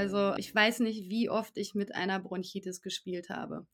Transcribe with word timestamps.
Also 0.00 0.34
ich 0.38 0.54
weiß 0.54 0.80
nicht, 0.80 1.10
wie 1.10 1.28
oft 1.28 1.58
ich 1.58 1.74
mit 1.74 1.94
einer 1.94 2.18
Bronchitis 2.20 2.80
gespielt 2.80 3.28
habe. 3.28 3.66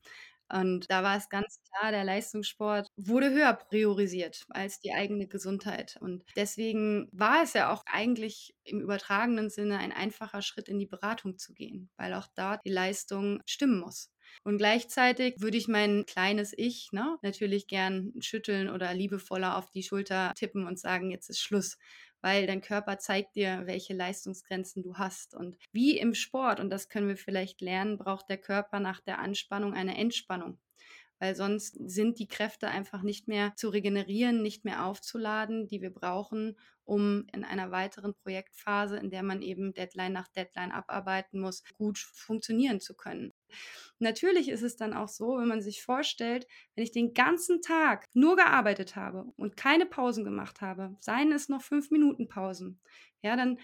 Und 0.49 0.89
da 0.89 1.03
war 1.03 1.17
es 1.17 1.29
ganz 1.29 1.59
klar, 1.69 1.91
der 1.91 2.03
Leistungssport 2.05 2.87
wurde 2.97 3.31
höher 3.31 3.53
priorisiert 3.53 4.45
als 4.49 4.79
die 4.79 4.93
eigene 4.93 5.27
Gesundheit. 5.27 5.97
Und 6.01 6.23
deswegen 6.37 7.09
war 7.13 7.43
es 7.43 7.53
ja 7.53 7.71
auch 7.73 7.83
eigentlich 7.85 8.55
im 8.63 8.79
übertragenen 8.81 9.49
Sinne 9.49 9.77
ein 9.79 9.91
einfacher 9.93 10.41
Schritt 10.41 10.69
in 10.69 10.79
die 10.79 10.85
Beratung 10.85 11.37
zu 11.37 11.53
gehen, 11.53 11.89
weil 11.97 12.13
auch 12.13 12.27
da 12.35 12.57
die 12.65 12.71
Leistung 12.71 13.41
stimmen 13.45 13.79
muss. 13.79 14.09
Und 14.43 14.57
gleichzeitig 14.57 15.35
würde 15.39 15.57
ich 15.57 15.67
mein 15.67 16.05
kleines 16.05 16.53
Ich 16.57 16.89
ne, 16.91 17.17
natürlich 17.21 17.67
gern 17.67 18.13
schütteln 18.19 18.69
oder 18.69 18.93
liebevoller 18.93 19.57
auf 19.57 19.69
die 19.71 19.83
Schulter 19.83 20.33
tippen 20.35 20.65
und 20.67 20.79
sagen, 20.79 21.11
jetzt 21.11 21.29
ist 21.29 21.39
Schluss 21.39 21.77
weil 22.21 22.47
dein 22.47 22.61
Körper 22.61 22.97
zeigt 22.99 23.35
dir, 23.35 23.63
welche 23.65 23.93
Leistungsgrenzen 23.93 24.83
du 24.83 24.95
hast. 24.95 25.35
Und 25.35 25.57
wie 25.71 25.97
im 25.97 26.13
Sport, 26.13 26.59
und 26.59 26.69
das 26.69 26.89
können 26.89 27.07
wir 27.07 27.17
vielleicht 27.17 27.61
lernen, 27.61 27.97
braucht 27.97 28.29
der 28.29 28.37
Körper 28.37 28.79
nach 28.79 29.01
der 29.01 29.19
Anspannung 29.19 29.73
eine 29.73 29.97
Entspannung 29.97 30.59
weil 31.19 31.35
sonst 31.35 31.77
sind 31.83 32.19
die 32.19 32.27
Kräfte 32.27 32.67
einfach 32.67 33.01
nicht 33.01 33.27
mehr 33.27 33.55
zu 33.55 33.69
regenerieren, 33.69 34.41
nicht 34.41 34.65
mehr 34.65 34.85
aufzuladen, 34.85 35.67
die 35.67 35.81
wir 35.81 35.89
brauchen, 35.89 36.57
um 36.87 37.27
in 37.33 37.43
einer 37.43 37.71
weiteren 37.71 38.13
Projektphase, 38.15 38.97
in 38.97 39.09
der 39.09 39.23
man 39.23 39.41
eben 39.41 39.73
Deadline 39.73 40.13
nach 40.13 40.27
Deadline 40.29 40.71
abarbeiten 40.71 41.39
muss, 41.39 41.63
gut 41.77 41.97
funktionieren 41.97 42.79
zu 42.79 42.95
können. 42.95 43.33
Natürlich 43.99 44.49
ist 44.49 44.63
es 44.63 44.77
dann 44.77 44.93
auch 44.93 45.09
so, 45.09 45.37
wenn 45.37 45.47
man 45.47 45.61
sich 45.61 45.83
vorstellt, 45.83 46.47
wenn 46.75 46.83
ich 46.83 46.91
den 46.91 47.13
ganzen 47.13 47.61
Tag 47.61 48.05
nur 48.13 48.35
gearbeitet 48.35 48.95
habe 48.95 49.25
und 49.35 49.57
keine 49.57 49.85
Pausen 49.85 50.23
gemacht 50.23 50.61
habe, 50.61 50.95
seien 50.99 51.31
es 51.31 51.49
noch 51.49 51.61
fünf 51.61 51.91
Minuten 51.91 52.27
Pausen, 52.27 52.79
ja, 53.21 53.35
dann 53.35 53.59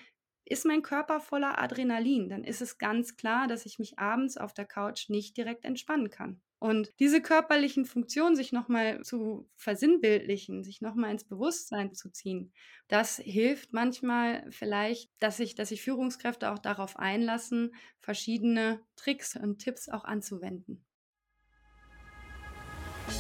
ist 0.45 0.66
mein 0.66 0.81
Körper 0.81 1.22
voller 1.22 1.62
Adrenalin. 1.62 2.28
Dann 2.30 2.44
ist 2.44 2.61
es 2.61 2.78
ganz 2.78 3.16
klar, 3.16 3.48
dass 3.48 3.66
ich 3.66 3.80
mich 3.80 3.98
abends 3.98 4.38
auf 4.38 4.53
der 4.53 4.66
Couch 4.66 5.09
nicht 5.09 5.38
direkt 5.38 5.64
entspannen 5.64 6.09
kann. 6.09 6.42
Und 6.64 6.94
diese 7.00 7.22
körperlichen 7.22 7.83
Funktionen 7.83 8.38
sich 8.38 8.53
nochmal 8.53 9.02
zu 9.02 9.50
versinnbildlichen, 9.58 10.64
sich 10.64 10.80
nochmal 10.80 11.11
ins 11.11 11.25
Bewusstsein 11.25 11.94
zu 11.94 12.09
ziehen, 12.09 12.53
das 12.88 13.17
hilft 13.17 13.73
manchmal 13.73 14.50
vielleicht, 14.50 15.11
dass 15.20 15.36
sich, 15.36 15.55
dass 15.55 15.70
sich 15.70 15.81
Führungskräfte 15.81 16.53
auch 16.53 16.59
darauf 16.59 16.97
einlassen, 16.97 17.75
verschiedene 18.00 18.80
Tricks 18.95 19.36
und 19.36 19.58
Tipps 19.59 19.89
auch 19.89 20.05
anzuwenden. 20.05 20.86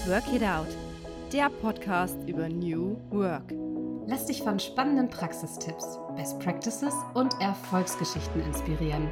Work 0.07 0.33
It 0.33 0.43
Out, 0.43 0.69
der 1.33 1.49
Podcast 1.49 2.17
über 2.25 2.47
New 2.47 2.95
Work. 3.09 3.51
Lass 4.05 4.25
dich 4.25 4.43
von 4.43 4.59
spannenden 4.59 5.09
Praxistipps, 5.09 5.99
Best 6.15 6.39
Practices 6.39 6.93
und 7.13 7.33
Erfolgsgeschichten 7.41 8.41
inspirieren. 8.45 9.09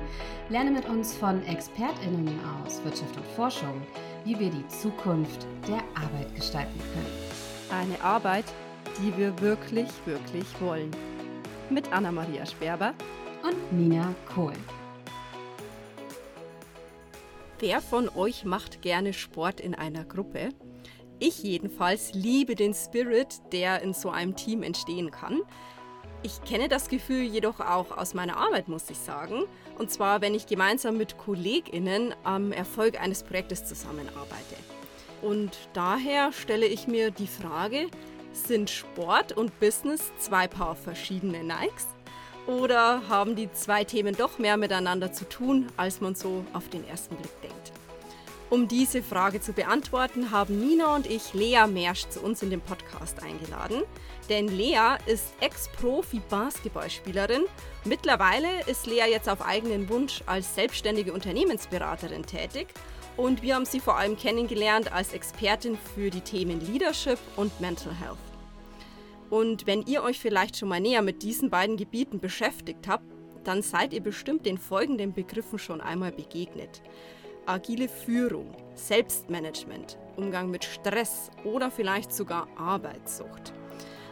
Lerne 0.50 0.72
mit 0.72 0.88
uns 0.88 1.14
von 1.16 1.44
ExpertInnen 1.45 2.39
aus 2.66 2.84
Wirtschaft 2.84 3.16
und 3.16 3.25
Forschung 3.28 3.81
wie 4.25 4.39
wir 4.39 4.50
die 4.50 4.67
Zukunft 4.67 5.47
der 5.67 5.80
Arbeit 5.95 6.34
gestalten 6.36 6.80
können. 6.94 7.81
Eine 7.81 8.02
Arbeit, 8.03 8.45
die 9.00 9.16
wir 9.17 9.39
wirklich, 9.39 9.89
wirklich 10.06 10.45
wollen. 10.59 10.92
Mit 11.69 11.92
Anna-Maria 11.92 12.45
Sperber 12.45 12.94
und 13.44 13.73
Nina 13.73 14.14
Kohl. 14.34 14.53
Wer 17.59 17.80
von 17.80 18.09
euch 18.09 18.44
macht 18.44 18.81
gerne 18.81 19.14
Sport 19.14 19.59
in 19.59 19.75
einer 19.75 20.03
Gruppe? 20.03 20.50
Ich 21.23 21.44
jedenfalls 21.44 22.14
liebe 22.14 22.55
den 22.55 22.73
Spirit, 22.73 23.44
der 23.52 23.83
in 23.83 23.94
so 23.94 24.09
einem 24.09 24.36
Team 24.36 24.64
entstehen 24.64 25.11
kann. 25.11 25.41
Ich 26.23 26.41
kenne 26.41 26.67
das 26.67 26.89
Gefühl 26.89 27.22
jedoch 27.22 27.59
auch 27.59 27.95
aus 27.95 28.16
meiner 28.16 28.38
Arbeit, 28.38 28.67
muss 28.67 28.89
ich 28.89 28.97
sagen. 28.97 29.44
Und 29.78 29.91
zwar, 29.91 30.22
wenn 30.22 30.33
ich 30.33 30.47
gemeinsam 30.47 30.97
mit 30.97 31.19
KollegInnen 31.19 32.16
am 32.23 32.52
Erfolg 32.52 33.00
eines 33.00 33.22
Projektes 33.22 33.66
zusammenarbeite. 33.66 34.56
Und 35.22 35.56
daher 35.73 36.34
stelle 36.34 36.66
ich 36.66 36.88
mir 36.88 37.12
die 37.12 37.28
Frage, 37.28 37.85
sind 38.34 38.72
Sport 38.72 39.38
und 39.38 39.59
Business 39.59 40.12
zwei 40.18 40.47
Paar 40.47 40.75
verschiedene 40.75 41.44
Nikes? 41.44 41.85
Oder 42.47 43.07
haben 43.09 43.35
die 43.35 43.51
zwei 43.51 43.84
Themen 43.84 44.18
doch 44.18 44.40
mehr 44.40 44.57
miteinander 44.57 45.13
zu 45.13 45.29
tun, 45.29 45.68
als 45.78 46.01
man 46.01 46.16
so 46.16 46.44
auf 46.53 46.68
den 46.69 46.84
ersten 46.88 47.16
Blick 47.16 47.41
denkt? 47.44 47.81
Um 48.51 48.67
diese 48.67 49.01
Frage 49.01 49.39
zu 49.39 49.53
beantworten, 49.53 50.29
haben 50.31 50.59
Nina 50.59 50.94
und 50.94 51.07
ich 51.07 51.34
Lea 51.34 51.66
Mersch 51.72 52.09
zu 52.09 52.19
uns 52.19 52.44
in 52.44 52.50
den 52.50 52.59
Podcast 52.59 53.23
eingeladen. 53.23 53.84
Denn 54.28 54.50
Lea 54.50 54.97
ist 55.06 55.31
Ex-Profi-Basketballspielerin. 55.39 57.45
Mittlerweile 57.85 58.50
ist 58.67 58.88
Lea 58.88 59.06
jetzt 59.09 59.29
auf 59.29 59.41
eigenen 59.41 59.88
Wunsch 59.88 60.22
als 60.25 60.53
selbstständige 60.53 61.13
Unternehmensberaterin 61.13 62.23
tätig. 62.23 62.67
Und 63.16 63.41
wir 63.41 63.56
haben 63.56 63.63
sie 63.63 63.79
vor 63.79 63.95
allem 63.95 64.17
kennengelernt 64.17 64.91
als 64.91 65.13
Expertin 65.13 65.78
für 65.95 66.09
die 66.09 66.19
Themen 66.19 66.59
Leadership 66.59 67.19
und 67.38 67.57
Mental 67.62 67.94
Health. 67.94 68.18
Und 69.29 69.66
wenn 69.66 69.83
ihr 69.83 70.03
euch 70.03 70.19
vielleicht 70.19 70.57
schon 70.57 70.68
mal 70.68 70.81
näher 70.81 71.01
mit 71.01 71.23
diesen 71.23 71.50
beiden 71.50 71.78
Gebieten 71.78 72.19
beschäftigt 72.19 72.89
habt, 72.89 73.06
dann 73.45 73.62
seid 73.62 73.94
ihr 73.94 74.01
bestimmt 74.01 74.45
den 74.45 74.57
folgenden 74.57 75.13
Begriffen 75.13 75.57
schon 75.57 75.79
einmal 75.79 76.12
begegnet 76.12 76.81
agile 77.51 77.89
Führung, 77.89 78.56
Selbstmanagement, 78.75 79.97
Umgang 80.16 80.50
mit 80.50 80.63
Stress 80.63 81.29
oder 81.44 81.69
vielleicht 81.69 82.13
sogar 82.13 82.47
Arbeitssucht. 82.57 83.51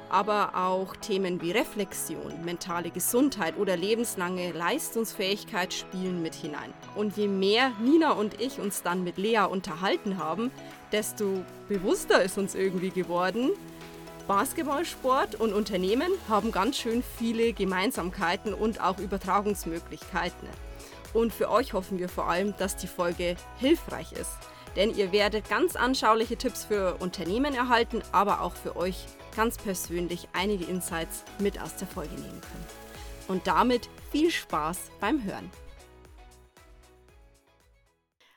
Aber 0.09 0.55
auch 0.55 0.95
Themen 0.97 1.41
wie 1.41 1.51
Reflexion, 1.51 2.43
mentale 2.43 2.89
Gesundheit 2.89 3.57
oder 3.57 3.77
lebenslange 3.77 4.51
Leistungsfähigkeit 4.51 5.73
spielen 5.73 6.21
mit 6.21 6.35
hinein. 6.35 6.73
Und 6.95 7.15
je 7.15 7.29
mehr 7.29 7.71
Nina 7.81 8.11
und 8.11 8.41
ich 8.41 8.59
uns 8.59 8.81
dann 8.81 9.05
mit 9.05 9.17
Lea 9.17 9.45
unterhalten 9.49 10.17
haben, 10.17 10.51
desto 10.91 11.45
bewusster 11.69 12.21
ist 12.21 12.37
uns 12.37 12.55
irgendwie 12.55 12.89
geworden, 12.89 13.51
Basketballsport 14.27 15.35
und 15.35 15.53
Unternehmen 15.53 16.11
haben 16.27 16.51
ganz 16.51 16.77
schön 16.77 17.03
viele 17.17 17.53
Gemeinsamkeiten 17.53 18.53
und 18.53 18.81
auch 18.81 18.99
Übertragungsmöglichkeiten. 18.99 20.68
Und 21.13 21.33
für 21.33 21.49
euch 21.49 21.73
hoffen 21.73 21.97
wir 21.97 22.09
vor 22.09 22.29
allem, 22.29 22.55
dass 22.57 22.77
die 22.77 22.87
Folge 22.87 23.35
hilfreich 23.57 24.11
ist. 24.11 24.37
Denn 24.75 24.95
ihr 24.95 25.11
werdet 25.11 25.49
ganz 25.49 25.75
anschauliche 25.75 26.37
Tipps 26.37 26.63
für 26.65 26.95
Unternehmen 26.99 27.55
erhalten, 27.55 28.03
aber 28.11 28.41
auch 28.41 28.53
für 28.53 28.75
euch 28.75 29.05
ganz 29.35 29.57
persönlich 29.57 30.27
einige 30.33 30.65
Insights 30.65 31.23
mit 31.39 31.59
aus 31.59 31.75
der 31.75 31.87
Folge 31.87 32.13
nehmen 32.13 32.41
können. 32.41 32.65
Und 33.27 33.47
damit 33.47 33.89
viel 34.11 34.29
Spaß 34.29 34.91
beim 34.99 35.23
Hören. 35.23 35.49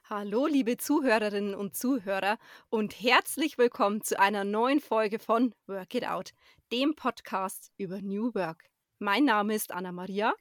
Hallo, 0.08 0.46
liebe 0.46 0.76
Zuhörerinnen 0.76 1.54
und 1.54 1.74
Zuhörer 1.74 2.38
und 2.68 3.00
herzlich 3.00 3.56
willkommen 3.56 4.02
zu 4.02 4.18
einer 4.18 4.44
neuen 4.44 4.80
Folge 4.80 5.18
von 5.18 5.54
Work 5.66 5.94
It 5.94 6.06
Out, 6.06 6.32
dem 6.70 6.94
Podcast 6.94 7.70
über 7.78 8.02
New 8.02 8.34
Work. 8.34 8.64
Mein 8.98 9.24
Name 9.24 9.54
ist 9.54 9.72
Anna 9.72 9.90
Maria 9.90 10.34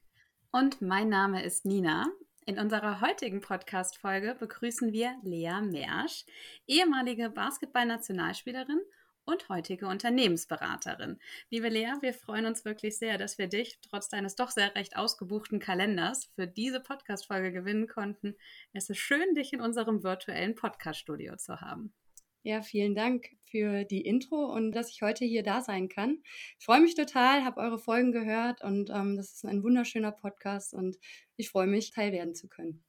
und 0.51 0.81
mein 0.81 1.07
Name 1.07 1.43
ist 1.43 1.65
Nina. 1.65 2.11
In 2.45 2.59
unserer 2.59 2.99
heutigen 2.99 3.39
Podcast-Folge 3.39 4.35
begrüßen 4.37 4.91
wir 4.91 5.15
Lea 5.23 5.61
Mersch, 5.61 6.25
ehemalige 6.67 7.29
Basketball-Nationalspielerin 7.29 8.81
und 9.23 9.47
heutige 9.47 9.87
Unternehmensberaterin. 9.87 11.19
Liebe 11.49 11.69
Lea, 11.69 11.93
wir 12.01 12.13
freuen 12.13 12.45
uns 12.45 12.65
wirklich 12.65 12.97
sehr, 12.97 13.17
dass 13.17 13.37
wir 13.37 13.47
dich 13.47 13.79
trotz 13.81 14.09
deines 14.09 14.35
doch 14.35 14.49
sehr 14.49 14.75
recht 14.75 14.97
ausgebuchten 14.97 15.59
Kalenders 15.59 16.25
für 16.35 16.47
diese 16.47 16.81
Podcast-Folge 16.81 17.53
gewinnen 17.53 17.87
konnten. 17.87 18.35
Es 18.73 18.89
ist 18.89 18.97
schön, 18.97 19.33
dich 19.35 19.53
in 19.53 19.61
unserem 19.61 20.03
virtuellen 20.03 20.55
Podcast-Studio 20.55 21.37
zu 21.37 21.61
haben. 21.61 21.93
Ja, 22.43 22.61
vielen 22.61 22.95
Dank 22.95 23.29
für 23.51 23.83
die 23.83 24.01
Intro 24.01 24.45
und 24.45 24.71
dass 24.71 24.89
ich 24.89 25.01
heute 25.01 25.25
hier 25.25 25.43
da 25.43 25.61
sein 25.61 25.89
kann. 25.89 26.23
Ich 26.57 26.65
freue 26.65 26.81
mich 26.81 26.95
total, 26.95 27.43
habe 27.43 27.59
eure 27.61 27.77
Folgen 27.77 28.11
gehört 28.11 28.63
und 28.63 28.89
ähm, 28.89 29.17
das 29.17 29.33
ist 29.33 29.45
ein 29.45 29.61
wunderschöner 29.61 30.11
Podcast 30.11 30.73
und 30.73 30.97
ich 31.35 31.49
freue 31.49 31.67
mich, 31.67 31.91
Teil 31.91 32.13
werden 32.13 32.33
zu 32.33 32.47
können. 32.47 32.83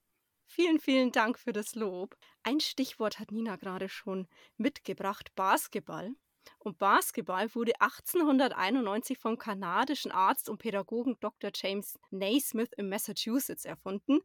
Vielen, 0.46 0.80
vielen 0.80 1.12
Dank 1.12 1.38
für 1.38 1.52
das 1.52 1.74
Lob. 1.74 2.16
Ein 2.42 2.60
Stichwort 2.60 3.18
hat 3.18 3.32
Nina 3.32 3.56
gerade 3.56 3.88
schon 3.88 4.28
mitgebracht, 4.56 5.34
Basketball. 5.34 6.10
Und 6.58 6.78
Basketball 6.78 7.54
wurde 7.54 7.72
1891 7.80 9.18
vom 9.18 9.38
kanadischen 9.38 10.10
Arzt 10.10 10.48
und 10.48 10.58
Pädagogen 10.58 11.16
Dr. 11.20 11.50
James 11.54 11.98
Naismith 12.10 12.70
in 12.76 12.88
Massachusetts 12.88 13.64
erfunden. 13.64 14.20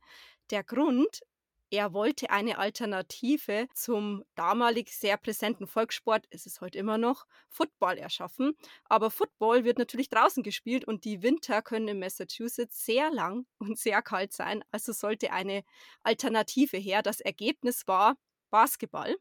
Der 0.50 0.63
Grund, 0.63 1.21
er 1.69 1.93
wollte 1.93 2.29
eine 2.29 2.59
Alternative 2.59 3.67
zum 3.73 4.23
damalig 4.35 4.89
sehr 4.89 5.17
präsenten 5.17 5.67
Volkssport, 5.67 6.25
ist 6.29 6.47
es 6.47 6.61
heute 6.61 6.77
immer 6.77 6.97
noch, 6.97 7.25
Football 7.49 7.97
erschaffen. 7.97 8.55
Aber 8.85 9.11
Football 9.11 9.65
wird 9.65 9.77
natürlich 9.77 10.09
draußen 10.09 10.43
gespielt 10.43 10.85
und 10.85 11.03
die 11.03 11.23
Winter 11.23 11.61
können 11.61 11.89
in 11.89 11.99
Massachusetts 11.99 12.85
sehr 12.85 13.11
lang 13.11 13.45
und 13.59 13.77
sehr 13.77 14.01
kalt 14.01 14.31
sein. 14.31 14.63
Also 14.71 14.93
sollte 14.93 15.31
eine 15.31 15.63
Alternative 16.03 16.77
her. 16.77 17.01
Das 17.01 17.19
Ergebnis 17.19 17.85
war 17.87 18.17
Basketball. 18.49 19.15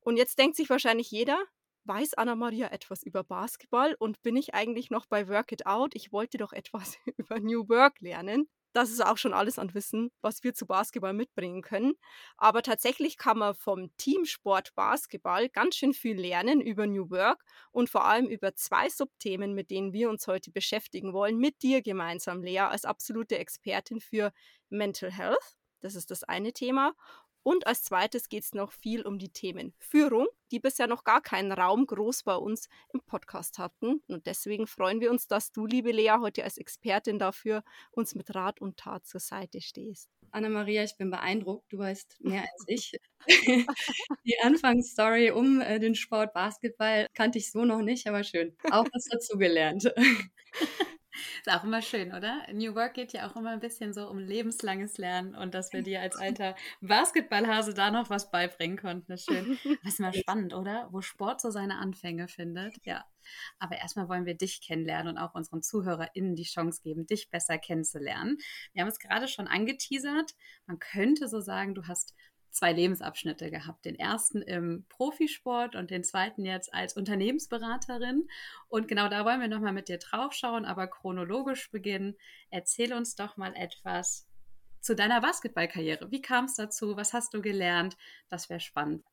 Und 0.00 0.16
jetzt 0.16 0.38
denkt 0.38 0.56
sich 0.56 0.70
wahrscheinlich 0.70 1.10
jeder, 1.10 1.38
weiß 1.84 2.14
Anna-Maria 2.14 2.68
etwas 2.68 3.04
über 3.04 3.22
Basketball 3.22 3.94
und 3.98 4.22
bin 4.22 4.36
ich 4.36 4.54
eigentlich 4.54 4.90
noch 4.90 5.06
bei 5.06 5.28
Work 5.28 5.52
It 5.52 5.66
Out? 5.66 5.94
Ich 5.94 6.12
wollte 6.12 6.38
doch 6.38 6.52
etwas 6.52 6.96
über 7.16 7.38
New 7.38 7.68
Work 7.68 8.00
lernen. 8.00 8.48
Das 8.76 8.90
ist 8.90 9.04
auch 9.04 9.16
schon 9.16 9.32
alles 9.32 9.58
an 9.58 9.72
Wissen, 9.72 10.10
was 10.20 10.44
wir 10.44 10.52
zu 10.52 10.66
Basketball 10.66 11.14
mitbringen 11.14 11.62
können. 11.62 11.94
Aber 12.36 12.62
tatsächlich 12.62 13.16
kann 13.16 13.38
man 13.38 13.54
vom 13.54 13.90
Teamsport 13.96 14.74
Basketball 14.74 15.48
ganz 15.48 15.76
schön 15.76 15.94
viel 15.94 16.20
lernen 16.20 16.60
über 16.60 16.86
New 16.86 17.10
Work 17.10 17.42
und 17.72 17.88
vor 17.88 18.04
allem 18.04 18.26
über 18.26 18.54
zwei 18.54 18.90
Subthemen, 18.90 19.54
mit 19.54 19.70
denen 19.70 19.94
wir 19.94 20.10
uns 20.10 20.26
heute 20.26 20.50
beschäftigen 20.50 21.14
wollen, 21.14 21.38
mit 21.38 21.62
dir 21.62 21.80
gemeinsam, 21.80 22.42
Lea, 22.42 22.58
als 22.60 22.84
absolute 22.84 23.38
Expertin 23.38 24.00
für 24.00 24.30
Mental 24.68 25.10
Health. 25.10 25.56
Das 25.80 25.94
ist 25.94 26.10
das 26.10 26.24
eine 26.24 26.52
Thema. 26.52 26.92
Und 27.46 27.68
als 27.68 27.84
zweites 27.84 28.28
geht 28.28 28.42
es 28.42 28.54
noch 28.54 28.72
viel 28.72 29.02
um 29.02 29.20
die 29.20 29.28
Themen 29.28 29.72
Führung, 29.78 30.26
die 30.50 30.58
bisher 30.58 30.88
noch 30.88 31.04
gar 31.04 31.20
keinen 31.20 31.52
Raum 31.52 31.86
groß 31.86 32.24
bei 32.24 32.34
uns 32.34 32.68
im 32.92 33.00
Podcast 33.02 33.58
hatten. 33.58 34.02
Und 34.08 34.26
deswegen 34.26 34.66
freuen 34.66 35.00
wir 35.00 35.12
uns, 35.12 35.28
dass 35.28 35.52
du, 35.52 35.64
liebe 35.64 35.92
Lea, 35.92 36.16
heute 36.20 36.42
als 36.42 36.58
Expertin 36.58 37.20
dafür 37.20 37.62
uns 37.92 38.16
mit 38.16 38.34
Rat 38.34 38.60
und 38.60 38.78
Tat 38.78 39.06
zur 39.06 39.20
Seite 39.20 39.60
stehst. 39.60 40.10
Anna-Maria, 40.32 40.82
ich 40.82 40.96
bin 40.96 41.08
beeindruckt. 41.08 41.72
Du 41.72 41.78
weißt 41.78 42.16
mehr 42.18 42.42
als 42.42 42.64
ich. 42.66 42.98
die 44.24 44.40
Anfangsstory 44.42 45.30
um 45.30 45.60
äh, 45.60 45.78
den 45.78 45.94
Sport 45.94 46.32
Basketball 46.34 47.06
kannte 47.14 47.38
ich 47.38 47.52
so 47.52 47.64
noch 47.64 47.80
nicht, 47.80 48.08
aber 48.08 48.24
schön. 48.24 48.56
Auch 48.72 48.86
was 48.92 49.04
dazugelernt. 49.04 49.94
Ist 51.38 51.50
auch 51.50 51.64
immer 51.64 51.82
schön, 51.82 52.12
oder? 52.12 52.46
New 52.52 52.74
Work 52.74 52.94
geht 52.94 53.12
ja 53.12 53.28
auch 53.28 53.36
immer 53.36 53.50
ein 53.50 53.60
bisschen 53.60 53.92
so 53.92 54.08
um 54.08 54.18
lebenslanges 54.18 54.98
Lernen 54.98 55.34
und 55.34 55.54
dass 55.54 55.72
wir 55.72 55.82
dir 55.82 56.00
als 56.00 56.16
alter 56.16 56.54
Basketballhase 56.80 57.74
da 57.74 57.90
noch 57.90 58.10
was 58.10 58.30
beibringen 58.30 58.76
konnten. 58.76 59.06
Das 59.08 59.20
ist 59.20 59.30
schön. 59.30 59.58
Das 59.82 59.92
ist 59.94 60.00
mal 60.00 60.14
spannend, 60.14 60.54
oder? 60.54 60.88
Wo 60.90 61.00
Sport 61.00 61.40
so 61.40 61.50
seine 61.50 61.78
Anfänge 61.78 62.28
findet. 62.28 62.76
Ja. 62.84 63.04
Aber 63.58 63.76
erstmal 63.76 64.08
wollen 64.08 64.26
wir 64.26 64.36
dich 64.36 64.60
kennenlernen 64.60 65.16
und 65.16 65.18
auch 65.18 65.34
unseren 65.34 65.62
ZuhörerInnen 65.62 66.36
die 66.36 66.44
Chance 66.44 66.80
geben, 66.82 67.06
dich 67.06 67.30
besser 67.30 67.58
kennenzulernen. 67.58 68.38
Wir 68.72 68.82
haben 68.82 68.88
es 68.88 68.98
gerade 68.98 69.28
schon 69.28 69.48
angeteasert. 69.48 70.34
Man 70.66 70.78
könnte 70.78 71.28
so 71.28 71.40
sagen, 71.40 71.74
du 71.74 71.86
hast 71.88 72.14
zwei 72.56 72.72
Lebensabschnitte 72.72 73.50
gehabt. 73.50 73.84
Den 73.84 73.98
ersten 73.98 74.42
im 74.42 74.84
Profisport 74.88 75.76
und 75.76 75.90
den 75.90 76.04
zweiten 76.04 76.44
jetzt 76.44 76.72
als 76.74 76.96
Unternehmensberaterin. 76.96 78.28
Und 78.68 78.88
genau 78.88 79.08
da 79.08 79.24
wollen 79.24 79.40
wir 79.40 79.48
nochmal 79.48 79.72
mit 79.72 79.88
dir 79.88 79.98
draufschauen, 79.98 80.64
aber 80.64 80.86
chronologisch 80.88 81.70
beginnen. 81.70 82.16
Erzähl 82.50 82.92
uns 82.92 83.14
doch 83.14 83.36
mal 83.36 83.54
etwas 83.54 84.26
zu 84.80 84.94
deiner 84.94 85.20
Basketballkarriere. 85.20 86.10
Wie 86.10 86.22
kam 86.22 86.46
es 86.46 86.54
dazu? 86.54 86.96
Was 86.96 87.12
hast 87.12 87.34
du 87.34 87.42
gelernt? 87.42 87.96
Das 88.28 88.48
wäre 88.48 88.60
spannend. 88.60 89.04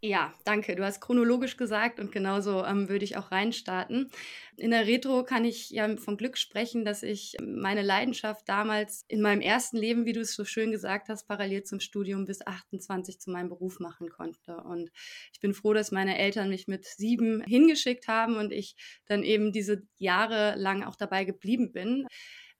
Ja, 0.00 0.32
danke. 0.44 0.76
Du 0.76 0.84
hast 0.84 1.00
chronologisch 1.00 1.56
gesagt 1.56 1.98
und 1.98 2.12
genauso 2.12 2.64
ähm, 2.64 2.88
würde 2.88 3.04
ich 3.04 3.16
auch 3.16 3.32
reinstarten. 3.32 4.12
In 4.56 4.70
der 4.70 4.86
Retro 4.86 5.24
kann 5.24 5.44
ich 5.44 5.70
ja 5.70 5.96
von 5.96 6.16
Glück 6.16 6.38
sprechen, 6.38 6.84
dass 6.84 7.02
ich 7.02 7.36
meine 7.42 7.82
Leidenschaft 7.82 8.48
damals 8.48 9.04
in 9.08 9.20
meinem 9.20 9.40
ersten 9.40 9.76
Leben, 9.76 10.06
wie 10.06 10.12
du 10.12 10.20
es 10.20 10.34
so 10.34 10.44
schön 10.44 10.70
gesagt 10.70 11.08
hast, 11.08 11.26
parallel 11.26 11.64
zum 11.64 11.80
Studium 11.80 12.26
bis 12.26 12.46
28 12.46 13.18
zu 13.18 13.32
meinem 13.32 13.48
Beruf 13.48 13.80
machen 13.80 14.08
konnte. 14.08 14.58
Und 14.58 14.92
ich 15.32 15.40
bin 15.40 15.52
froh, 15.52 15.72
dass 15.72 15.90
meine 15.90 16.16
Eltern 16.16 16.48
mich 16.48 16.68
mit 16.68 16.84
sieben 16.86 17.42
hingeschickt 17.42 18.06
haben 18.06 18.36
und 18.36 18.52
ich 18.52 18.76
dann 19.06 19.24
eben 19.24 19.50
diese 19.50 19.82
Jahre 19.96 20.54
lang 20.56 20.84
auch 20.84 20.94
dabei 20.94 21.24
geblieben 21.24 21.72
bin. 21.72 22.06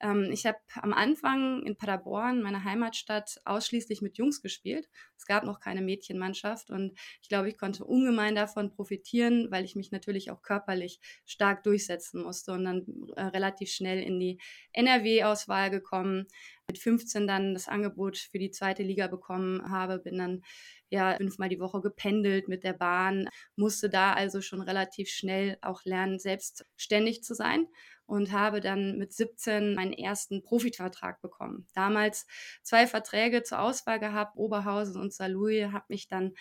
Ähm, 0.00 0.30
ich 0.32 0.46
habe 0.46 0.58
am 0.74 0.92
Anfang 0.92 1.62
in 1.64 1.76
Paderborn, 1.76 2.42
meiner 2.42 2.64
Heimatstadt, 2.64 3.40
ausschließlich 3.44 4.00
mit 4.00 4.16
Jungs 4.18 4.42
gespielt. 4.42 4.88
Es 5.16 5.26
gab 5.26 5.44
noch 5.44 5.60
keine 5.60 5.82
Mädchenmannschaft 5.82 6.70
und 6.70 6.98
ich 7.20 7.28
glaube, 7.28 7.48
ich 7.48 7.58
konnte 7.58 7.84
ungemein 7.84 8.34
davon 8.34 8.70
profitieren, 8.70 9.50
weil 9.50 9.64
ich 9.64 9.74
mich 9.74 9.90
natürlich 9.90 10.30
auch 10.30 10.42
körperlich 10.42 11.00
stark 11.26 11.62
durchsetzen 11.64 12.22
musste 12.22 12.52
und 12.52 12.64
dann 12.64 12.86
äh, 13.16 13.22
relativ 13.22 13.70
schnell 13.70 14.02
in 14.02 14.20
die 14.20 14.38
NRW-Auswahl 14.72 15.70
gekommen. 15.70 16.26
Mit 16.70 16.78
15 16.78 17.26
dann 17.26 17.54
das 17.54 17.66
Angebot 17.66 18.18
für 18.18 18.38
die 18.38 18.50
zweite 18.50 18.82
Liga 18.82 19.06
bekommen 19.06 19.70
habe, 19.70 19.98
bin 19.98 20.18
dann 20.18 20.42
ja 20.90 21.16
fünfmal 21.16 21.48
die 21.48 21.60
Woche 21.60 21.80
gependelt 21.80 22.46
mit 22.46 22.62
der 22.62 22.74
Bahn, 22.74 23.28
musste 23.56 23.88
da 23.88 24.12
also 24.12 24.42
schon 24.42 24.60
relativ 24.60 25.08
schnell 25.08 25.56
auch 25.62 25.84
lernen, 25.84 26.18
selbstständig 26.18 27.22
zu 27.22 27.34
sein 27.34 27.66
und 28.08 28.32
habe 28.32 28.60
dann 28.60 28.96
mit 28.96 29.12
17 29.12 29.74
meinen 29.74 29.92
ersten 29.92 30.42
Profivertrag 30.42 31.20
bekommen. 31.20 31.66
Damals 31.74 32.26
zwei 32.62 32.86
Verträge 32.86 33.42
zur 33.42 33.60
Auswahl 33.60 34.00
gehabt, 34.00 34.36
Oberhausen 34.36 34.98
und 34.98 35.12
Saarlouis, 35.12 35.72
habe 35.72 35.84
mich 35.88 36.08
dann 36.08 36.32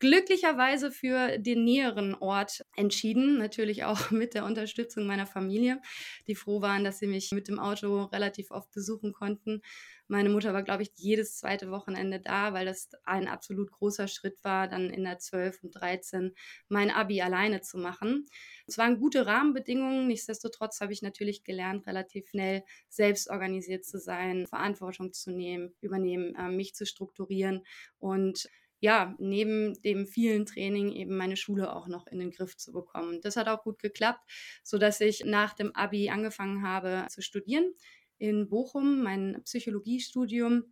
glücklicherweise 0.00 0.90
für 0.90 1.38
den 1.38 1.64
näheren 1.64 2.14
Ort 2.14 2.64
entschieden, 2.74 3.38
natürlich 3.38 3.84
auch 3.84 4.10
mit 4.10 4.34
der 4.34 4.44
Unterstützung 4.44 5.06
meiner 5.06 5.26
Familie, 5.26 5.80
die 6.26 6.34
froh 6.34 6.60
waren, 6.62 6.84
dass 6.84 6.98
sie 6.98 7.06
mich 7.06 7.30
mit 7.32 7.48
dem 7.48 7.60
Auto 7.60 8.04
relativ 8.04 8.50
oft 8.50 8.72
besuchen 8.72 9.12
konnten. 9.12 9.62
Meine 10.08 10.28
Mutter 10.28 10.52
war, 10.52 10.64
glaube 10.64 10.82
ich, 10.82 10.90
jedes 10.96 11.36
zweite 11.36 11.70
Wochenende 11.70 12.18
da, 12.18 12.52
weil 12.52 12.66
das 12.66 12.88
ein 13.04 13.28
absolut 13.28 13.70
großer 13.70 14.08
Schritt 14.08 14.42
war, 14.42 14.66
dann 14.66 14.90
in 14.90 15.04
der 15.04 15.20
12 15.20 15.62
und 15.62 15.70
13 15.76 16.34
mein 16.68 16.90
Abi 16.90 17.22
alleine 17.22 17.60
zu 17.60 17.78
machen. 17.78 18.26
Es 18.66 18.76
waren 18.76 18.98
gute 18.98 19.26
Rahmenbedingungen, 19.26 20.08
nichtsdestotrotz 20.08 20.80
habe 20.80 20.92
ich 20.92 21.02
natürlich 21.02 21.44
gelernt, 21.44 21.86
relativ 21.86 22.28
schnell 22.30 22.64
selbst 22.88 23.30
organisiert 23.30 23.84
zu 23.84 24.00
sein, 24.00 24.48
Verantwortung 24.48 25.12
zu 25.12 25.30
nehmen, 25.30 25.74
übernehmen, 25.80 26.34
äh, 26.34 26.48
mich 26.48 26.74
zu 26.74 26.86
strukturieren 26.86 27.64
und 28.00 28.48
ja, 28.80 29.14
neben 29.18 29.80
dem 29.82 30.06
vielen 30.06 30.46
Training 30.46 30.90
eben 30.92 31.16
meine 31.16 31.36
Schule 31.36 31.74
auch 31.74 31.86
noch 31.86 32.06
in 32.06 32.18
den 32.18 32.30
Griff 32.30 32.56
zu 32.56 32.72
bekommen. 32.72 33.20
Das 33.20 33.36
hat 33.36 33.48
auch 33.48 33.62
gut 33.62 33.78
geklappt, 33.78 34.20
so 34.62 34.78
dass 34.78 35.00
ich 35.00 35.24
nach 35.24 35.54
dem 35.54 35.74
Abi 35.74 36.10
angefangen 36.10 36.62
habe 36.62 37.06
zu 37.10 37.22
studieren 37.22 37.72
in 38.18 38.48
Bochum, 38.48 39.02
mein 39.02 39.42
Psychologiestudium 39.44 40.64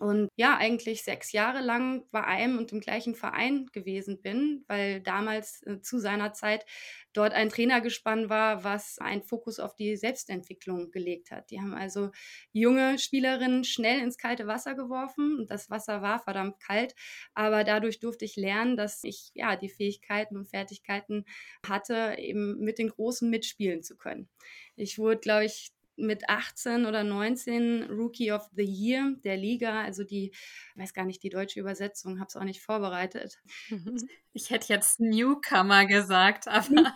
und 0.00 0.28
ja, 0.36 0.56
eigentlich 0.56 1.02
sechs 1.04 1.32
Jahre 1.32 1.60
lang 1.60 2.04
bei 2.10 2.22
einem 2.24 2.58
und 2.58 2.70
dem 2.70 2.80
gleichen 2.80 3.14
Verein 3.14 3.66
gewesen 3.72 4.20
bin, 4.22 4.64
weil 4.68 5.00
damals 5.00 5.62
äh, 5.66 5.80
zu 5.80 5.98
seiner 5.98 6.32
Zeit 6.32 6.66
dort 7.12 7.32
ein 7.32 7.48
Trainergespann 7.48 8.28
war, 8.28 8.62
was 8.64 8.98
einen 8.98 9.22
Fokus 9.22 9.58
auf 9.58 9.74
die 9.74 9.96
Selbstentwicklung 9.96 10.90
gelegt 10.90 11.30
hat. 11.30 11.50
Die 11.50 11.60
haben 11.60 11.74
also 11.74 12.10
junge 12.52 12.98
Spielerinnen 12.98 13.64
schnell 13.64 14.00
ins 14.00 14.18
kalte 14.18 14.46
Wasser 14.46 14.74
geworfen 14.74 15.38
und 15.38 15.50
das 15.50 15.70
Wasser 15.70 16.02
war 16.02 16.18
verdammt 16.18 16.60
kalt, 16.60 16.94
aber 17.34 17.64
dadurch 17.64 18.00
durfte 18.00 18.24
ich 18.24 18.36
lernen, 18.36 18.76
dass 18.76 19.02
ich 19.04 19.30
ja 19.34 19.56
die 19.56 19.70
Fähigkeiten 19.70 20.36
und 20.36 20.46
Fertigkeiten 20.48 21.24
hatte, 21.66 22.16
eben 22.18 22.58
mit 22.58 22.78
den 22.78 22.88
Großen 22.90 23.28
mitspielen 23.30 23.82
zu 23.82 23.96
können. 23.96 24.28
Ich 24.76 24.98
wurde, 24.98 25.18
glaube 25.20 25.44
ich, 25.46 25.72
mit 25.96 26.28
18 26.28 26.86
oder 26.86 27.04
19 27.04 27.84
Rookie 27.90 28.32
of 28.32 28.48
the 28.54 28.64
Year 28.64 29.14
der 29.24 29.36
Liga, 29.36 29.82
also 29.82 30.04
die, 30.04 30.30
ich 30.30 30.80
weiß 30.80 30.94
gar 30.94 31.04
nicht 31.04 31.22
die 31.22 31.30
deutsche 31.30 31.60
Übersetzung, 31.60 32.18
habe 32.18 32.28
es 32.28 32.36
auch 32.36 32.44
nicht 32.44 32.62
vorbereitet. 32.62 33.38
Ich 34.32 34.50
hätte 34.50 34.72
jetzt 34.72 35.00
Newcomer 35.00 35.86
gesagt, 35.86 36.46
aber. 36.48 36.94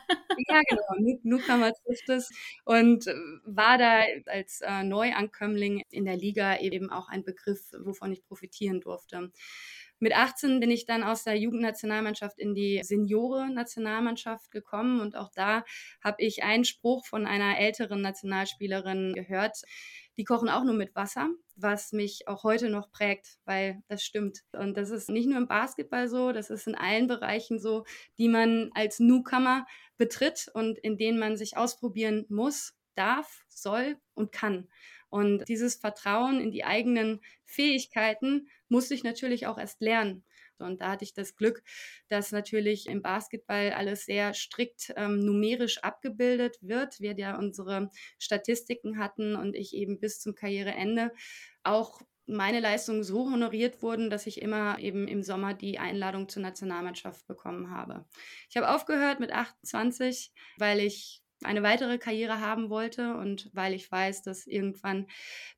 ja, 0.49 0.61
genau, 0.69 1.19
Newcomer 1.23 1.73
trifft 1.73 2.09
es 2.11 2.31
und 2.65 3.07
äh, 3.07 3.15
war 3.45 3.79
da 3.79 4.03
als 4.27 4.61
äh, 4.61 4.83
Neuankömmling 4.83 5.83
in 5.91 6.05
der 6.05 6.17
Liga 6.17 6.59
eben 6.59 6.91
auch 6.91 7.09
ein 7.09 7.25
Begriff, 7.25 7.73
wovon 7.83 8.13
ich 8.13 8.23
profitieren 8.25 8.81
durfte. 8.81 9.31
Mit 10.03 10.17
18 10.17 10.61
bin 10.61 10.71
ich 10.71 10.87
dann 10.87 11.03
aus 11.03 11.25
der 11.25 11.37
Jugendnationalmannschaft 11.37 12.39
in 12.39 12.55
die 12.55 12.81
Seniore-Nationalmannschaft 12.83 14.51
gekommen 14.51 15.01
und 15.01 15.15
auch 15.15 15.31
da 15.35 15.63
habe 16.03 16.23
ich 16.23 16.43
einen 16.43 16.65
Spruch 16.65 17.07
von 17.07 17.27
einer 17.27 17.59
älteren 17.59 18.01
Nationalspielerin 18.01 19.13
gehört. 19.13 19.59
Die 20.17 20.25
kochen 20.25 20.49
auch 20.49 20.65
nur 20.65 20.75
mit 20.75 20.95
Wasser, 20.95 21.29
was 21.55 21.93
mich 21.93 22.27
auch 22.29 22.45
heute 22.45 22.71
noch 22.71 22.91
prägt, 22.91 23.37
weil 23.45 23.83
das 23.89 24.03
stimmt. 24.03 24.41
Und 24.53 24.79
das 24.79 24.89
ist 24.89 25.11
nicht 25.11 25.29
nur 25.29 25.37
im 25.37 25.49
Basketball 25.49 26.09
so, 26.09 26.33
das 26.33 26.49
ist 26.49 26.67
in 26.67 26.75
allen 26.75 27.07
Bereichen 27.07 27.59
so, 27.59 27.85
die 28.17 28.29
man 28.29 28.71
als 28.75 29.01
Newcomer 29.01 29.67
betritt 29.99 30.51
und 30.55 30.79
in 30.79 30.97
denen 30.97 31.19
man 31.19 31.37
sich 31.37 31.59
ausprobieren 31.59 32.25
muss, 32.31 32.75
darf, 32.95 33.45
soll 33.49 33.99
und 34.15 34.33
kann. 34.33 34.69
Und 35.11 35.49
dieses 35.49 35.75
Vertrauen 35.75 36.41
in 36.41 36.53
die 36.53 36.65
eigenen 36.65 37.21
Fähigkeiten 37.45 38.49
musste 38.71 38.95
ich 38.95 39.05
natürlich 39.05 39.47
auch 39.47 39.59
erst 39.59 39.81
lernen. 39.81 40.25
Und 40.59 40.81
da 40.81 40.91
hatte 40.91 41.05
ich 41.05 41.15
das 41.15 41.37
Glück, 41.37 41.63
dass 42.09 42.33
natürlich 42.33 42.87
im 42.87 43.03
Basketball 43.03 43.73
alles 43.73 44.05
sehr 44.05 44.35
strikt 44.35 44.93
ähm, 44.97 45.21
numerisch 45.21 45.79
abgebildet 45.79 46.59
wird. 46.61 47.01
Wir 47.01 47.17
ja 47.17 47.39
unsere 47.39 47.91
Statistiken 48.19 48.99
hatten 48.99 49.37
und 49.37 49.57
ich 49.57 49.75
eben 49.75 50.01
bis 50.01 50.21
zum 50.21 50.35
Karriereende 50.35 51.13
auch 51.63 52.03
meine 52.27 52.61
Leistungen 52.61 53.03
so 53.03 53.31
honoriert 53.31 53.83
wurden, 53.83 54.09
dass 54.09 54.27
ich 54.27 54.41
immer 54.41 54.79
eben 54.79 55.09
im 55.09 55.23
Sommer 55.23 55.53
die 55.53 55.79
Einladung 55.79 56.29
zur 56.29 56.43
Nationalmannschaft 56.43 57.27
bekommen 57.27 57.71
habe. 57.71 58.05
Ich 58.49 58.57
habe 58.57 58.71
aufgehört 58.71 59.19
mit 59.19 59.33
28, 59.33 60.33
weil 60.57 60.79
ich 60.81 61.23
eine 61.43 61.63
weitere 61.63 61.99
Karriere 61.99 62.41
haben 62.41 62.69
wollte 62.71 63.17
und 63.17 63.51
weil 63.53 63.75
ich 63.75 63.91
weiß, 63.91 64.23
dass 64.23 64.47
irgendwann 64.47 65.07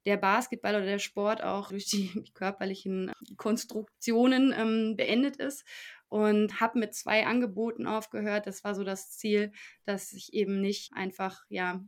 der 0.04 0.16
Basketball 0.16 0.76
oder 0.76 0.84
der 0.84 0.98
Sport 0.98 1.42
auch 1.42 1.70
durch 1.70 1.86
die, 1.86 2.10
die 2.14 2.32
körperlichen 2.34 3.12
Konstruktionen 3.36 4.54
ähm, 4.56 4.94
beendet 4.96 5.36
ist 5.36 5.64
und 6.08 6.60
habe 6.60 6.78
mit 6.78 6.94
zwei 6.94 7.26
Angeboten 7.26 7.86
aufgehört. 7.86 8.46
Das 8.46 8.64
war 8.64 8.74
so 8.74 8.84
das 8.84 9.10
Ziel, 9.10 9.52
dass 9.84 10.12
ich 10.12 10.32
eben 10.34 10.60
nicht 10.60 10.92
einfach 10.94 11.44
ja 11.48 11.82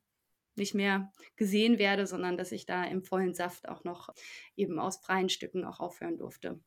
nicht 0.56 0.74
mehr 0.74 1.12
gesehen 1.36 1.78
werde, 1.78 2.06
sondern 2.06 2.36
dass 2.36 2.52
ich 2.52 2.66
da 2.66 2.84
im 2.84 3.02
vollen 3.02 3.34
Saft 3.34 3.68
auch 3.68 3.84
noch 3.84 4.14
eben 4.56 4.78
aus 4.78 4.98
freien 4.98 5.28
Stücken 5.28 5.64
auch 5.64 5.80
aufhören 5.80 6.16
durfte. 6.16 6.60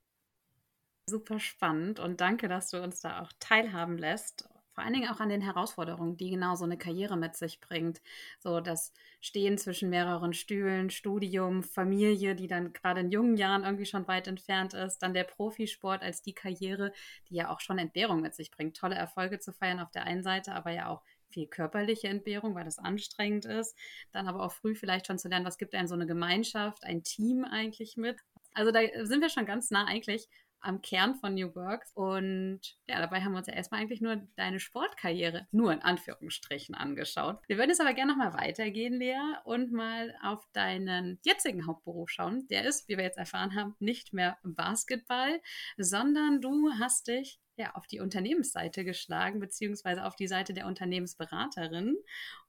Super 1.10 1.40
spannend 1.40 2.00
und 2.00 2.20
danke, 2.20 2.50
dass 2.50 2.70
du 2.70 2.84
uns 2.84 3.00
da 3.00 3.22
auch 3.22 3.32
teilhaben 3.40 3.98
lässt. 3.98 4.50
Vor 4.78 4.84
allen 4.84 4.94
Dingen 4.94 5.10
auch 5.10 5.20
an 5.20 5.30
den 5.30 5.42
Herausforderungen, 5.42 6.18
die 6.18 6.30
genau 6.30 6.54
so 6.54 6.64
eine 6.64 6.78
Karriere 6.78 7.18
mit 7.18 7.36
sich 7.36 7.60
bringt. 7.60 8.00
So 8.38 8.60
das 8.60 8.94
Stehen 9.22 9.58
zwischen 9.58 9.90
mehreren 9.90 10.34
Stühlen, 10.34 10.92
Studium, 10.92 11.64
Familie, 11.64 12.36
die 12.36 12.46
dann 12.46 12.74
gerade 12.74 13.00
in 13.00 13.10
jungen 13.10 13.38
Jahren 13.38 13.64
irgendwie 13.64 13.88
schon 13.88 14.08
weit 14.08 14.28
entfernt 14.28 14.76
ist, 14.76 15.00
dann 15.00 15.16
der 15.16 15.24
Profisport 15.24 16.04
als 16.04 16.22
die 16.22 16.36
Karriere, 16.36 16.94
die 17.28 17.34
ja 17.34 17.50
auch 17.50 17.60
schon 17.60 17.80
Entbehrung 17.80 18.22
mit 18.22 18.36
sich 18.36 18.52
bringt. 18.52 18.78
Tolle 18.78 18.94
Erfolge 18.94 19.40
zu 19.40 19.52
feiern 19.52 19.80
auf 19.80 19.90
der 19.90 20.04
einen 20.04 20.22
Seite, 20.22 20.54
aber 20.54 20.70
ja 20.70 20.90
auch 20.90 21.02
viel 21.32 21.48
körperliche 21.48 22.10
Entbehrung, 22.10 22.54
weil 22.54 22.66
das 22.66 22.78
anstrengend 22.78 23.46
ist. 23.46 23.76
Dann 24.12 24.28
aber 24.28 24.44
auch 24.44 24.52
früh 24.52 24.76
vielleicht 24.76 25.08
schon 25.08 25.18
zu 25.18 25.28
lernen, 25.28 25.48
was 25.48 25.58
gibt 25.58 25.74
einem 25.74 25.88
so 25.88 25.96
eine 25.96 26.06
Gemeinschaft, 26.06 26.84
ein 26.84 27.02
Team 27.02 27.46
eigentlich 27.46 27.98
mit. 27.98 28.20
Also 28.54 28.72
da 28.72 28.82
sind 29.06 29.22
wir 29.22 29.30
schon 29.30 29.48
ganz 29.48 29.72
nah 29.72 29.86
eigentlich 29.86 30.28
am 30.62 30.82
Kern 30.82 31.16
von 31.16 31.34
New 31.34 31.54
Work. 31.56 31.86
Und 31.94 32.62
ja, 32.88 33.00
dabei 33.00 33.22
haben 33.22 33.32
wir 33.32 33.40
uns 33.40 33.48
ja 33.48 33.54
erstmal 33.54 33.82
eigentlich 33.82 34.02
nur 34.02 34.16
deine 34.36 34.60
Sportkarriere, 34.60 35.48
nur 35.52 35.72
in 35.72 35.82
Anführungsstrichen, 35.82 36.76
angeschaut. 36.76 37.40
Wir 37.48 37.58
würden 37.58 37.70
jetzt 37.70 37.82
aber 37.82 37.94
gerne 37.94 38.12
nochmal 38.14 38.34
weitergehen, 38.34 38.94
Lea, 38.94 39.20
und 39.46 39.72
mal 39.72 40.16
auf 40.24 40.46
deinen 40.54 41.20
jetzigen 41.26 41.68
Hauptberuf 41.68 42.10
schauen. 42.10 42.48
Der 42.50 42.66
ist, 42.66 42.88
wie 42.88 42.98
wir 42.98 43.04
jetzt 43.04 43.18
erfahren 43.18 43.56
haben, 43.56 43.76
nicht 43.80 44.14
mehr 44.14 44.38
Basketball, 44.44 45.42
sondern 45.78 46.42
du 46.42 46.72
hast 46.80 47.08
dich 47.08 47.40
ja, 47.58 47.74
auf 47.74 47.88
die 47.88 48.00
Unternehmensseite 48.00 48.86
geschlagen, 48.86 49.40
beziehungsweise 49.40 50.06
auf 50.06 50.16
die 50.16 50.28
Seite 50.28 50.54
der 50.54 50.68
Unternehmensberaterin. 50.68 51.98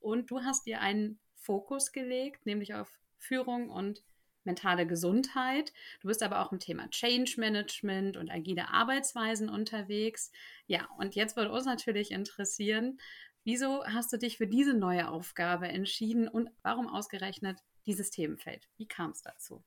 Und 0.00 0.30
du 0.30 0.40
hast 0.40 0.66
dir 0.66 0.80
einen 0.80 1.18
Fokus 1.34 1.92
gelegt, 1.92 2.44
nämlich 2.44 2.74
auf 2.74 2.92
Führung 3.18 3.70
und 3.70 4.02
mentale 4.48 4.86
Gesundheit. 4.86 5.72
Du 6.00 6.08
bist 6.08 6.22
aber 6.24 6.40
auch 6.40 6.50
im 6.50 6.58
Thema 6.58 6.90
Change 6.90 7.34
Management 7.36 8.16
und 8.16 8.30
agile 8.30 8.70
Arbeitsweisen 8.70 9.48
unterwegs. 9.48 10.32
Ja, 10.66 10.88
und 10.98 11.14
jetzt 11.14 11.36
würde 11.36 11.52
uns 11.52 11.66
natürlich 11.66 12.10
interessieren, 12.10 12.98
wieso 13.44 13.84
hast 13.84 14.12
du 14.12 14.16
dich 14.16 14.38
für 14.38 14.48
diese 14.48 14.74
neue 14.74 15.08
Aufgabe 15.08 15.68
entschieden 15.68 16.26
und 16.26 16.50
warum 16.62 16.88
ausgerechnet 16.88 17.60
dieses 17.86 18.10
Themenfeld? 18.10 18.68
Wie 18.76 18.88
kam 18.88 19.10
es 19.12 19.22
dazu? 19.22 19.62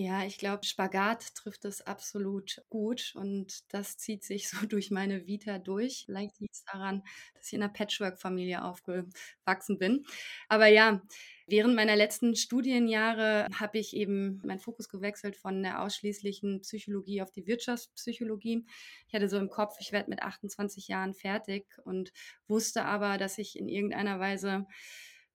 Ja, 0.00 0.22
ich 0.24 0.38
glaube, 0.38 0.64
Spagat 0.64 1.34
trifft 1.34 1.64
es 1.64 1.80
absolut 1.82 2.62
gut 2.70 3.14
und 3.16 3.64
das 3.74 3.96
zieht 3.98 4.22
sich 4.22 4.48
so 4.48 4.64
durch 4.64 4.92
meine 4.92 5.26
Vita 5.26 5.58
durch. 5.58 6.04
Vielleicht 6.06 6.38
liegt 6.38 6.54
es 6.54 6.62
daran, 6.72 7.02
dass 7.34 7.48
ich 7.48 7.54
in 7.54 7.62
einer 7.64 7.72
Patchwork-Familie 7.72 8.62
aufgewachsen 8.62 9.76
bin. 9.76 10.04
Aber 10.48 10.68
ja, 10.68 11.02
während 11.48 11.74
meiner 11.74 11.96
letzten 11.96 12.36
Studienjahre 12.36 13.48
habe 13.58 13.78
ich 13.78 13.96
eben 13.96 14.40
meinen 14.44 14.60
Fokus 14.60 14.88
gewechselt 14.88 15.34
von 15.34 15.64
der 15.64 15.82
ausschließlichen 15.82 16.60
Psychologie 16.60 17.20
auf 17.20 17.32
die 17.32 17.48
Wirtschaftspsychologie. 17.48 18.64
Ich 19.08 19.14
hatte 19.14 19.28
so 19.28 19.36
im 19.36 19.48
Kopf, 19.50 19.78
ich 19.80 19.90
werde 19.90 20.10
mit 20.10 20.22
28 20.22 20.86
Jahren 20.86 21.12
fertig 21.12 21.66
und 21.84 22.12
wusste 22.46 22.84
aber, 22.84 23.18
dass 23.18 23.36
ich 23.36 23.58
in 23.58 23.66
irgendeiner 23.68 24.20
Weise 24.20 24.64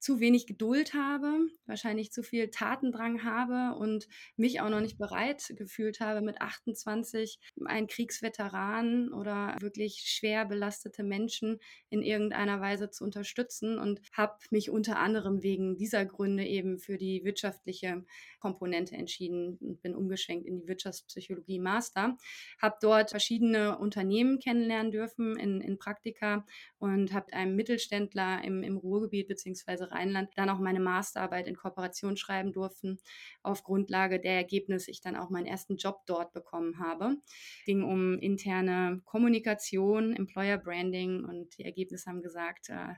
zu 0.04 0.20
wenig 0.20 0.48
Geduld 0.48 0.94
habe, 0.94 1.48
wahrscheinlich 1.66 2.12
zu 2.12 2.24
viel 2.24 2.50
Tatendrang 2.50 3.24
habe 3.24 3.80
und 3.80 4.10
mich 4.36 4.60
auch 4.60 4.68
noch 4.68 4.82
nicht 4.82 4.98
bereit 4.98 5.54
gefühlt 5.56 6.02
habe, 6.02 6.20
mit 6.20 6.42
28 6.42 7.40
einen 7.64 7.88
Kriegsveteran 7.88 9.14
oder 9.14 9.56
wirklich 9.62 10.04
schwer 10.06 10.44
belastete 10.44 11.04
Menschen 11.04 11.62
in 11.90 12.02
irgendeiner 12.02 12.60
Weise 12.60 12.90
zu 12.90 13.06
unterstützen 13.06 13.80
und 13.80 14.02
habe 14.12 14.34
mich 14.52 14.70
unter 14.70 15.00
anderem 15.00 15.42
wegen 15.42 15.78
dieser 15.78 16.06
Gründe 16.06 16.46
eben 16.46 16.80
für 16.80 16.98
die 16.98 17.24
wirtschaftliche 17.24 18.04
Komponente 18.40 18.96
entschieden 18.96 19.58
und 19.62 19.82
bin 19.82 19.96
umgeschwenkt 19.96 20.46
in 20.46 20.60
die 20.60 20.68
Wirtschaftspsychologie 20.68 21.60
Master. 21.60 22.18
Habe 22.62 22.76
dort 22.82 23.12
verschiedene 23.12 23.78
Unternehmen 23.78 24.40
kennenlernen 24.40 24.92
dürfen 24.92 25.40
in, 25.40 25.62
in 25.62 25.78
Praktika 25.78 26.46
und 26.78 27.14
habe 27.14 27.32
einem 27.32 27.56
Mittelständler 27.56 28.44
im, 28.44 28.64
im 28.64 28.76
Ruhrgebiet 28.76 29.30
bzw. 29.30 29.93
Rheinland 29.94 30.30
dann 30.36 30.50
auch 30.50 30.60
meine 30.60 30.80
Masterarbeit 30.80 31.48
in 31.48 31.56
Kooperation 31.56 32.18
schreiben 32.18 32.52
durften. 32.52 33.00
Auf 33.42 33.64
Grundlage 33.64 34.20
der 34.20 34.34
Ergebnisse 34.34 34.92
ich 34.92 35.02
dann 35.02 35.16
auch 35.16 35.30
meinen 35.30 35.46
ersten 35.46 35.78
Job 35.78 36.02
dort 36.06 36.34
bekommen 36.34 36.80
habe. 36.80 37.18
Es 37.60 37.66
ging 37.66 37.84
um 37.84 38.18
interne 38.20 39.02
Kommunikation, 39.06 40.16
Employer 40.16 40.58
Branding 40.58 41.24
und 41.24 41.58
die 41.58 41.66
Ergebnisse 41.66 42.10
haben 42.10 42.22
gesagt, 42.22 42.70
äh, 42.70 42.96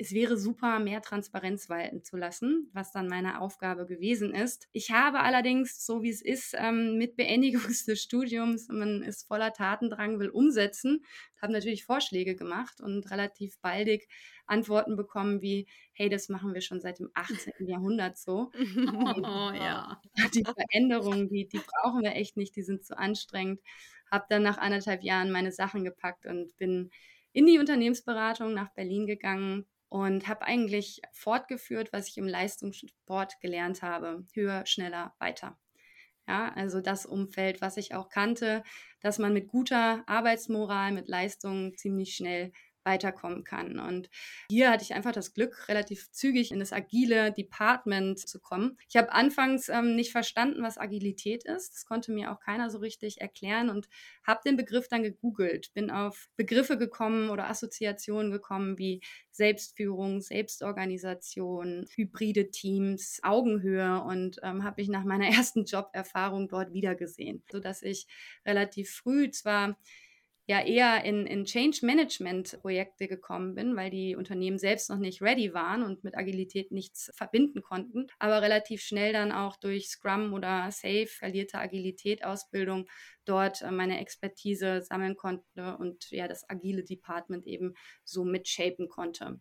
es 0.00 0.12
wäre 0.12 0.38
super, 0.38 0.78
mehr 0.78 1.02
Transparenz 1.02 1.68
walten 1.68 2.02
zu 2.02 2.16
lassen, 2.16 2.70
was 2.72 2.90
dann 2.90 3.06
meine 3.06 3.42
Aufgabe 3.42 3.84
gewesen 3.84 4.34
ist. 4.34 4.66
Ich 4.72 4.92
habe 4.92 5.20
allerdings, 5.20 5.84
so 5.84 6.02
wie 6.02 6.08
es 6.08 6.22
ist, 6.22 6.54
ähm, 6.56 6.96
mit 6.96 7.16
Beendigung 7.16 7.60
des 7.86 8.02
Studiums, 8.02 8.68
man 8.68 9.02
ist 9.02 9.26
voller 9.26 9.52
Tatendrang, 9.52 10.18
will 10.18 10.30
umsetzen, 10.30 11.04
habe 11.42 11.52
natürlich 11.52 11.84
Vorschläge 11.84 12.34
gemacht 12.34 12.80
und 12.80 13.10
relativ 13.10 13.60
baldig 13.60 14.08
Antworten 14.46 14.96
bekommen 14.96 15.42
wie, 15.42 15.66
hey, 15.92 16.08
das 16.08 16.30
machen 16.30 16.54
wir 16.54 16.62
schon 16.62 16.80
seit 16.80 16.98
dem 16.98 17.10
18. 17.12 17.52
Jahrhundert 17.66 18.16
so. 18.16 18.50
Oh, 18.54 18.54
ja. 19.54 20.00
Die 20.34 20.44
Veränderungen, 20.44 21.28
die, 21.28 21.46
die 21.46 21.60
brauchen 21.60 22.02
wir 22.02 22.14
echt 22.14 22.38
nicht, 22.38 22.56
die 22.56 22.62
sind 22.62 22.86
zu 22.86 22.96
anstrengend. 22.96 23.60
Habe 24.10 24.24
dann 24.30 24.42
nach 24.42 24.56
anderthalb 24.56 25.02
Jahren 25.02 25.30
meine 25.30 25.52
Sachen 25.52 25.84
gepackt 25.84 26.24
und 26.24 26.56
bin 26.56 26.90
in 27.32 27.44
die 27.46 27.58
Unternehmensberatung 27.58 28.54
nach 28.54 28.72
Berlin 28.72 29.06
gegangen, 29.06 29.66
und 29.90 30.28
habe 30.28 30.42
eigentlich 30.42 31.02
fortgeführt, 31.12 31.92
was 31.92 32.08
ich 32.08 32.16
im 32.16 32.28
Leistungssport 32.28 33.40
gelernt 33.40 33.82
habe. 33.82 34.24
Höher, 34.32 34.64
schneller, 34.64 35.14
weiter. 35.18 35.58
Ja, 36.28 36.52
also 36.54 36.80
das 36.80 37.06
Umfeld, 37.06 37.60
was 37.60 37.76
ich 37.76 37.92
auch 37.92 38.08
kannte, 38.08 38.62
dass 39.00 39.18
man 39.18 39.32
mit 39.32 39.48
guter 39.48 40.04
Arbeitsmoral, 40.06 40.92
mit 40.92 41.08
Leistung 41.08 41.76
ziemlich 41.76 42.14
schnell 42.14 42.52
weiterkommen 42.84 43.44
kann. 43.44 43.78
Und 43.78 44.08
hier 44.48 44.70
hatte 44.70 44.84
ich 44.84 44.94
einfach 44.94 45.12
das 45.12 45.34
Glück, 45.34 45.68
relativ 45.68 46.10
zügig 46.12 46.50
in 46.50 46.60
das 46.60 46.72
agile 46.72 47.32
Department 47.32 48.18
zu 48.18 48.40
kommen. 48.40 48.78
Ich 48.88 48.96
habe 48.96 49.12
anfangs 49.12 49.68
ähm, 49.68 49.94
nicht 49.96 50.12
verstanden, 50.12 50.62
was 50.62 50.78
Agilität 50.78 51.44
ist. 51.44 51.74
Das 51.74 51.84
konnte 51.84 52.12
mir 52.12 52.32
auch 52.32 52.40
keiner 52.40 52.70
so 52.70 52.78
richtig 52.78 53.20
erklären 53.20 53.70
und 53.70 53.88
habe 54.26 54.40
den 54.44 54.56
Begriff 54.56 54.88
dann 54.88 55.02
gegoogelt, 55.02 55.72
bin 55.74 55.90
auf 55.90 56.28
Begriffe 56.36 56.78
gekommen 56.78 57.30
oder 57.30 57.48
Assoziationen 57.48 58.30
gekommen 58.30 58.78
wie 58.78 59.00
Selbstführung, 59.30 60.20
Selbstorganisation, 60.20 61.86
hybride 61.94 62.50
Teams, 62.50 63.20
Augenhöhe 63.22 64.02
und 64.02 64.38
ähm, 64.42 64.64
habe 64.64 64.80
mich 64.82 64.88
nach 64.88 65.04
meiner 65.04 65.26
ersten 65.28 65.64
Joberfahrung 65.64 66.48
dort 66.48 66.72
wiedergesehen, 66.72 67.42
sodass 67.50 67.82
ich 67.82 68.06
relativ 68.44 68.90
früh 68.90 69.30
zwar 69.30 69.76
ja 70.50 70.60
eher 70.60 71.04
in, 71.04 71.26
in 71.26 71.44
Change 71.44 71.78
Management 71.82 72.58
Projekte 72.60 73.06
gekommen 73.06 73.54
bin, 73.54 73.76
weil 73.76 73.88
die 73.88 74.16
Unternehmen 74.16 74.58
selbst 74.58 74.90
noch 74.90 74.98
nicht 74.98 75.22
ready 75.22 75.54
waren 75.54 75.84
und 75.84 76.02
mit 76.02 76.18
Agilität 76.18 76.72
nichts 76.72 77.08
verbinden 77.14 77.62
konnten, 77.62 78.08
aber 78.18 78.42
relativ 78.42 78.82
schnell 78.82 79.12
dann 79.12 79.30
auch 79.30 79.56
durch 79.56 79.88
Scrum 79.88 80.32
oder 80.32 80.68
Safe, 80.72 81.06
verlierte 81.06 81.58
Agilität 81.58 82.24
Ausbildung 82.24 82.88
dort 83.24 83.62
äh, 83.62 83.70
meine 83.70 84.00
Expertise 84.00 84.82
sammeln 84.82 85.14
konnte 85.14 85.76
und 85.78 86.10
ja 86.10 86.26
das 86.26 86.42
agile 86.50 86.82
Department 86.82 87.46
eben 87.46 87.74
so 88.02 88.24
mitshapen 88.24 88.88
konnte. 88.88 89.38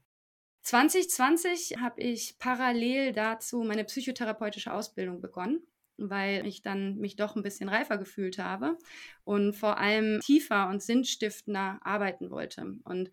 2020 0.62 1.78
habe 1.80 2.02
ich 2.02 2.38
parallel 2.38 3.14
dazu 3.14 3.64
meine 3.64 3.84
psychotherapeutische 3.84 4.72
Ausbildung 4.72 5.22
begonnen 5.22 5.64
weil 6.00 6.46
ich 6.46 6.62
dann 6.62 6.98
mich 6.98 7.16
doch 7.16 7.36
ein 7.36 7.44
bisschen 7.44 7.70
reifer 7.70 7.98
gefühlt 7.98 8.38
habe 8.38 8.78
und 9.24 9.54
vor 9.54 9.78
allem 9.78 10.20
tiefer 10.22 10.70
und 10.70 10.82
sinnstiftender 10.82 11.80
arbeiten 11.84 12.30
wollte. 12.32 12.76
Und 12.84 13.12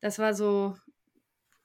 das 0.00 0.18
war 0.18 0.34
so 0.34 0.76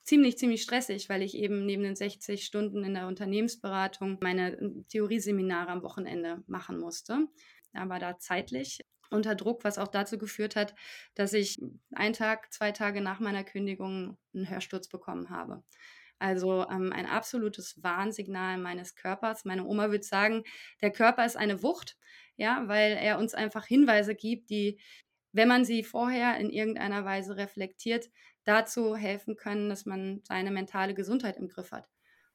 ziemlich, 0.04 0.38
ziemlich 0.38 0.62
stressig, 0.62 1.10
weil 1.10 1.22
ich 1.22 1.36
eben 1.36 1.66
neben 1.66 1.84
den 1.84 1.96
60 1.96 2.46
Stunden 2.46 2.84
in 2.84 2.94
der 2.94 3.08
Unternehmensberatung 3.08 4.20
meine 4.22 4.58
hm, 4.58 4.88
Theorieseminare 4.88 5.70
am 5.70 5.84
Wochenende 5.84 6.44
machen 6.48 6.80
musste. 6.80 7.28
Aber 7.74 8.00
da 8.00 8.18
zeitlich 8.20 8.80
unter 9.10 9.36
Druck, 9.36 9.64
was 9.64 9.78
auch 9.78 9.88
dazu 9.88 10.18
geführt 10.18 10.56
hat, 10.56 10.76
dass 11.16 11.34
ich 11.34 11.62
einen 11.94 12.14
Tag, 12.14 12.54
zwei 12.54 12.72
Tage 12.72 13.02
nach 13.02 13.20
meiner 13.20 13.44
Kündigung 13.44 14.18
einen 14.34 14.50
Hörsturz 14.50 14.88
bekommen 14.88 15.30
habe. 15.30 15.64
Also 16.20 16.66
ähm, 16.70 16.92
ein 16.94 17.06
absolutes 17.06 17.84
Warnsignal 17.84 18.58
meines 18.58 18.96
Körpers. 18.96 19.46
Meine 19.46 19.66
Oma 19.66 19.92
würde 19.92 20.04
sagen, 20.04 20.44
der 20.82 20.92
Körper 20.92 21.26
ist 21.26 21.36
eine 21.38 21.62
Wucht, 21.62 21.98
ja, 22.38 22.64
weil 22.68 22.94
er 22.94 23.20
uns 23.20 23.34
einfach 23.34 23.66
Hinweise 23.66 24.16
gibt, 24.16 24.50
die, 24.50 24.80
wenn 25.34 25.48
man 25.48 25.66
sie 25.66 25.84
vorher 25.84 26.38
in 26.38 26.50
irgendeiner 26.50 27.04
Weise 27.06 27.38
reflektiert, 27.38 28.10
dazu 28.46 28.96
helfen 28.96 29.36
können, 29.36 29.70
dass 29.70 29.86
man 29.86 30.22
seine 30.24 30.52
mentale 30.52 30.94
Gesundheit 30.94 31.38
im 31.38 31.48
Griff 31.50 31.72
hat. 31.72 31.90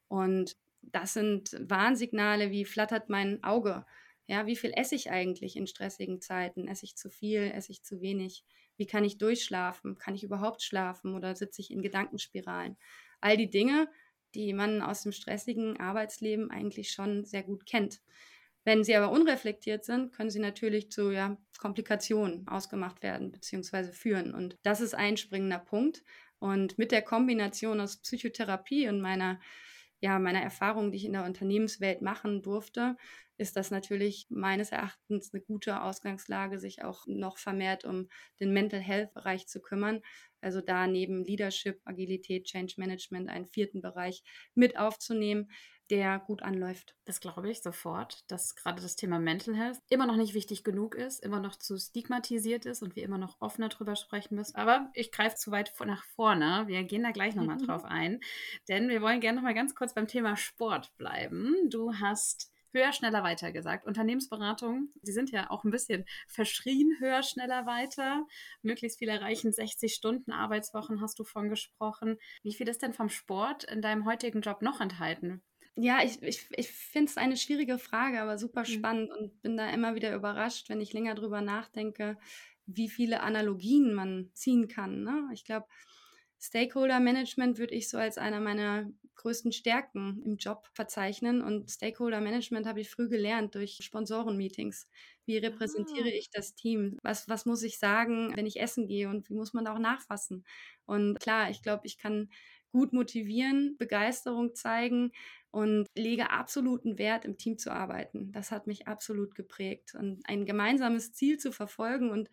Und 0.07 0.57
das 0.81 1.13
sind 1.13 1.55
Warnsignale, 1.59 2.51
wie 2.51 2.65
flattert 2.65 3.09
mein 3.09 3.43
Auge? 3.43 3.85
Ja, 4.27 4.45
wie 4.45 4.55
viel 4.55 4.71
esse 4.75 4.95
ich 4.95 5.09
eigentlich 5.11 5.55
in 5.55 5.67
stressigen 5.67 6.21
Zeiten? 6.21 6.67
Esse 6.67 6.85
ich 6.85 6.95
zu 6.95 7.09
viel? 7.09 7.51
Esse 7.53 7.71
ich 7.71 7.83
zu 7.83 8.01
wenig? 8.01 8.43
Wie 8.77 8.85
kann 8.87 9.03
ich 9.03 9.17
durchschlafen? 9.17 9.97
Kann 9.97 10.15
ich 10.15 10.23
überhaupt 10.23 10.63
schlafen 10.63 11.15
oder 11.15 11.35
sitze 11.35 11.61
ich 11.61 11.71
in 11.71 11.81
Gedankenspiralen? 11.81 12.77
All 13.21 13.37
die 13.37 13.49
Dinge, 13.49 13.87
die 14.35 14.53
man 14.53 14.81
aus 14.81 15.03
dem 15.03 15.11
stressigen 15.11 15.79
Arbeitsleben 15.79 16.51
eigentlich 16.51 16.91
schon 16.91 17.25
sehr 17.25 17.43
gut 17.43 17.65
kennt. 17.65 18.01
Wenn 18.63 18.83
sie 18.83 18.95
aber 18.95 19.11
unreflektiert 19.11 19.83
sind, 19.83 20.13
können 20.13 20.29
sie 20.29 20.39
natürlich 20.39 20.91
zu 20.91 21.11
ja, 21.11 21.37
Komplikationen 21.57 22.47
ausgemacht 22.47 23.01
werden 23.01 23.31
bzw. 23.31 23.91
führen. 23.91 24.35
Und 24.35 24.57
das 24.63 24.81
ist 24.81 24.93
ein 24.93 25.17
springender 25.17 25.59
Punkt. 25.59 26.03
Und 26.37 26.77
mit 26.77 26.91
der 26.91 27.01
Kombination 27.01 27.79
aus 27.79 27.97
Psychotherapie 27.97 28.87
und 28.87 29.01
meiner, 29.01 29.39
ja, 29.99 30.19
meiner 30.19 30.41
Erfahrung, 30.41 30.91
die 30.91 30.97
ich 30.97 31.05
in 31.05 31.13
der 31.13 31.25
Unternehmenswelt 31.25 32.01
machen 32.01 32.41
durfte, 32.43 32.97
ist 33.37 33.55
das 33.55 33.71
natürlich 33.71 34.27
meines 34.29 34.71
Erachtens 34.71 35.33
eine 35.33 35.41
gute 35.41 35.81
Ausgangslage, 35.81 36.59
sich 36.59 36.83
auch 36.83 37.07
noch 37.07 37.37
vermehrt 37.39 37.85
um 37.85 38.07
den 38.39 38.53
Mental 38.53 38.79
Health 38.79 39.13
Bereich 39.13 39.47
zu 39.47 39.59
kümmern. 39.61 40.01
Also 40.41 40.61
da 40.61 40.87
neben 40.87 41.23
Leadership, 41.23 41.79
Agilität, 41.85 42.45
Change 42.45 42.75
Management 42.77 43.29
einen 43.29 43.45
vierten 43.45 43.81
Bereich 43.81 44.23
mit 44.53 44.77
aufzunehmen, 44.77 45.49
der 45.91 46.19
gut 46.19 46.41
anläuft. 46.41 46.95
Das 47.03 47.19
glaube 47.19 47.51
ich 47.51 47.61
sofort, 47.61 48.23
dass 48.31 48.55
gerade 48.55 48.81
das 48.81 48.95
Thema 48.95 49.19
Mental 49.19 49.53
Health 49.55 49.77
immer 49.89 50.05
noch 50.05 50.15
nicht 50.15 50.33
wichtig 50.33 50.63
genug 50.63 50.95
ist, 50.95 51.21
immer 51.21 51.41
noch 51.41 51.57
zu 51.57 51.77
stigmatisiert 51.77 52.65
ist 52.65 52.81
und 52.81 52.95
wir 52.95 53.03
immer 53.03 53.17
noch 53.17 53.41
offener 53.41 53.67
drüber 53.67 53.97
sprechen 53.97 54.35
müssen. 54.35 54.55
Aber 54.55 54.89
ich 54.93 55.11
greife 55.11 55.35
zu 55.35 55.51
weit 55.51 55.73
nach 55.85 56.05
vorne. 56.15 56.63
Wir 56.67 56.83
gehen 56.83 57.03
da 57.03 57.11
gleich 57.11 57.35
nochmal 57.35 57.57
drauf 57.57 57.83
ein, 57.83 58.21
denn 58.69 58.87
wir 58.87 59.01
wollen 59.01 59.19
gerne 59.19 59.35
nochmal 59.35 59.53
ganz 59.53 59.75
kurz 59.75 59.93
beim 59.93 60.07
Thema 60.07 60.37
Sport 60.37 60.95
bleiben. 60.95 61.55
Du 61.69 61.93
hast 61.95 62.50
höher, 62.73 62.93
schneller, 62.93 63.23
weiter 63.23 63.51
gesagt. 63.51 63.85
Unternehmensberatung, 63.85 64.89
die 65.01 65.11
sind 65.11 65.31
ja 65.31 65.49
auch 65.49 65.63
ein 65.63 65.71
bisschen 65.71 66.05
verschrien, 66.27 66.95
höher, 66.99 67.23
schneller, 67.23 67.65
weiter. 67.65 68.25
Möglichst 68.61 68.99
viel 68.99 69.09
erreichen, 69.09 69.51
60 69.51 69.93
Stunden 69.93 70.31
Arbeitswochen 70.31 71.01
hast 71.01 71.19
du 71.19 71.23
von 71.23 71.49
gesprochen. 71.49 72.17
Wie 72.43 72.53
viel 72.53 72.67
ist 72.67 72.81
denn 72.81 72.93
vom 72.93 73.09
Sport 73.09 73.63
in 73.65 73.81
deinem 73.81 74.05
heutigen 74.05 74.41
Job 74.41 74.61
noch 74.61 74.81
enthalten? 74.81 75.41
Ja, 75.75 76.03
ich, 76.03 76.21
ich, 76.21 76.47
ich 76.51 76.69
finde 76.69 77.09
es 77.09 77.17
eine 77.17 77.37
schwierige 77.37 77.77
Frage, 77.77 78.21
aber 78.21 78.37
super 78.37 78.61
mhm. 78.61 78.65
spannend 78.65 79.09
mhm. 79.09 79.15
und 79.15 79.41
bin 79.41 79.57
da 79.57 79.69
immer 79.69 79.95
wieder 79.95 80.13
überrascht, 80.13 80.69
wenn 80.69 80.81
ich 80.81 80.93
länger 80.93 81.15
drüber 81.15 81.41
nachdenke, 81.41 82.17
wie 82.65 82.89
viele 82.89 83.21
Analogien 83.21 83.93
man 83.93 84.29
ziehen 84.33 84.67
kann. 84.67 85.03
Ne? 85.03 85.29
Ich 85.33 85.45
glaube, 85.45 85.67
Stakeholder 86.43 86.99
Management 86.99 87.59
würde 87.59 87.75
ich 87.75 87.87
so 87.87 87.97
als 87.97 88.17
einer 88.17 88.39
meiner 88.39 88.89
größten 89.15 89.51
Stärken 89.51 90.23
im 90.25 90.37
Job 90.37 90.67
verzeichnen. 90.73 91.41
Und 91.41 91.69
Stakeholder 91.69 92.19
Management 92.19 92.65
habe 92.65 92.81
ich 92.81 92.89
früh 92.89 93.07
gelernt 93.07 93.53
durch 93.53 93.77
Sponsorenmeetings. 93.81 94.87
Wie 95.25 95.37
repräsentiere 95.37 96.09
ah. 96.09 96.17
ich 96.17 96.31
das 96.31 96.55
Team? 96.55 96.97
Was, 97.03 97.29
was 97.29 97.45
muss 97.45 97.61
ich 97.61 97.77
sagen, 97.77 98.33
wenn 98.35 98.47
ich 98.47 98.59
essen 98.59 98.87
gehe? 98.87 99.07
Und 99.07 99.29
wie 99.29 99.35
muss 99.35 99.53
man 99.53 99.65
da 99.65 99.75
auch 99.75 99.79
nachfassen? 99.79 100.43
Und 100.85 101.19
klar, 101.19 101.51
ich 101.51 101.61
glaube, 101.61 101.85
ich 101.85 101.99
kann 101.99 102.31
gut 102.71 102.91
motivieren, 102.91 103.75
Begeisterung 103.77 104.55
zeigen, 104.55 105.11
und 105.51 105.87
lege 105.95 106.31
absoluten 106.31 106.97
Wert, 106.97 107.25
im 107.25 107.37
Team 107.37 107.57
zu 107.57 107.71
arbeiten. 107.71 108.31
Das 108.31 108.51
hat 108.51 108.67
mich 108.67 108.87
absolut 108.87 109.35
geprägt. 109.35 109.95
Und 109.95 110.21
ein 110.25 110.45
gemeinsames 110.45 111.11
Ziel 111.11 111.37
zu 111.37 111.51
verfolgen 111.51 112.09
und 112.09 112.29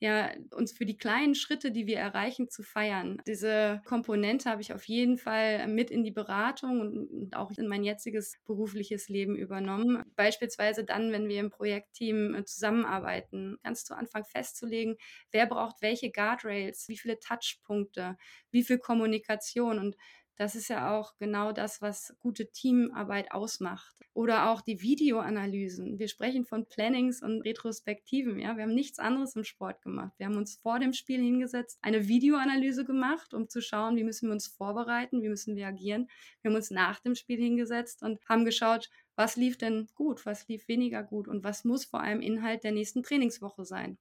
ja, 0.00 0.30
uns 0.54 0.72
für 0.72 0.86
die 0.86 0.96
kleinen 0.96 1.34
Schritte, 1.34 1.72
die 1.72 1.86
wir 1.88 1.98
erreichen, 1.98 2.48
zu 2.48 2.62
feiern. 2.62 3.20
Diese 3.26 3.82
Komponente 3.84 4.48
habe 4.48 4.62
ich 4.62 4.72
auf 4.72 4.84
jeden 4.84 5.18
Fall 5.18 5.66
mit 5.66 5.90
in 5.90 6.04
die 6.04 6.12
Beratung 6.12 6.80
und, 6.80 7.34
auch 7.36 7.50
in 7.50 7.66
mein 7.66 7.82
jetziges 7.82 8.38
berufliches 8.44 9.08
Leben 9.08 9.34
übernommen. 9.36 10.04
Beispielsweise 10.14 10.84
dann, 10.84 11.10
wenn 11.10 11.28
wir 11.28 11.40
im 11.40 11.50
Projektteam 11.50 12.34
äh, 12.34 12.44
zusammenarbeiten, 12.44 13.58
ganz 13.64 13.84
zu 13.84 13.96
Anfang 13.96 14.24
festzulegen, 14.24 14.96
wer 15.32 15.46
braucht 15.46 15.82
welche 15.82 16.12
Guardrails, 16.12 16.88
wie 16.88 16.96
viele 16.96 17.18
Touchpunkte, 17.18 18.16
wie 18.52 18.62
viel 18.62 18.78
Kommunikation 18.78 19.78
und 19.80 19.96
das 20.38 20.54
ist 20.54 20.68
ja 20.68 20.96
auch 20.96 21.16
genau 21.18 21.50
das, 21.50 21.82
was 21.82 22.16
gute 22.20 22.50
Teamarbeit 22.52 23.32
ausmacht. 23.32 23.96
Oder 24.14 24.50
auch 24.50 24.60
die 24.60 24.80
Videoanalysen. 24.80 25.98
Wir 25.98 26.06
sprechen 26.06 26.44
von 26.44 26.66
Plannings 26.66 27.22
und 27.22 27.42
Retrospektiven. 27.42 28.38
Ja? 28.38 28.56
Wir 28.56 28.62
haben 28.62 28.74
nichts 28.74 29.00
anderes 29.00 29.34
im 29.34 29.42
Sport 29.42 29.82
gemacht. 29.82 30.12
Wir 30.16 30.26
haben 30.26 30.36
uns 30.36 30.54
vor 30.56 30.78
dem 30.78 30.92
Spiel 30.92 31.20
hingesetzt, 31.20 31.78
eine 31.82 32.06
Videoanalyse 32.06 32.84
gemacht, 32.84 33.34
um 33.34 33.48
zu 33.48 33.60
schauen, 33.60 33.96
wie 33.96 34.04
müssen 34.04 34.28
wir 34.28 34.32
uns 34.32 34.46
vorbereiten, 34.46 35.22
wie 35.22 35.28
müssen 35.28 35.56
wir 35.56 35.66
agieren. 35.66 36.08
Wir 36.40 36.50
haben 36.50 36.56
uns 36.56 36.70
nach 36.70 37.00
dem 37.00 37.16
Spiel 37.16 37.38
hingesetzt 37.38 38.02
und 38.04 38.20
haben 38.28 38.44
geschaut, 38.44 38.90
was 39.16 39.34
lief 39.34 39.58
denn 39.58 39.88
gut, 39.96 40.24
was 40.24 40.46
lief 40.46 40.68
weniger 40.68 41.02
gut 41.02 41.26
und 41.26 41.42
was 41.42 41.64
muss 41.64 41.84
vor 41.84 42.00
allem 42.00 42.20
Inhalt 42.20 42.62
der 42.62 42.72
nächsten 42.72 43.02
Trainingswoche 43.02 43.64
sein. 43.64 43.98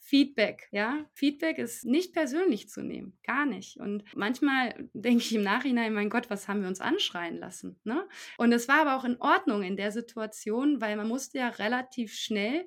Feedback, 0.00 0.68
ja. 0.72 1.04
Feedback 1.12 1.58
ist 1.58 1.84
nicht 1.84 2.12
persönlich 2.12 2.68
zu 2.68 2.82
nehmen, 2.82 3.18
gar 3.24 3.46
nicht. 3.46 3.76
Und 3.76 4.02
manchmal 4.16 4.88
denke 4.92 5.22
ich 5.22 5.34
im 5.34 5.42
Nachhinein, 5.42 5.92
mein 5.92 6.10
Gott, 6.10 6.30
was 6.30 6.48
haben 6.48 6.62
wir 6.62 6.68
uns 6.68 6.80
anschreien 6.80 7.38
lassen? 7.38 7.78
Ne? 7.84 8.08
Und 8.38 8.52
es 8.52 8.66
war 8.66 8.80
aber 8.80 8.96
auch 8.96 9.04
in 9.04 9.20
Ordnung 9.20 9.62
in 9.62 9.76
der 9.76 9.92
Situation, 9.92 10.80
weil 10.80 10.96
man 10.96 11.06
musste 11.06 11.38
ja 11.38 11.48
relativ 11.48 12.14
schnell 12.14 12.66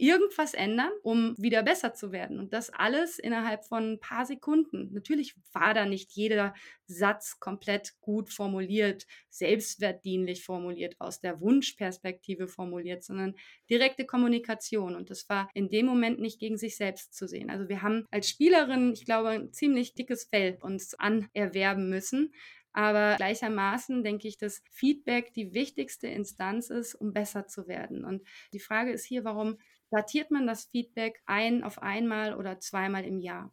irgendwas 0.00 0.54
ändern, 0.54 0.90
um 1.02 1.34
wieder 1.36 1.62
besser 1.62 1.92
zu 1.92 2.10
werden. 2.10 2.38
Und 2.38 2.52
das 2.52 2.70
alles 2.70 3.18
innerhalb 3.18 3.64
von 3.66 3.92
ein 3.92 4.00
paar 4.00 4.24
Sekunden. 4.24 4.88
Natürlich 4.92 5.34
war 5.52 5.74
da 5.74 5.84
nicht 5.84 6.12
jeder 6.12 6.54
Satz 6.86 7.38
komplett 7.38 7.94
gut 8.00 8.30
formuliert, 8.30 9.06
selbstwertdienlich 9.28 10.44
formuliert, 10.44 10.96
aus 10.98 11.20
der 11.20 11.40
Wunschperspektive 11.40 12.48
formuliert, 12.48 13.04
sondern 13.04 13.34
direkte 13.68 14.06
Kommunikation. 14.06 14.96
Und 14.96 15.10
das 15.10 15.28
war 15.28 15.50
in 15.54 15.68
dem 15.68 15.86
Moment 15.86 16.18
nicht 16.18 16.40
gegen 16.40 16.56
sich 16.56 16.76
selbst 16.76 17.14
zu 17.14 17.28
sehen. 17.28 17.50
Also 17.50 17.68
wir 17.68 17.82
haben 17.82 18.06
als 18.10 18.28
Spielerin, 18.28 18.92
ich 18.92 19.04
glaube, 19.04 19.28
ein 19.28 19.52
ziemlich 19.52 19.94
dickes 19.94 20.24
Fell 20.24 20.58
uns 20.62 20.94
anerwerben 20.94 21.90
müssen. 21.90 22.32
Aber 22.72 23.16
gleichermaßen 23.16 24.04
denke 24.04 24.28
ich, 24.28 24.38
dass 24.38 24.62
Feedback 24.70 25.34
die 25.34 25.54
wichtigste 25.54 26.06
Instanz 26.06 26.70
ist, 26.70 26.94
um 26.94 27.12
besser 27.12 27.46
zu 27.46 27.66
werden. 27.66 28.04
Und 28.04 28.22
die 28.52 28.60
Frage 28.60 28.92
ist 28.92 29.04
hier, 29.04 29.24
warum 29.24 29.58
datiert 29.90 30.30
man 30.30 30.46
das 30.46 30.66
Feedback 30.66 31.22
ein 31.26 31.62
auf 31.64 31.82
einmal 31.82 32.34
oder 32.36 32.60
zweimal 32.60 33.04
im 33.04 33.18
Jahr? 33.20 33.52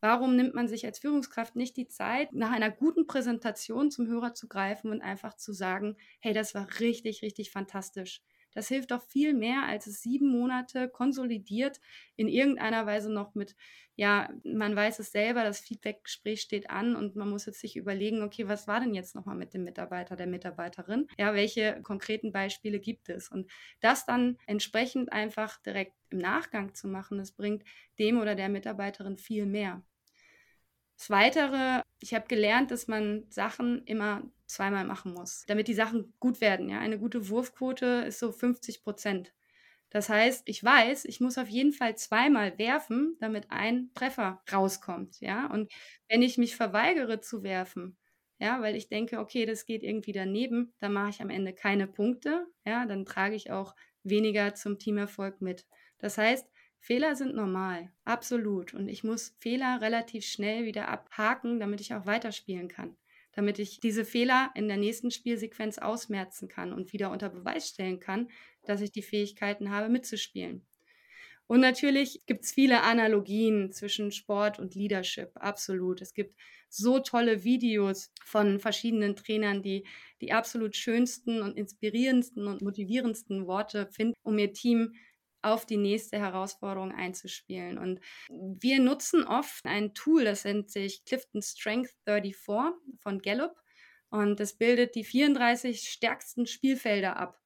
Warum 0.00 0.36
nimmt 0.36 0.54
man 0.54 0.68
sich 0.68 0.84
als 0.86 0.98
Führungskraft 0.98 1.56
nicht 1.56 1.76
die 1.76 1.88
Zeit, 1.88 2.32
nach 2.32 2.52
einer 2.52 2.70
guten 2.70 3.06
Präsentation 3.06 3.90
zum 3.90 4.06
Hörer 4.06 4.34
zu 4.34 4.48
greifen 4.48 4.90
und 4.90 5.00
einfach 5.02 5.34
zu 5.36 5.52
sagen, 5.52 5.96
hey, 6.20 6.34
das 6.34 6.54
war 6.54 6.68
richtig, 6.80 7.22
richtig 7.22 7.50
fantastisch. 7.50 8.22
Das 8.54 8.68
hilft 8.68 8.90
doch 8.92 9.02
viel 9.02 9.34
mehr, 9.34 9.64
als 9.66 9.86
es 9.86 10.02
sieben 10.02 10.28
Monate 10.30 10.88
konsolidiert 10.88 11.80
in 12.16 12.28
irgendeiner 12.28 12.86
Weise 12.86 13.12
noch 13.12 13.34
mit, 13.34 13.56
ja, 13.96 14.30
man 14.44 14.74
weiß 14.74 14.98
es 14.98 15.12
selber, 15.12 15.44
das 15.44 15.60
Feedbackgespräch 15.60 16.40
steht 16.40 16.70
an 16.70 16.96
und 16.96 17.16
man 17.16 17.30
muss 17.30 17.46
jetzt 17.46 17.60
sich 17.60 17.76
überlegen, 17.76 18.22
okay, 18.22 18.48
was 18.48 18.66
war 18.66 18.80
denn 18.80 18.94
jetzt 18.94 19.14
nochmal 19.14 19.36
mit 19.36 19.54
dem 19.54 19.64
Mitarbeiter, 19.64 20.16
der 20.16 20.26
Mitarbeiterin? 20.26 21.06
Ja, 21.18 21.34
welche 21.34 21.80
konkreten 21.82 22.32
Beispiele 22.32 22.80
gibt 22.80 23.08
es? 23.08 23.28
Und 23.28 23.50
das 23.80 24.06
dann 24.06 24.38
entsprechend 24.46 25.12
einfach 25.12 25.60
direkt 25.62 25.94
im 26.10 26.18
Nachgang 26.18 26.74
zu 26.74 26.88
machen, 26.88 27.18
das 27.18 27.32
bringt 27.32 27.64
dem 27.98 28.18
oder 28.20 28.34
der 28.34 28.48
Mitarbeiterin 28.48 29.16
viel 29.18 29.46
mehr. 29.46 29.82
Das 30.96 31.10
Weitere, 31.10 31.82
ich 32.00 32.14
habe 32.14 32.28
gelernt, 32.28 32.70
dass 32.70 32.86
man 32.86 33.24
Sachen 33.30 33.84
immer 33.84 34.22
zweimal 34.46 34.84
machen 34.84 35.12
muss, 35.12 35.44
damit 35.46 35.68
die 35.68 35.74
Sachen 35.74 36.14
gut 36.20 36.40
werden. 36.40 36.68
Ja? 36.68 36.78
Eine 36.78 36.98
gute 36.98 37.28
Wurfquote 37.28 38.04
ist 38.06 38.18
so 38.18 38.32
50 38.32 38.82
Prozent. 38.82 39.34
Das 39.90 40.08
heißt, 40.08 40.42
ich 40.46 40.62
weiß, 40.62 41.04
ich 41.04 41.20
muss 41.20 41.38
auf 41.38 41.48
jeden 41.48 41.72
Fall 41.72 41.96
zweimal 41.96 42.58
werfen, 42.58 43.16
damit 43.20 43.50
ein 43.50 43.90
Treffer 43.94 44.42
rauskommt. 44.52 45.20
Ja? 45.20 45.46
Und 45.46 45.72
wenn 46.08 46.22
ich 46.22 46.38
mich 46.38 46.56
verweigere 46.56 47.20
zu 47.20 47.42
werfen, 47.42 47.96
ja, 48.38 48.60
weil 48.60 48.74
ich 48.76 48.88
denke, 48.88 49.20
okay, 49.20 49.46
das 49.46 49.66
geht 49.66 49.82
irgendwie 49.82 50.12
daneben, 50.12 50.74
dann 50.80 50.92
mache 50.92 51.10
ich 51.10 51.20
am 51.22 51.30
Ende 51.30 51.52
keine 51.54 51.86
Punkte, 51.86 52.46
ja, 52.66 52.84
dann 52.86 53.06
trage 53.06 53.36
ich 53.36 53.50
auch 53.52 53.74
weniger 54.02 54.54
zum 54.54 54.78
Teamerfolg 54.78 55.40
mit. 55.40 55.66
Das 55.98 56.18
heißt, 56.18 56.46
Fehler 56.84 57.16
sind 57.16 57.34
normal, 57.34 57.90
absolut. 58.04 58.74
Und 58.74 58.88
ich 58.88 59.04
muss 59.04 59.34
Fehler 59.38 59.80
relativ 59.80 60.26
schnell 60.26 60.66
wieder 60.66 60.88
abhaken, 60.88 61.58
damit 61.58 61.80
ich 61.80 61.94
auch 61.94 62.04
weiterspielen 62.04 62.68
kann. 62.68 62.94
Damit 63.32 63.58
ich 63.58 63.80
diese 63.80 64.04
Fehler 64.04 64.50
in 64.54 64.68
der 64.68 64.76
nächsten 64.76 65.10
Spielsequenz 65.10 65.78
ausmerzen 65.78 66.46
kann 66.46 66.74
und 66.74 66.92
wieder 66.92 67.10
unter 67.10 67.30
Beweis 67.30 67.70
stellen 67.70 68.00
kann, 68.00 68.28
dass 68.66 68.82
ich 68.82 68.92
die 68.92 69.00
Fähigkeiten 69.00 69.70
habe, 69.70 69.88
mitzuspielen. 69.88 70.66
Und 71.46 71.60
natürlich 71.60 72.26
gibt 72.26 72.44
es 72.44 72.52
viele 72.52 72.82
Analogien 72.82 73.72
zwischen 73.72 74.12
Sport 74.12 74.58
und 74.58 74.74
Leadership, 74.74 75.30
absolut. 75.36 76.02
Es 76.02 76.12
gibt 76.12 76.38
so 76.68 76.98
tolle 76.98 77.44
Videos 77.44 78.12
von 78.26 78.60
verschiedenen 78.60 79.16
Trainern, 79.16 79.62
die 79.62 79.86
die 80.20 80.32
absolut 80.32 80.76
schönsten 80.76 81.40
und 81.40 81.56
inspirierendsten 81.56 82.46
und 82.46 82.60
motivierendsten 82.60 83.46
Worte 83.46 83.86
finden, 83.90 84.18
um 84.22 84.38
ihr 84.38 84.52
Team 84.52 84.92
auf 85.44 85.66
die 85.66 85.76
nächste 85.76 86.18
Herausforderung 86.18 86.92
einzuspielen. 86.92 87.78
Und 87.78 88.00
wir 88.28 88.80
nutzen 88.80 89.24
oft 89.24 89.66
ein 89.66 89.94
Tool, 89.94 90.24
das 90.24 90.44
nennt 90.44 90.70
sich 90.70 91.04
Clifton 91.04 91.42
Strength 91.42 91.94
34 92.04 92.36
von 92.98 93.20
Gallup. 93.20 93.54
Und 94.10 94.38
das 94.38 94.54
bildet 94.54 94.94
die 94.94 95.04
34 95.04 95.88
stärksten 95.88 96.46
Spielfelder 96.46 97.16
ab 97.16 97.40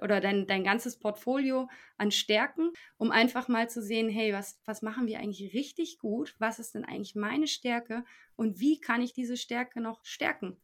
oder 0.00 0.20
dein, 0.20 0.46
dein 0.46 0.64
ganzes 0.64 0.98
Portfolio 0.98 1.68
an 1.98 2.10
Stärken, 2.10 2.72
um 2.96 3.10
einfach 3.10 3.48
mal 3.48 3.68
zu 3.68 3.82
sehen, 3.82 4.08
hey, 4.08 4.32
was, 4.32 4.60
was 4.64 4.82
machen 4.82 5.06
wir 5.06 5.18
eigentlich 5.18 5.52
richtig 5.52 5.98
gut? 5.98 6.34
Was 6.38 6.58
ist 6.58 6.74
denn 6.74 6.84
eigentlich 6.84 7.14
meine 7.14 7.46
Stärke? 7.46 8.04
Und 8.36 8.60
wie 8.60 8.80
kann 8.80 9.02
ich 9.02 9.12
diese 9.12 9.36
Stärke 9.36 9.80
noch 9.80 10.04
stärken? 10.04 10.56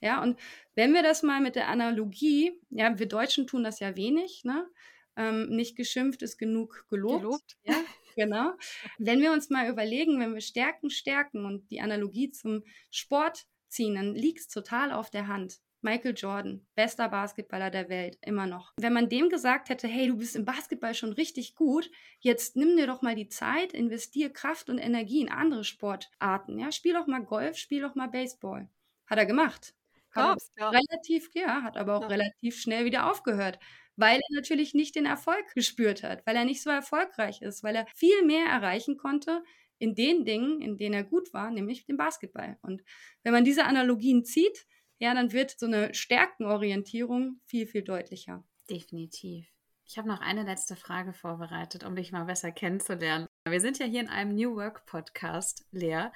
Ja, 0.00 0.22
und 0.22 0.38
wenn 0.74 0.92
wir 0.92 1.02
das 1.02 1.22
mal 1.22 1.40
mit 1.40 1.56
der 1.56 1.68
Analogie, 1.68 2.60
ja, 2.70 2.98
wir 2.98 3.08
Deutschen 3.08 3.46
tun 3.46 3.64
das 3.64 3.80
ja 3.80 3.96
wenig, 3.96 4.44
ne? 4.44 4.68
Ähm, 5.16 5.48
nicht 5.48 5.76
geschimpft 5.76 6.22
ist 6.22 6.38
genug 6.38 6.86
gelobt. 6.88 7.22
gelobt. 7.22 7.56
Ja, 7.64 7.74
genau. 8.16 8.52
Wenn 8.98 9.20
wir 9.20 9.32
uns 9.32 9.50
mal 9.50 9.68
überlegen, 9.68 10.20
wenn 10.20 10.34
wir 10.34 10.40
Stärken 10.40 10.90
stärken 10.90 11.44
und 11.44 11.70
die 11.70 11.80
Analogie 11.80 12.30
zum 12.30 12.62
Sport 12.90 13.46
ziehen, 13.68 13.94
dann 13.94 14.14
liegt 14.14 14.40
es 14.40 14.48
total 14.48 14.92
auf 14.92 15.10
der 15.10 15.28
Hand. 15.28 15.60
Michael 15.82 16.14
Jordan, 16.16 16.66
bester 16.74 17.08
Basketballer 17.08 17.70
der 17.70 17.88
Welt, 17.88 18.18
immer 18.22 18.46
noch. 18.46 18.72
Wenn 18.76 18.92
man 18.92 19.08
dem 19.08 19.28
gesagt 19.28 19.68
hätte, 19.68 19.86
hey, 19.86 20.08
du 20.08 20.16
bist 20.16 20.34
im 20.34 20.44
Basketball 20.44 20.94
schon 20.94 21.12
richtig 21.12 21.54
gut, 21.54 21.90
jetzt 22.18 22.56
nimm 22.56 22.76
dir 22.76 22.86
doch 22.86 23.02
mal 23.02 23.14
die 23.14 23.28
Zeit, 23.28 23.72
investier 23.72 24.32
Kraft 24.32 24.68
und 24.68 24.78
Energie 24.78 25.20
in 25.20 25.28
andere 25.28 25.62
Sportarten. 25.62 26.58
Ja, 26.58 26.72
spiel 26.72 26.94
doch 26.94 27.06
mal 27.06 27.24
Golf, 27.24 27.56
spiel 27.56 27.82
doch 27.82 27.94
mal 27.94 28.08
Baseball. 28.08 28.68
Hat 29.06 29.18
er 29.18 29.26
gemacht. 29.26 29.74
Hat 30.10 30.38
ja, 30.56 30.70
relativ, 30.70 31.28
ja, 31.34 31.62
hat 31.62 31.76
aber 31.76 31.96
auch 31.96 32.02
ja. 32.02 32.08
relativ 32.08 32.58
schnell 32.58 32.84
wieder 32.84 33.10
aufgehört, 33.10 33.58
weil 33.96 34.16
er 34.16 34.34
natürlich 34.34 34.74
nicht 34.74 34.94
den 34.94 35.06
Erfolg 35.06 35.54
gespürt 35.54 36.02
hat, 36.02 36.26
weil 36.26 36.36
er 36.36 36.44
nicht 36.44 36.62
so 36.62 36.70
erfolgreich 36.70 37.42
ist, 37.42 37.62
weil 37.62 37.76
er 37.76 37.86
viel 37.94 38.24
mehr 38.24 38.46
erreichen 38.46 38.96
konnte 38.96 39.42
in 39.78 39.94
den 39.94 40.24
Dingen, 40.24 40.60
in 40.60 40.76
denen 40.76 40.94
er 40.94 41.04
gut 41.04 41.32
war, 41.32 41.50
nämlich 41.50 41.86
dem 41.86 41.96
Basketball. 41.96 42.58
Und 42.62 42.82
wenn 43.22 43.32
man 43.32 43.44
diese 43.44 43.64
Analogien 43.64 44.24
zieht, 44.24 44.66
ja, 44.98 45.12
dann 45.14 45.32
wird 45.32 45.58
so 45.58 45.66
eine 45.66 45.92
Stärkenorientierung 45.92 47.40
viel, 47.44 47.66
viel 47.66 47.82
deutlicher. 47.82 48.44
Definitiv. 48.70 49.46
Ich 49.84 49.98
habe 49.98 50.08
noch 50.08 50.20
eine 50.20 50.42
letzte 50.42 50.74
Frage 50.74 51.12
vorbereitet, 51.12 51.84
um 51.84 51.94
dich 51.94 52.10
mal 52.10 52.24
besser 52.24 52.50
kennenzulernen. 52.50 53.26
Wir 53.48 53.60
sind 53.60 53.78
ja 53.78 53.86
hier 53.86 54.00
in 54.00 54.08
einem 54.08 54.34
New 54.34 54.56
Work 54.56 54.86
Podcast, 54.86 55.64
Lea. 55.70 56.06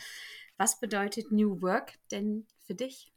Was 0.56 0.80
bedeutet 0.80 1.30
New 1.30 1.62
Work 1.62 1.94
denn 2.10 2.46
für 2.66 2.74
dich? 2.74 3.12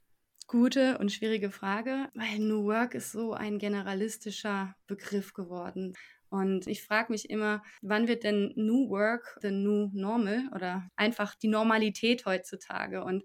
Gute 0.48 0.98
und 1.00 1.12
schwierige 1.12 1.50
Frage, 1.52 2.10
weil 2.14 2.40
New 2.40 2.66
Work 2.66 2.96
ist 2.96 3.12
so 3.12 3.34
ein 3.34 3.60
generalistischer 3.60 4.76
Begriff 4.88 5.34
geworden. 5.34 5.94
Und 6.30 6.68
ich 6.68 6.84
frage 6.84 7.12
mich 7.12 7.30
immer, 7.30 7.64
wann 7.82 8.08
wird 8.08 8.24
denn 8.24 8.54
New 8.56 8.90
Work 8.90 9.38
the 9.42 9.52
New 9.52 9.90
Normal 9.94 10.50
oder 10.54 10.90
einfach 10.96 11.36
die 11.36 11.48
Normalität 11.48 12.26
heutzutage? 12.26 13.04
Und 13.04 13.24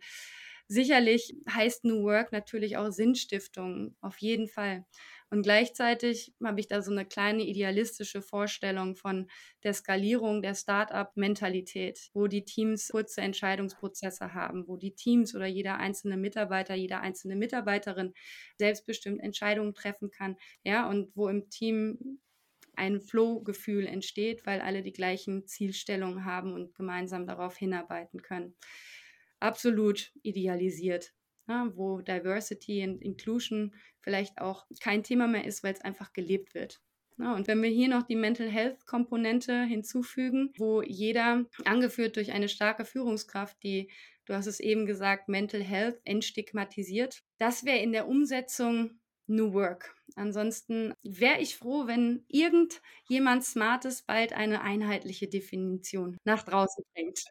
Sicherlich 0.70 1.34
heißt 1.50 1.84
New 1.84 2.02
Work 2.02 2.30
natürlich 2.30 2.76
auch 2.76 2.90
Sinnstiftung, 2.90 3.96
auf 4.02 4.18
jeden 4.18 4.48
Fall. 4.48 4.84
Und 5.30 5.42
gleichzeitig 5.42 6.34
habe 6.42 6.58
ich 6.60 6.68
da 6.68 6.80
so 6.80 6.90
eine 6.90 7.04
kleine 7.04 7.42
idealistische 7.42 8.22
Vorstellung 8.22 8.96
von 8.96 9.28
der 9.62 9.74
Skalierung 9.74 10.40
der 10.40 10.54
Start-up-Mentalität, 10.54 12.10
wo 12.14 12.28
die 12.28 12.44
Teams 12.44 12.88
kurze 12.88 13.20
Entscheidungsprozesse 13.20 14.32
haben, 14.32 14.66
wo 14.68 14.76
die 14.78 14.94
Teams 14.94 15.34
oder 15.34 15.46
jeder 15.46 15.76
einzelne 15.78 16.16
Mitarbeiter, 16.16 16.74
jede 16.74 17.00
einzelne 17.00 17.36
Mitarbeiterin 17.36 18.14
selbstbestimmt 18.56 19.20
Entscheidungen 19.22 19.74
treffen 19.74 20.10
kann, 20.10 20.36
ja, 20.64 20.88
und 20.88 21.14
wo 21.14 21.28
im 21.28 21.50
Team 21.50 22.20
ein 22.76 23.00
Flow-Gefühl 23.00 23.86
entsteht, 23.86 24.46
weil 24.46 24.60
alle 24.60 24.82
die 24.82 24.92
gleichen 24.92 25.46
Zielstellungen 25.46 26.24
haben 26.24 26.52
und 26.54 26.74
gemeinsam 26.74 27.26
darauf 27.26 27.56
hinarbeiten 27.56 28.22
können. 28.22 28.56
Absolut 29.40 30.12
idealisiert, 30.22 31.12
ja, 31.48 31.70
wo 31.74 32.00
Diversity 32.00 32.84
und 32.84 33.02
Inclusion 33.02 33.74
vielleicht 34.00 34.40
auch 34.40 34.66
kein 34.80 35.02
Thema 35.02 35.26
mehr 35.26 35.44
ist, 35.44 35.64
weil 35.64 35.72
es 35.72 35.80
einfach 35.80 36.12
gelebt 36.12 36.54
wird. 36.54 36.80
Ja, 37.18 37.34
und 37.34 37.48
wenn 37.48 37.62
wir 37.62 37.70
hier 37.70 37.88
noch 37.88 38.04
die 38.04 38.14
Mental 38.14 38.48
Health 38.48 38.86
Komponente 38.86 39.64
hinzufügen, 39.64 40.52
wo 40.56 40.82
jeder, 40.82 41.46
angeführt 41.64 42.16
durch 42.16 42.30
eine 42.30 42.48
starke 42.48 42.84
Führungskraft, 42.84 43.60
die, 43.64 43.90
du 44.26 44.34
hast 44.34 44.46
es 44.46 44.60
eben 44.60 44.86
gesagt, 44.86 45.28
Mental 45.28 45.62
Health 45.62 46.00
entstigmatisiert, 46.04 47.22
das 47.38 47.64
wäre 47.64 47.78
in 47.78 47.92
der 47.92 48.06
Umsetzung 48.06 49.00
New 49.26 49.52
Work. 49.52 49.94
Ansonsten 50.14 50.94
wäre 51.02 51.40
ich 51.40 51.56
froh, 51.56 51.86
wenn 51.86 52.24
irgendjemand 52.28 53.44
Smartes 53.44 54.02
bald 54.02 54.32
eine 54.32 54.62
einheitliche 54.62 55.28
Definition 55.28 56.16
nach 56.24 56.44
draußen 56.44 56.84
bringt. 56.94 57.24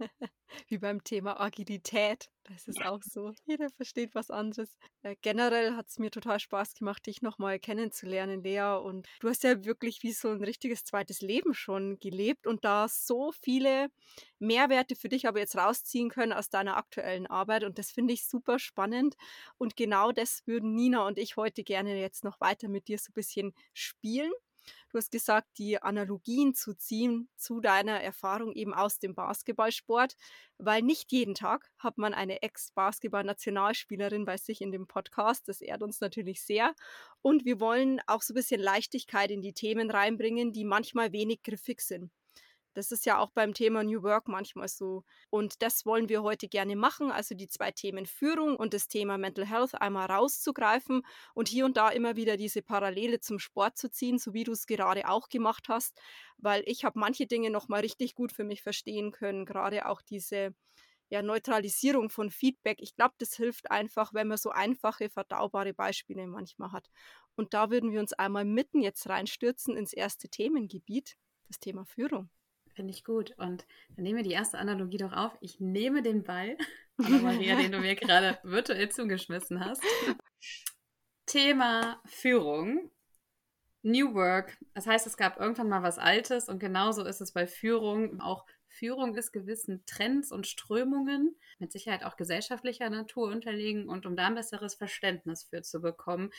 Wie 0.68 0.78
beim 0.78 1.02
Thema 1.04 1.40
Agilität. 1.40 2.28
Das 2.44 2.68
ist 2.68 2.84
auch 2.84 3.00
so. 3.02 3.32
Jeder 3.46 3.70
versteht 3.70 4.14
was 4.14 4.30
anderes. 4.30 4.76
Äh, 5.02 5.16
generell 5.22 5.74
hat 5.76 5.88
es 5.88 5.98
mir 5.98 6.10
total 6.10 6.38
Spaß 6.38 6.74
gemacht, 6.74 7.06
dich 7.06 7.22
nochmal 7.22 7.58
kennenzulernen, 7.58 8.42
Lea. 8.42 8.78
Und 8.82 9.06
du 9.20 9.28
hast 9.28 9.44
ja 9.44 9.64
wirklich 9.64 10.02
wie 10.02 10.12
so 10.12 10.28
ein 10.28 10.44
richtiges 10.44 10.84
zweites 10.84 11.20
Leben 11.22 11.54
schon 11.54 11.98
gelebt 11.98 12.46
und 12.46 12.64
da 12.64 12.86
so 12.88 13.32
viele 13.32 13.88
Mehrwerte 14.38 14.94
für 14.94 15.08
dich 15.08 15.26
aber 15.26 15.38
jetzt 15.38 15.56
rausziehen 15.56 16.10
können 16.10 16.32
aus 16.32 16.50
deiner 16.50 16.76
aktuellen 16.76 17.26
Arbeit. 17.26 17.64
Und 17.64 17.78
das 17.78 17.90
finde 17.90 18.12
ich 18.12 18.26
super 18.26 18.58
spannend. 18.58 19.16
Und 19.56 19.76
genau 19.76 20.12
das 20.12 20.42
würden 20.46 20.74
Nina 20.74 21.06
und 21.06 21.18
ich 21.18 21.36
heute 21.36 21.64
gerne 21.64 21.98
jetzt 21.98 22.24
noch 22.24 22.40
weiter 22.40 22.68
mit 22.68 22.88
dir 22.88 22.98
so 22.98 23.10
ein 23.10 23.14
bisschen 23.14 23.54
spielen. 23.72 24.32
Du 24.90 24.98
hast 24.98 25.10
gesagt, 25.10 25.48
die 25.58 25.82
Analogien 25.82 26.54
zu 26.54 26.74
ziehen 26.74 27.28
zu 27.36 27.60
deiner 27.60 28.00
Erfahrung 28.00 28.52
eben 28.52 28.74
aus 28.74 28.98
dem 28.98 29.14
Basketballsport, 29.14 30.16
weil 30.58 30.82
nicht 30.82 31.12
jeden 31.12 31.34
Tag 31.34 31.70
hat 31.78 31.98
man 31.98 32.14
eine 32.14 32.42
Ex-Basketball-Nationalspielerin 32.42 34.24
bei 34.24 34.36
sich 34.36 34.60
in 34.60 34.72
dem 34.72 34.86
Podcast. 34.86 35.48
Das 35.48 35.60
ehrt 35.60 35.82
uns 35.82 36.00
natürlich 36.00 36.42
sehr. 36.42 36.74
Und 37.22 37.44
wir 37.44 37.60
wollen 37.60 38.00
auch 38.06 38.22
so 38.22 38.32
ein 38.32 38.36
bisschen 38.36 38.60
Leichtigkeit 38.60 39.30
in 39.30 39.42
die 39.42 39.52
Themen 39.52 39.90
reinbringen, 39.90 40.52
die 40.52 40.64
manchmal 40.64 41.12
wenig 41.12 41.42
griffig 41.42 41.80
sind. 41.80 42.10
Das 42.74 42.90
ist 42.90 43.06
ja 43.06 43.18
auch 43.18 43.30
beim 43.30 43.54
Thema 43.54 43.84
New 43.84 44.02
Work 44.02 44.28
manchmal 44.28 44.68
so. 44.68 45.04
Und 45.30 45.62
das 45.62 45.86
wollen 45.86 46.08
wir 46.08 46.22
heute 46.22 46.48
gerne 46.48 46.74
machen, 46.76 47.12
also 47.12 47.34
die 47.34 47.46
zwei 47.46 47.70
Themen 47.70 48.04
Führung 48.04 48.56
und 48.56 48.74
das 48.74 48.88
Thema 48.88 49.16
Mental 49.16 49.46
Health 49.46 49.74
einmal 49.80 50.10
rauszugreifen 50.10 51.02
und 51.34 51.48
hier 51.48 51.64
und 51.64 51.76
da 51.76 51.88
immer 51.90 52.16
wieder 52.16 52.36
diese 52.36 52.62
Parallele 52.62 53.20
zum 53.20 53.38
Sport 53.38 53.78
zu 53.78 53.90
ziehen, 53.90 54.18
so 54.18 54.34
wie 54.34 54.44
du 54.44 54.52
es 54.52 54.66
gerade 54.66 55.08
auch 55.08 55.28
gemacht 55.28 55.68
hast, 55.68 56.00
weil 56.36 56.62
ich 56.66 56.84
habe 56.84 56.98
manche 56.98 57.26
Dinge 57.26 57.50
nochmal 57.50 57.80
richtig 57.80 58.14
gut 58.14 58.32
für 58.32 58.44
mich 58.44 58.62
verstehen 58.62 59.12
können, 59.12 59.46
gerade 59.46 59.86
auch 59.88 60.02
diese 60.02 60.54
ja, 61.10 61.22
Neutralisierung 61.22 62.10
von 62.10 62.30
Feedback. 62.30 62.78
Ich 62.80 62.96
glaube, 62.96 63.14
das 63.18 63.34
hilft 63.34 63.70
einfach, 63.70 64.14
wenn 64.14 64.26
man 64.26 64.38
so 64.38 64.50
einfache, 64.50 65.10
verdaubare 65.10 65.72
Beispiele 65.72 66.26
manchmal 66.26 66.72
hat. 66.72 66.90
Und 67.36 67.54
da 67.54 67.70
würden 67.70 67.92
wir 67.92 68.00
uns 68.00 68.12
einmal 68.12 68.44
mitten 68.44 68.80
jetzt 68.80 69.08
reinstürzen 69.08 69.76
ins 69.76 69.92
erste 69.92 70.28
Themengebiet, 70.28 71.16
das 71.48 71.60
Thema 71.60 71.84
Führung. 71.84 72.30
Finde 72.74 72.92
ich 72.92 73.04
gut. 73.04 73.32
Und 73.38 73.66
dann 73.94 74.02
nehmen 74.02 74.16
wir 74.16 74.24
die 74.24 74.32
erste 74.32 74.58
Analogie 74.58 74.98
doch 74.98 75.12
auf. 75.12 75.36
Ich 75.40 75.60
nehme 75.60 76.02
den 76.02 76.24
Ball, 76.24 76.56
Anna-Maria, 76.98 77.56
den 77.56 77.72
du 77.72 77.80
mir 77.80 77.94
gerade 77.94 78.38
virtuell 78.44 78.88
zugeschmissen 78.90 79.64
hast. 79.64 79.82
Thema 81.26 82.00
Führung. 82.06 82.90
New 83.82 84.14
Work. 84.14 84.56
Das 84.72 84.86
heißt, 84.86 85.06
es 85.06 85.16
gab 85.16 85.38
irgendwann 85.38 85.68
mal 85.68 85.82
was 85.82 85.98
Altes 85.98 86.48
und 86.48 86.58
genauso 86.58 87.04
ist 87.04 87.20
es 87.20 87.32
bei 87.32 87.46
Führung. 87.46 88.20
Auch 88.20 88.46
Führung 88.66 89.14
ist 89.14 89.30
gewissen 89.30 89.84
Trends 89.86 90.32
und 90.32 90.46
Strömungen, 90.46 91.36
mit 91.58 91.70
Sicherheit 91.70 92.02
auch 92.02 92.16
gesellschaftlicher 92.16 92.88
Natur 92.88 93.28
unterlegen 93.28 93.88
und 93.88 94.06
um 94.06 94.16
da 94.16 94.26
ein 94.26 94.34
besseres 94.34 94.74
Verständnis 94.74 95.44
für 95.44 95.62
zu 95.62 95.80
bekommen, 95.80 96.30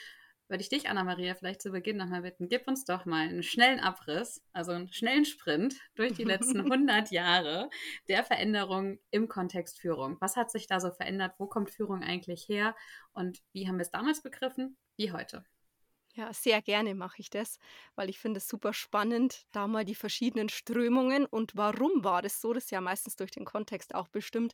würde 0.47 0.62
ich 0.62 0.69
dich, 0.69 0.89
Anna-Maria, 0.89 1.36
vielleicht 1.36 1.62
zu 1.62 1.71
Beginn 1.71 1.97
nochmal 1.97 2.21
bitten, 2.21 2.47
gib 2.49 2.67
uns 2.67 2.86
doch 2.86 3.05
mal 3.05 3.27
einen 3.27 3.43
schnellen 3.43 3.79
Abriss, 3.79 4.43
also 4.53 4.71
einen 4.71 4.91
schnellen 4.91 5.25
Sprint 5.25 5.75
durch 5.95 6.13
die 6.13 6.23
letzten 6.23 6.60
100 6.71 7.12
Jahre 7.12 7.69
der 8.08 8.23
Veränderung 8.23 8.99
im 9.12 9.27
Kontext 9.27 9.79
Führung. 9.79 10.17
Was 10.19 10.36
hat 10.36 10.51
sich 10.51 10.67
da 10.67 10.79
so 10.79 10.91
verändert? 10.91 11.34
Wo 11.38 11.47
kommt 11.47 11.71
Führung 11.71 12.03
eigentlich 12.03 12.47
her? 12.47 12.75
Und 13.13 13.41
wie 13.53 13.67
haben 13.67 13.77
wir 13.77 13.84
es 13.84 13.91
damals 13.91 14.21
begriffen? 14.21 14.77
Wie 14.97 15.12
heute? 15.12 15.43
Ja, 16.15 16.31
sehr 16.31 16.62
gerne 16.62 16.95
mache 16.95 17.19
ich 17.19 17.29
das, 17.29 17.60
weil 17.95 18.10
ich 18.10 18.19
finde 18.19 18.38
es 18.38 18.47
super 18.47 18.71
spannend, 18.71 19.45
da 19.51 19.67
mal 19.67 19.84
die 19.84 19.95
verschiedenen 19.95 20.47
Strömungen 20.47 21.25
und 21.25 21.58
warum 21.58 22.05
war 22.05 22.21
das 22.21 22.39
so, 22.39 22.53
das 22.53 22.65
ist 22.65 22.71
ja 22.71 22.79
meistens 22.79 23.17
durch 23.17 23.31
den 23.31 23.43
Kontext 23.43 23.93
auch 23.93 24.08
bestimmt, 24.08 24.53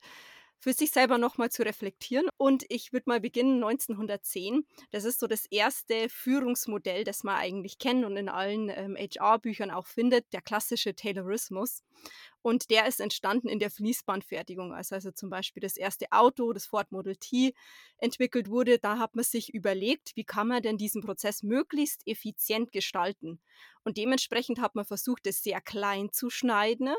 für 0.61 0.73
sich 0.73 0.91
selber 0.91 1.17
nochmal 1.17 1.49
zu 1.49 1.63
reflektieren. 1.63 2.27
Und 2.37 2.65
ich 2.69 2.93
würde 2.93 3.09
mal 3.09 3.19
beginnen 3.19 3.63
1910. 3.63 4.65
Das 4.91 5.03
ist 5.03 5.19
so 5.19 5.27
das 5.27 5.45
erste 5.47 6.07
Führungsmodell, 6.07 7.03
das 7.03 7.23
man 7.23 7.35
eigentlich 7.35 7.79
kennt 7.79 8.05
und 8.05 8.15
in 8.15 8.29
allen 8.29 8.69
ähm, 8.69 8.95
HR-Büchern 8.95 9.71
auch 9.71 9.87
findet, 9.87 10.31
der 10.33 10.41
klassische 10.41 10.95
Taylorismus. 10.95 11.83
Und 12.41 12.69
der 12.69 12.87
ist 12.87 12.99
entstanden 12.99 13.47
in 13.47 13.59
der 13.59 13.69
Fließbandfertigung. 13.69 14.73
Also, 14.73 14.95
also 14.95 15.11
zum 15.11 15.29
Beispiel 15.29 15.61
das 15.61 15.77
erste 15.77 16.11
Auto, 16.11 16.53
das 16.53 16.65
Ford 16.65 16.91
Model 16.91 17.15
T, 17.15 17.53
entwickelt 17.97 18.49
wurde. 18.49 18.79
Da 18.79 18.97
hat 18.97 19.15
man 19.15 19.23
sich 19.23 19.53
überlegt, 19.53 20.11
wie 20.15 20.23
kann 20.23 20.47
man 20.47 20.61
denn 20.63 20.77
diesen 20.77 21.01
Prozess 21.01 21.43
möglichst 21.43 22.07
effizient 22.07 22.71
gestalten. 22.71 23.39
Und 23.83 23.97
dementsprechend 23.97 24.59
hat 24.59 24.75
man 24.75 24.85
versucht, 24.85 25.27
es 25.27 25.43
sehr 25.43 25.61
klein 25.61 26.11
zu 26.11 26.29
schneiden 26.29 26.93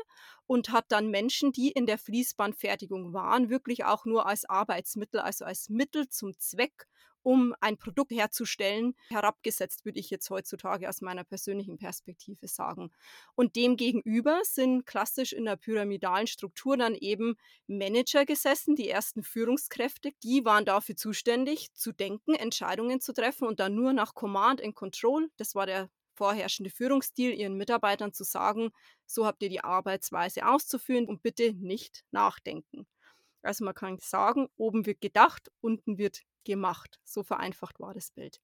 und 0.47 0.69
hat 0.69 0.85
dann 0.89 1.09
Menschen, 1.09 1.51
die 1.51 1.71
in 1.71 1.85
der 1.85 1.97
Fließbandfertigung 1.97 3.13
waren, 3.13 3.49
wirklich 3.49 3.85
auch 3.85 4.05
nur 4.05 4.25
als 4.25 4.45
Arbeitsmittel, 4.45 5.19
also 5.19 5.45
als 5.45 5.69
Mittel 5.69 6.09
zum 6.09 6.37
Zweck 6.39 6.87
um 7.23 7.55
ein 7.61 7.77
Produkt 7.77 8.11
herzustellen, 8.11 8.95
herabgesetzt, 9.09 9.85
würde 9.85 9.99
ich 9.99 10.09
jetzt 10.09 10.29
heutzutage 10.29 10.87
aus 10.87 11.01
meiner 11.01 11.23
persönlichen 11.23 11.77
Perspektive 11.77 12.47
sagen. 12.47 12.91
Und 13.35 13.55
demgegenüber 13.55 14.41
sind 14.43 14.85
klassisch 14.85 15.33
in 15.33 15.45
der 15.45 15.55
pyramidalen 15.55 16.27
Struktur 16.27 16.77
dann 16.77 16.95
eben 16.95 17.35
Manager 17.67 18.25
gesessen, 18.25 18.75
die 18.75 18.89
ersten 18.89 19.23
Führungskräfte, 19.23 20.11
die 20.23 20.45
waren 20.45 20.65
dafür 20.65 20.95
zuständig, 20.95 21.73
zu 21.73 21.91
denken, 21.91 22.35
Entscheidungen 22.35 22.99
zu 23.01 23.13
treffen 23.13 23.47
und 23.47 23.59
dann 23.59 23.75
nur 23.75 23.93
nach 23.93 24.13
Command 24.13 24.61
and 24.61 24.75
Control, 24.75 25.29
das 25.37 25.55
war 25.55 25.65
der 25.65 25.89
vorherrschende 26.15 26.69
Führungsstil, 26.69 27.33
ihren 27.33 27.55
Mitarbeitern 27.55 28.13
zu 28.13 28.23
sagen, 28.23 28.71
so 29.05 29.25
habt 29.25 29.41
ihr 29.43 29.49
die 29.49 29.63
Arbeitsweise 29.63 30.47
auszuführen 30.47 31.07
und 31.07 31.23
bitte 31.23 31.53
nicht 31.53 32.03
nachdenken. 32.11 32.87
Also 33.43 33.65
man 33.65 33.73
kann 33.75 33.97
sagen, 33.99 34.47
oben 34.57 34.85
wird 34.85 35.01
gedacht, 35.01 35.51
unten 35.61 35.97
wird 35.97 36.21
gemacht. 36.43 36.99
So 37.03 37.23
vereinfacht 37.23 37.79
war 37.79 37.93
das 37.93 38.11
Bild. 38.11 38.41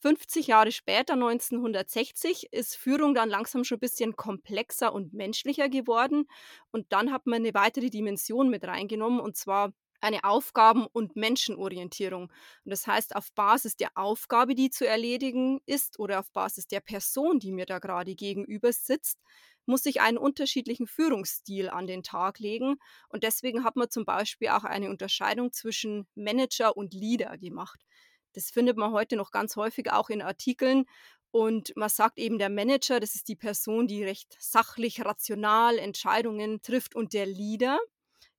50 0.00 0.46
Jahre 0.48 0.72
später, 0.72 1.14
1960, 1.14 2.52
ist 2.52 2.76
Führung 2.76 3.14
dann 3.14 3.30
langsam 3.30 3.64
schon 3.64 3.76
ein 3.76 3.80
bisschen 3.80 4.14
komplexer 4.14 4.92
und 4.92 5.14
menschlicher 5.14 5.68
geworden. 5.68 6.28
Und 6.70 6.92
dann 6.92 7.12
hat 7.12 7.26
man 7.26 7.36
eine 7.36 7.54
weitere 7.54 7.90
Dimension 7.90 8.50
mit 8.50 8.64
reingenommen, 8.64 9.20
und 9.20 9.36
zwar 9.36 9.72
eine 10.00 10.24
Aufgaben- 10.24 10.86
und 10.86 11.16
Menschenorientierung. 11.16 12.24
Und 12.24 12.70
das 12.70 12.86
heißt, 12.86 13.16
auf 13.16 13.32
Basis 13.32 13.76
der 13.76 13.90
Aufgabe, 13.94 14.54
die 14.54 14.70
zu 14.70 14.86
erledigen 14.86 15.60
ist, 15.66 15.98
oder 15.98 16.20
auf 16.20 16.30
Basis 16.32 16.66
der 16.66 16.80
Person, 16.80 17.38
die 17.38 17.52
mir 17.52 17.66
da 17.66 17.78
gerade 17.78 18.14
gegenüber 18.14 18.72
sitzt, 18.72 19.18
muss 19.66 19.84
ich 19.84 20.00
einen 20.00 20.18
unterschiedlichen 20.18 20.86
Führungsstil 20.86 21.68
an 21.68 21.86
den 21.86 22.02
Tag 22.02 22.38
legen. 22.38 22.76
Und 23.08 23.24
deswegen 23.24 23.64
hat 23.64 23.76
man 23.76 23.90
zum 23.90 24.04
Beispiel 24.04 24.48
auch 24.48 24.64
eine 24.64 24.90
Unterscheidung 24.90 25.52
zwischen 25.52 26.06
Manager 26.14 26.76
und 26.76 26.94
Leader 26.94 27.36
gemacht. 27.36 27.84
Das 28.32 28.50
findet 28.50 28.76
man 28.76 28.92
heute 28.92 29.16
noch 29.16 29.30
ganz 29.30 29.56
häufig 29.56 29.90
auch 29.90 30.08
in 30.08 30.22
Artikeln. 30.22 30.84
Und 31.32 31.76
man 31.76 31.88
sagt 31.88 32.18
eben, 32.18 32.38
der 32.38 32.48
Manager, 32.48 33.00
das 33.00 33.14
ist 33.14 33.28
die 33.28 33.36
Person, 33.36 33.88
die 33.88 34.04
recht 34.04 34.36
sachlich, 34.38 35.04
rational 35.04 35.78
Entscheidungen 35.78 36.62
trifft. 36.62 36.94
Und 36.94 37.12
der 37.12 37.26
Leader, 37.26 37.78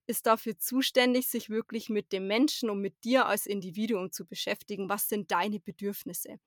ist 0.07 0.25
dafür 0.25 0.57
zuständig, 0.57 1.27
sich 1.27 1.49
wirklich 1.49 1.89
mit 1.89 2.11
dem 2.11 2.27
Menschen 2.27 2.69
und 2.69 2.81
mit 2.81 3.03
dir 3.03 3.25
als 3.25 3.45
Individuum 3.45 4.11
zu 4.11 4.25
beschäftigen. 4.25 4.89
Was 4.89 5.09
sind 5.09 5.31
deine 5.31 5.59
Bedürfnisse? 5.59 6.39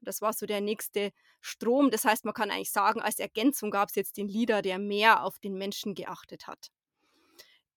Das 0.00 0.20
war 0.20 0.32
so 0.32 0.46
der 0.46 0.60
nächste 0.60 1.12
Strom. 1.40 1.90
Das 1.90 2.04
heißt, 2.04 2.24
man 2.24 2.34
kann 2.34 2.50
eigentlich 2.50 2.72
sagen, 2.72 3.00
als 3.00 3.18
Ergänzung 3.18 3.70
gab 3.70 3.90
es 3.90 3.94
jetzt 3.94 4.16
den 4.16 4.28
Leader, 4.28 4.62
der 4.62 4.78
mehr 4.78 5.22
auf 5.22 5.38
den 5.38 5.54
Menschen 5.54 5.94
geachtet 5.94 6.46
hat. 6.46 6.72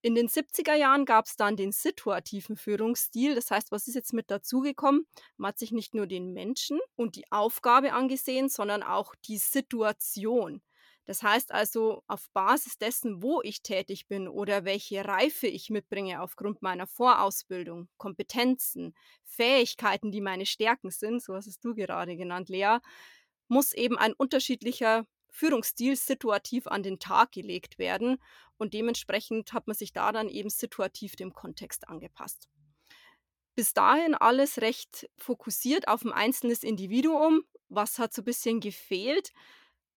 In 0.01 0.13
den 0.13 0.27
70er 0.27 0.75
Jahren 0.75 1.05
gab 1.05 1.25
es 1.25 1.35
dann 1.35 1.55
den 1.55 1.71
situativen 1.71 2.57
Führungsstil. 2.57 3.33
Das 3.33 3.49
heißt, 3.49 3.71
was 3.71 3.87
ist 3.87 3.95
jetzt 3.95 4.13
mit 4.13 4.29
dazugekommen? 4.29 5.07
Man 5.37 5.49
hat 5.49 5.57
sich 5.57 5.71
nicht 5.71 5.95
nur 5.95 6.05
den 6.05 6.31
Menschen 6.31 6.79
und 6.95 7.15
die 7.15 7.31
Aufgabe 7.31 7.93
angesehen, 7.93 8.47
sondern 8.47 8.83
auch 8.83 9.15
die 9.25 9.39
Situation. 9.39 10.61
Das 11.05 11.21
heißt 11.21 11.51
also, 11.51 12.03
auf 12.07 12.29
Basis 12.31 12.77
dessen, 12.77 13.21
wo 13.21 13.41
ich 13.43 13.61
tätig 13.61 14.07
bin 14.07 14.27
oder 14.27 14.65
welche 14.65 15.05
Reife 15.05 15.47
ich 15.47 15.69
mitbringe 15.69 16.21
aufgrund 16.21 16.63
meiner 16.63 16.87
Vorausbildung, 16.87 17.89
Kompetenzen, 17.97 18.95
Fähigkeiten, 19.23 20.11
die 20.11 20.21
meine 20.21 20.47
Stärken 20.47 20.89
sind, 20.89 21.21
so 21.21 21.35
hast 21.35 21.47
es 21.47 21.59
du 21.59 21.75
gerade 21.75 22.17
genannt, 22.17 22.49
Lea, 22.49 22.77
muss 23.47 23.73
eben 23.73 23.97
ein 23.97 24.13
unterschiedlicher 24.13 25.05
Führungsstil 25.29 25.95
situativ 25.95 26.65
an 26.65 26.81
den 26.81 26.97
Tag 26.97 27.33
gelegt 27.33 27.77
werden 27.77 28.17
und 28.57 28.73
dementsprechend 28.73 29.53
hat 29.53 29.67
man 29.67 29.75
sich 29.75 29.93
da 29.93 30.11
dann 30.11 30.29
eben 30.29 30.49
situativ 30.49 31.15
dem 31.15 31.33
Kontext 31.33 31.87
angepasst. 31.87 32.49
Bis 33.53 33.73
dahin 33.73 34.15
alles 34.15 34.59
recht 34.59 35.09
fokussiert 35.17 35.87
auf 35.87 36.03
ein 36.03 36.11
einzelnes 36.11 36.63
Individuum. 36.63 37.43
Was 37.69 37.99
hat 37.99 38.13
so 38.13 38.21
ein 38.21 38.25
bisschen 38.25 38.59
gefehlt? 38.59 39.31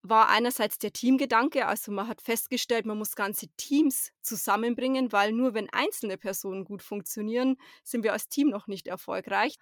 War 0.01 0.29
einerseits 0.29 0.77
der 0.77 0.93
Teamgedanke, 0.93 1.67
also 1.67 1.91
man 1.91 2.07
hat 2.07 2.21
festgestellt, 2.21 2.85
man 2.85 2.97
muss 2.97 3.15
ganze 3.15 3.47
Teams 3.57 4.11
zusammenbringen, 4.21 5.11
weil 5.11 5.31
nur 5.33 5.53
wenn 5.53 5.69
einzelne 5.71 6.17
Personen 6.17 6.63
gut 6.63 6.81
funktionieren, 6.81 7.57
sind 7.83 8.03
wir 8.03 8.13
als 8.13 8.29
Team 8.29 8.49
noch 8.49 8.67
nicht 8.67 8.87
erfolgreich. 8.87 9.57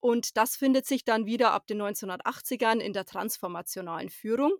Und 0.00 0.36
das 0.36 0.56
findet 0.56 0.86
sich 0.86 1.04
dann 1.04 1.26
wieder 1.26 1.52
ab 1.52 1.66
den 1.66 1.80
1980ern 1.80 2.78
in 2.78 2.92
der 2.92 3.04
transformationalen 3.04 4.10
Führung. 4.10 4.52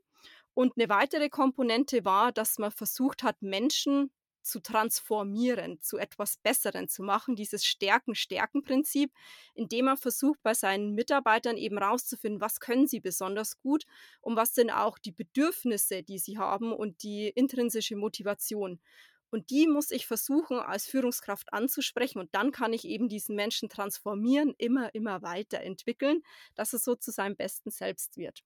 Und 0.55 0.75
eine 0.77 0.89
weitere 0.89 1.29
Komponente 1.29 2.05
war, 2.05 2.33
dass 2.33 2.59
man 2.59 2.71
versucht 2.71 3.23
hat, 3.23 3.43
Menschen 3.43 4.11
zu 4.47 4.61
transformieren, 4.61 5.81
zu 5.83 5.99
etwas 5.99 6.37
Besseren 6.39 6.89
zu 6.89 7.03
machen, 7.03 7.37
dieses 7.37 7.65
Stärken-Stärken-Prinzip, 7.65 9.13
indem 9.55 9.89
er 9.89 9.97
versucht, 9.97 10.43
bei 10.43 10.55
seinen 10.55 10.95
Mitarbeitern 10.95 11.57
eben 11.57 11.79
rauszufinden, 11.79 12.41
was 12.41 12.61
können 12.61 12.87
sie 12.87 13.01
besonders 13.01 13.59
gut 13.59 13.85
und 14.21 14.37
was 14.37 14.55
sind 14.55 14.71
auch 14.71 14.99
die 14.99 15.13
Bedürfnisse, 15.13 16.03
die 16.03 16.19
sie 16.19 16.39
haben 16.39 16.73
und 16.73 17.03
die 17.03 17.29
intrinsische 17.29 17.97
Motivation. 17.97 18.81
Und 19.31 19.51
die 19.51 19.67
muss 19.67 19.91
ich 19.91 20.07
versuchen, 20.07 20.59
als 20.59 20.87
Führungskraft 20.87 21.53
anzusprechen. 21.53 22.21
Und 22.21 22.35
dann 22.35 22.53
kann 22.53 22.73
ich 22.73 22.87
eben 22.87 23.09
diesen 23.09 23.35
Menschen 23.35 23.69
transformieren, 23.69 24.55
immer, 24.57 24.95
immer 24.95 25.23
weiterentwickeln, 25.23 26.23
dass 26.55 26.73
er 26.73 26.79
so 26.79 26.95
zu 26.95 27.11
seinem 27.11 27.37
besten 27.37 27.71
Selbst 27.71 28.17
wird. 28.17 28.45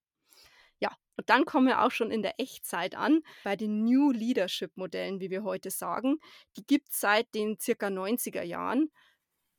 Ja, 0.81 0.91
und 1.17 1.29
dann 1.31 1.45
kommen 1.45 1.67
wir 1.67 1.83
auch 1.83 1.91
schon 1.91 2.11
in 2.11 2.23
der 2.23 2.41
Echtzeit 2.41 2.95
an, 2.95 3.21
bei 3.45 3.55
den 3.55 3.85
New 3.85 4.11
Leadership 4.11 4.77
Modellen, 4.77 5.21
wie 5.21 5.31
wir 5.31 5.45
heute 5.45 5.71
sagen. 5.71 6.19
Die 6.57 6.67
gibt 6.67 6.91
es 6.91 7.01
seit 7.01 7.35
den 7.35 7.59
circa 7.61 7.89
90er 7.89 8.43
Jahren. 8.43 8.91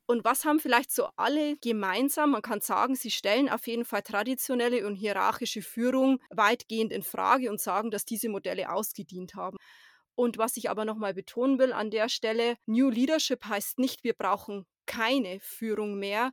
Und 0.07 0.25
was 0.25 0.43
haben 0.43 0.59
vielleicht 0.59 0.91
so 0.91 1.07
alle 1.15 1.55
gemeinsam? 1.57 2.31
Man 2.31 2.41
kann 2.41 2.59
sagen, 2.59 2.95
sie 2.95 3.11
stellen 3.11 3.47
auf 3.47 3.67
jeden 3.67 3.85
Fall 3.85 4.01
traditionelle 4.01 4.85
und 4.85 4.95
hierarchische 4.95 5.61
Führung 5.61 6.19
weitgehend 6.31 6.91
in 6.91 7.03
Frage 7.03 7.49
und 7.49 7.61
sagen, 7.61 7.91
dass 7.91 8.03
diese 8.03 8.27
Modelle 8.27 8.73
ausgedient 8.73 9.35
haben. 9.35 9.55
Und 10.15 10.37
was 10.37 10.57
ich 10.57 10.69
aber 10.69 10.83
nochmal 10.85 11.13
betonen 11.13 11.59
will 11.59 11.71
an 11.71 11.91
der 11.91 12.09
Stelle, 12.09 12.57
New 12.65 12.89
Leadership 12.89 13.45
heißt 13.45 13.79
nicht, 13.79 14.03
wir 14.03 14.13
brauchen 14.13 14.65
keine 14.85 15.39
Führung 15.39 15.97
mehr, 15.97 16.31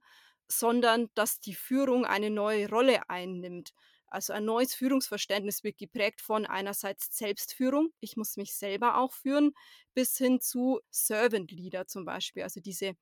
sondern 0.51 1.09
dass 1.15 1.39
die 1.39 1.55
Führung 1.55 2.05
eine 2.05 2.31
neue 2.31 2.69
Rolle 2.69 3.09
einnimmt. 3.09 3.73
Also 4.11 4.33
ein 4.33 4.45
neues 4.45 4.75
Führungsverständnis 4.75 5.65
wird 5.65 5.79
geprägt 5.79 6.21
von 6.21 6.47
einerseits 6.47 7.17
Selbstführung, 7.17 7.91
ich 8.01 8.17
muss 8.17 8.37
mich 8.37 8.55
selber 8.55 8.99
auch 8.99 9.13
führen, 9.13 9.53
bis 9.95 10.17
hin 10.17 10.41
zu 10.41 10.81
Servant 10.91 11.51
Leader 11.51 11.87
zum 11.87 12.05
Beispiel, 12.05 12.43
also 12.43 12.61
diese 12.61 12.95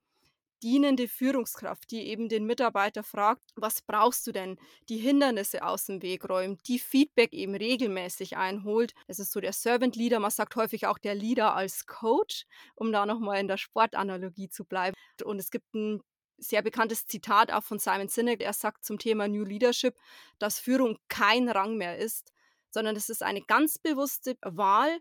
dienende 0.63 1.09
Führungskraft, 1.09 1.91
die 1.91 2.07
eben 2.07 2.29
den 2.29 2.47
Mitarbeiter 2.47 3.03
fragt, 3.03 3.53
was 3.57 3.83
brauchst 3.83 4.27
du 4.27 4.33
denn, 4.33 4.59
die 4.89 4.97
Hindernisse 4.97 5.63
aus 5.63 5.87
dem 5.87 6.03
Weg 6.03 6.29
räumt, 6.29 6.67
die 6.69 6.79
Feedback 6.79 7.33
eben 7.33 7.55
regelmäßig 7.55 8.37
einholt. 8.37 8.95
Das 9.07 9.19
ist 9.19 9.33
so 9.33 9.41
der 9.41 9.53
Servant 9.53 9.97
Leader, 9.97 10.19
man 10.19 10.31
sagt 10.31 10.57
häufig 10.57 10.87
auch 10.87 10.99
der 10.99 11.15
Leader 11.15 11.55
als 11.55 11.87
Coach, 11.87 12.47
um 12.75 12.93
da 12.93 13.07
nochmal 13.07 13.41
in 13.41 13.49
der 13.49 13.59
Sportanalogie 13.59 14.49
zu 14.49 14.65
bleiben. 14.65 14.97
Und 15.25 15.39
es 15.39 15.51
gibt 15.51 15.75
ein 15.75 16.01
sehr 16.39 16.63
bekanntes 16.63 17.07
Zitat 17.07 17.53
auch 17.53 17.65
von 17.65 17.79
Simon 17.79 18.09
Sinek. 18.09 18.41
Er 18.41 18.53
sagt 18.53 18.85
zum 18.85 18.99
Thema 18.99 19.29
New 19.29 19.45
Leadership, 19.45 19.97
dass 20.39 20.59
Führung 20.59 20.99
kein 21.09 21.49
Rang 21.49 21.77
mehr 21.77 21.99
ist, 21.99 22.33
sondern 22.71 22.97
es 22.97 23.09
ist 23.09 23.23
eine 23.23 23.43
ganz 23.43 23.79
bewusste 23.79 24.37
Wahl, 24.43 25.01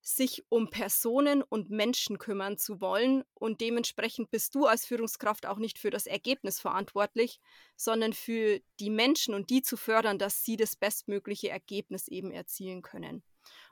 sich 0.00 0.44
um 0.48 0.70
Personen 0.70 1.42
und 1.42 1.70
Menschen 1.70 2.18
kümmern 2.18 2.56
zu 2.56 2.80
wollen. 2.80 3.24
Und 3.34 3.60
dementsprechend 3.60 4.30
bist 4.30 4.54
du 4.54 4.66
als 4.66 4.86
Führungskraft 4.86 5.44
auch 5.46 5.58
nicht 5.58 5.78
für 5.78 5.90
das 5.90 6.06
Ergebnis 6.06 6.60
verantwortlich, 6.60 7.40
sondern 7.76 8.12
für 8.12 8.60
die 8.80 8.90
Menschen 8.90 9.34
und 9.34 9.50
die 9.50 9.62
zu 9.62 9.76
fördern, 9.76 10.18
dass 10.18 10.44
sie 10.44 10.56
das 10.56 10.76
bestmögliche 10.76 11.50
Ergebnis 11.50 12.08
eben 12.08 12.30
erzielen 12.30 12.82
können. 12.82 13.22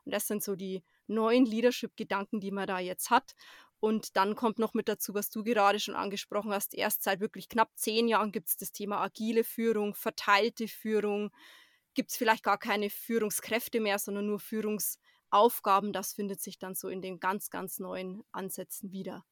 Und 0.05 0.13
das 0.13 0.27
sind 0.27 0.43
so 0.43 0.57
die 0.57 0.83
neuen 1.07 1.47
Leadership-Gedanken, 1.47 2.41
die 2.41 2.51
man 2.51 2.67
da 2.67 2.79
jetzt 2.79 3.11
hat. 3.11 3.35
Und 3.81 4.17
dann 4.17 4.35
kommt 4.35 4.59
noch 4.59 4.75
mit 4.75 4.89
dazu, 4.89 5.15
was 5.15 5.31
du 5.31 5.45
gerade 5.45 5.79
schon 5.81 5.95
angesprochen 5.95 6.53
hast. 6.53 6.75
Erst 6.75 7.03
seit 7.03 7.21
wirklich 7.21 7.49
knapp 7.49 7.71
zehn 7.77 8.09
Jahren 8.09 8.33
gibt 8.33 8.49
es 8.49 8.57
das 8.57 8.73
Thema 8.73 9.03
agile 9.03 9.45
Führung, 9.45 9.95
verteilte 9.95 10.67
Führung. 10.67 11.31
Gibt 11.95 12.11
es 12.11 12.17
vielleicht 12.17 12.43
gar 12.43 12.59
keine 12.59 12.91
Führungskräfte 12.91 13.81
mehr, 13.81 13.99
sondern 13.99 14.27
nur 14.27 14.41
Führungsaufgaben. 14.41 15.93
Das 15.93 16.15
findet 16.15 16.41
sich 16.41 16.59
dann 16.59 16.75
so 16.75 16.89
in 16.89 17.03
den 17.03 17.21
ganz, 17.21 17.51
ganz 17.51 17.79
neuen 17.79 18.23
Ansätzen 18.33 18.93
wieder. 18.93 19.25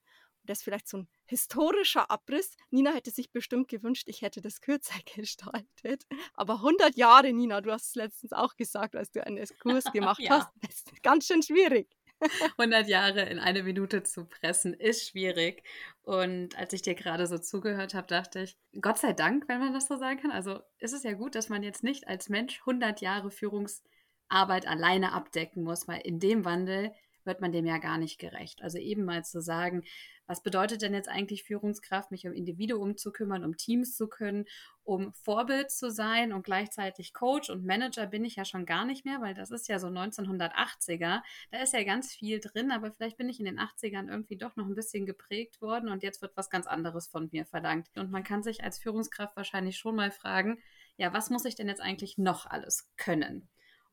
Und 0.45 0.51
das 0.51 0.59
ist 0.59 0.65
vielleicht 0.65 0.89
so 0.89 0.99
ein 0.99 1.09
historischer 1.25 2.11
Abriss. 2.11 2.55
Nina 2.71 2.93
hätte 2.93 3.11
sich 3.11 3.33
bestimmt 3.33 3.69
gewünscht, 3.69 4.09
ich 4.09 4.21
hätte 4.21 4.43
das 4.43 4.61
kürzer 4.61 4.95
gestaltet. 5.17 6.07
Aber 6.35 6.57
100 6.57 6.97
Jahre, 6.97 7.33
Nina, 7.33 7.63
du 7.63 7.73
hast 7.73 7.89
es 7.89 7.95
letztens 7.95 8.35
auch 8.35 8.57
gesagt, 8.57 8.95
als 8.95 9.11
du 9.11 9.25
einen 9.27 9.43
Kurs 9.61 9.85
gemacht 9.93 10.21
ja. 10.21 10.31
hast, 10.41 10.51
das 10.61 10.93
ist 10.93 11.03
ganz 11.03 11.27
schön 11.27 11.43
schwierig. 11.43 11.89
100 12.59 12.89
Jahre 12.89 13.23
in 13.23 13.39
eine 13.39 13.63
Minute 13.63 14.03
zu 14.03 14.25
pressen, 14.27 14.75
ist 14.75 15.09
schwierig. 15.09 15.63
Und 16.03 16.57
als 16.59 16.73
ich 16.73 16.83
dir 16.83 16.95
gerade 16.95 17.27
so 17.27 17.39
zugehört 17.39 17.95
habe, 17.95 18.07
dachte 18.07 18.41
ich, 18.41 18.57
Gott 18.81 18.99
sei 18.99 19.13
Dank, 19.13 19.49
wenn 19.49 19.61
man 19.61 19.73
das 19.73 19.87
so 19.87 19.97
sagen 19.97 20.21
kann. 20.21 20.31
Also 20.31 20.61
ist 20.79 20.93
es 20.93 21.03
ja 21.03 21.13
gut, 21.13 21.35
dass 21.35 21.49
man 21.49 21.63
jetzt 21.63 21.83
nicht 21.83 22.09
als 22.09 22.29
Mensch 22.29 22.61
100 22.61 23.01
Jahre 23.01 23.31
Führungsarbeit 23.31 24.67
alleine 24.67 25.13
abdecken 25.13 25.63
muss, 25.63 25.89
weil 25.89 26.01
in 26.03 26.21
dem 26.21 26.45
Wandel 26.45 26.93
wird 27.27 27.41
man 27.41 27.53
dem 27.53 27.67
ja 27.67 27.79
gar 27.79 27.99
nicht 27.99 28.19
gerecht. 28.19 28.63
Also 28.63 28.79
eben 28.79 29.05
mal 29.05 29.25
zu 29.25 29.41
sagen, 29.41 29.85
was 30.27 30.43
bedeutet 30.43 30.81
denn 30.81 30.95
jetzt 30.95 31.09
eigentlich 31.09 31.45
Führungskraft, 31.45 32.11
mich 32.11 32.27
um 32.27 32.33
Individuum 32.33 32.97
zu 32.97 33.13
kümmern, 33.13 33.45
um 33.45 33.57
Teams 33.57 33.95
zu 33.95 34.09
können, 34.09 34.47
um 34.83 35.13
Vorbild 35.13 35.71
zu 35.71 35.91
sein 35.91 36.33
und 36.33 36.45
gleichzeitig 36.45 37.13
Coach 37.13 37.51
und 37.51 37.65
Manager 37.65 38.07
bin 38.07 38.25
ich 38.25 38.37
ja 38.37 38.45
schon 38.45 38.65
gar 38.65 38.87
nicht 38.87 39.05
mehr, 39.05 39.21
weil 39.21 39.35
das 39.35 39.51
ist 39.51 39.69
ja 39.69 39.79
so 39.79 39.89
1980er. 39.89 41.21
Da 41.51 41.63
ist 41.63 41.75
ja 41.75 41.85
ganz 41.85 42.13
viel 42.13 42.41
drin, 42.41 42.71
aber 42.71 42.91
vielleicht 42.93 43.19
bin 43.19 43.29
ich 43.29 43.39
in 43.39 43.47
den 43.47 43.59
80ern 43.59 44.09
irgendwie 44.09 44.37
doch 44.37 44.57
noch 44.57 44.67
ein 44.67 44.75
bisschen 44.75 45.05
geprägt 45.05 45.61
worden 45.61 45.89
und 45.89 46.03
jetzt 46.03 46.23
wird 46.23 46.37
was 46.37 46.51
ganz 46.51 46.67
anderes 46.67 47.07
von 47.07 47.29
mir 47.33 47.45
verlangt. 47.45 47.89
Und 47.97 48.11
man 48.11 48.25
kann 48.25 48.43
sich 48.43 48.65
als 48.65 48.79
Führungskraft 48.79 49.37
wahrscheinlich 49.37 49.77
schon 49.77 49.97
mal 49.97 50.11
fragen, 50.11 50.59
ja, 50.97 51.13
was 51.13 51.29
muss 51.29 51.45
ich 51.45 51.55
denn 51.55 51.69
jetzt 51.69 51.83
eigentlich 51.83 52.19
noch 52.19 52.47
alles 52.47 52.89
können? 52.97 53.49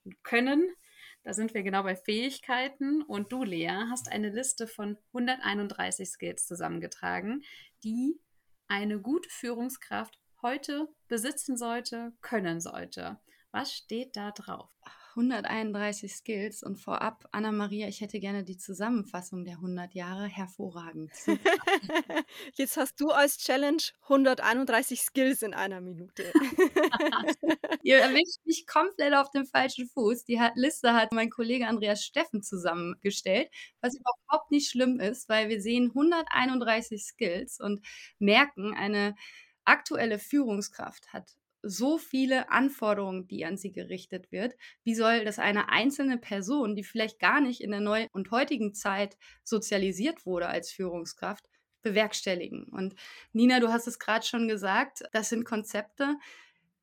Und 0.06 0.24
können 0.24 0.63
da 1.23 1.34
sind 1.34 1.53
wir 1.53 1.63
genau 1.63 1.84
bei 1.84 1.95
Fähigkeiten. 1.95 3.01
Und 3.03 3.31
du, 3.31 3.43
Lea, 3.43 3.86
hast 3.89 4.12
eine 4.12 4.29
Liste 4.29 4.67
von 4.67 4.97
131 5.13 6.10
Skills 6.10 6.45
zusammengetragen, 6.47 7.43
die 7.84 8.19
eine 8.67 8.99
gute 8.99 9.29
Führungskraft 9.29 10.19
heute 10.41 10.88
besitzen 11.07 11.57
sollte, 11.57 12.13
können 12.21 12.62
sollte. 12.62 13.19
Was 13.51 13.73
steht 13.73 14.15
da 14.15 14.31
drauf? 14.31 14.69
131 15.12 16.13
Skills 16.13 16.63
und 16.63 16.78
vorab, 16.78 17.28
Anna-Maria, 17.32 17.88
ich 17.88 18.02
hätte 18.02 18.19
gerne 18.19 18.43
die 18.43 18.58
Zusammenfassung 18.58 19.43
der 19.45 19.56
100 19.56 19.93
Jahre. 19.93 20.26
Hervorragend. 20.26 21.12
Jetzt 22.56 22.78
hast 22.78 23.00
du 23.00 23.12
als 23.12 23.38
Challenge 23.38 23.82
131 24.04 25.02
Skills 25.02 25.41
in 25.41 25.54
einer 25.54 25.82
Minute. 25.82 26.32
Ihr 27.84 27.97
erwischt 27.97 28.39
mich 28.45 28.65
komplett 28.67 29.13
auf 29.13 29.30
dem 29.32 29.45
falschen 29.45 29.88
Fuß. 29.88 30.24
Die 30.26 30.39
Liste 30.56 30.93
hat 30.93 31.12
mein 31.12 31.30
Kollege 31.30 31.67
Andreas 31.67 32.04
Steffen 32.04 32.41
zusammengestellt, 32.41 33.50
was 33.82 33.95
überhaupt 33.95 34.52
nicht 34.52 34.69
schlimm 34.69 35.00
ist, 35.00 35.28
weil 35.28 35.50
wir 35.50 35.62
sehen 35.62 35.89
131 35.89 37.04
Skills 37.04 37.60
und 37.60 37.86
merken, 38.19 38.74
eine 38.74 39.15
aktuelle 39.65 40.19
Führungskraft 40.19 41.13
hat 41.13 41.36
so 41.63 41.97
viele 41.97 42.50
Anforderungen, 42.50 43.28
die 43.28 43.45
an 43.45 43.58
sie 43.58 43.71
gerichtet 43.71 44.32
wird. 44.32 44.56
Wie 44.84 44.95
soll 44.95 45.26
das 45.26 45.39
eine 45.39 45.69
einzelne 45.69 46.17
Person, 46.17 46.76
die 46.76 46.84
vielleicht 46.84 47.19
gar 47.19 47.41
nicht 47.41 47.62
in 47.62 47.71
der 47.71 47.82
neuen 47.82 48.08
und 48.12 48.32
heutigen 48.32 48.74
Zeit 48.74 49.17
sozialisiert 49.43 50.26
wurde 50.26 50.47
als 50.47 50.71
Führungskraft, 50.71 51.45
bewerkstelligen? 51.82 52.65
Und 52.65 52.95
Nina, 53.34 53.60
du 53.60 53.69
hast 53.69 53.88
es 53.88 54.00
gerade 54.00 54.26
schon 54.26 54.47
gesagt, 54.47 55.04
das 55.12 55.30
sind 55.30 55.45
Konzepte, 55.45 56.17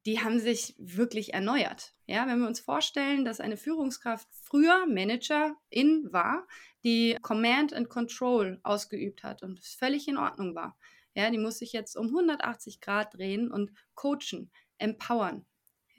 die 0.06 0.20
haben 0.20 0.38
sich 0.38 0.74
wirklich 0.78 1.34
erneuert. 1.34 1.94
Ja, 2.06 2.26
wenn 2.26 2.38
wir 2.38 2.46
uns 2.46 2.60
vorstellen, 2.60 3.24
dass 3.24 3.40
eine 3.40 3.56
Führungskraft 3.56 4.26
früher 4.30 4.86
Managerin 4.86 6.08
war, 6.10 6.46
die 6.84 7.18
Command 7.20 7.74
and 7.74 7.90
Control 7.90 8.60
ausgeübt 8.62 9.22
hat 9.22 9.42
und 9.42 9.58
es 9.58 9.74
völlig 9.74 10.08
in 10.08 10.16
Ordnung 10.16 10.54
war. 10.54 10.78
Ja, 11.14 11.30
die 11.30 11.38
muss 11.38 11.58
sich 11.58 11.72
jetzt 11.72 11.96
um 11.96 12.06
180 12.06 12.80
Grad 12.80 13.14
drehen 13.14 13.50
und 13.50 13.72
coachen 13.94 14.50
empowern. 14.78 15.44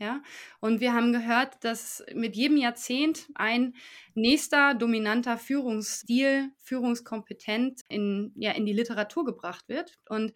Ja, 0.01 0.23
und 0.61 0.79
wir 0.79 0.93
haben 0.93 1.11
gehört, 1.11 1.61
dass 1.65 2.01
mit 2.13 2.37
jedem 2.37 2.55
Jahrzehnt 2.55 3.27
ein 3.35 3.75
nächster 4.15 4.73
dominanter 4.73 5.37
Führungsstil, 5.37 6.53
Führungskompetent 6.59 7.81
in, 7.89 8.31
ja, 8.37 8.51
in 8.51 8.65
die 8.65 8.71
Literatur 8.71 9.25
gebracht 9.25 9.67
wird. 9.67 9.99
Und 10.07 10.31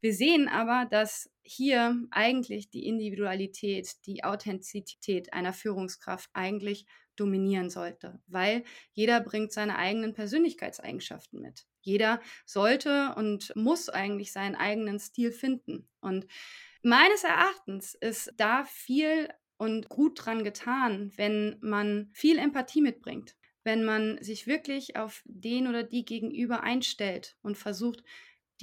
wir 0.00 0.14
sehen 0.14 0.46
aber, 0.46 0.86
dass 0.88 1.28
hier 1.42 2.00
eigentlich 2.12 2.70
die 2.70 2.86
Individualität, 2.86 3.88
die 4.06 4.22
Authentizität 4.22 5.32
einer 5.32 5.52
Führungskraft 5.52 6.30
eigentlich 6.32 6.86
dominieren 7.16 7.70
sollte, 7.70 8.20
weil 8.28 8.62
jeder 8.92 9.20
bringt 9.20 9.52
seine 9.52 9.78
eigenen 9.78 10.14
Persönlichkeitseigenschaften 10.14 11.40
mit. 11.40 11.66
Jeder 11.80 12.20
sollte 12.46 13.14
und 13.16 13.52
muss 13.56 13.88
eigentlich 13.88 14.30
seinen 14.30 14.54
eigenen 14.54 15.00
Stil 15.00 15.32
finden. 15.32 15.88
Und 16.00 16.26
Meines 16.88 17.22
Erachtens 17.22 17.92
ist 17.92 18.32
da 18.38 18.64
viel 18.64 19.28
und 19.58 19.90
gut 19.90 20.24
dran 20.24 20.42
getan, 20.42 21.12
wenn 21.16 21.58
man 21.60 22.08
viel 22.14 22.38
Empathie 22.38 22.80
mitbringt, 22.80 23.36
wenn 23.62 23.84
man 23.84 24.16
sich 24.22 24.46
wirklich 24.46 24.96
auf 24.96 25.22
den 25.26 25.66
oder 25.66 25.82
die 25.82 26.06
gegenüber 26.06 26.62
einstellt 26.62 27.36
und 27.42 27.58
versucht, 27.58 28.04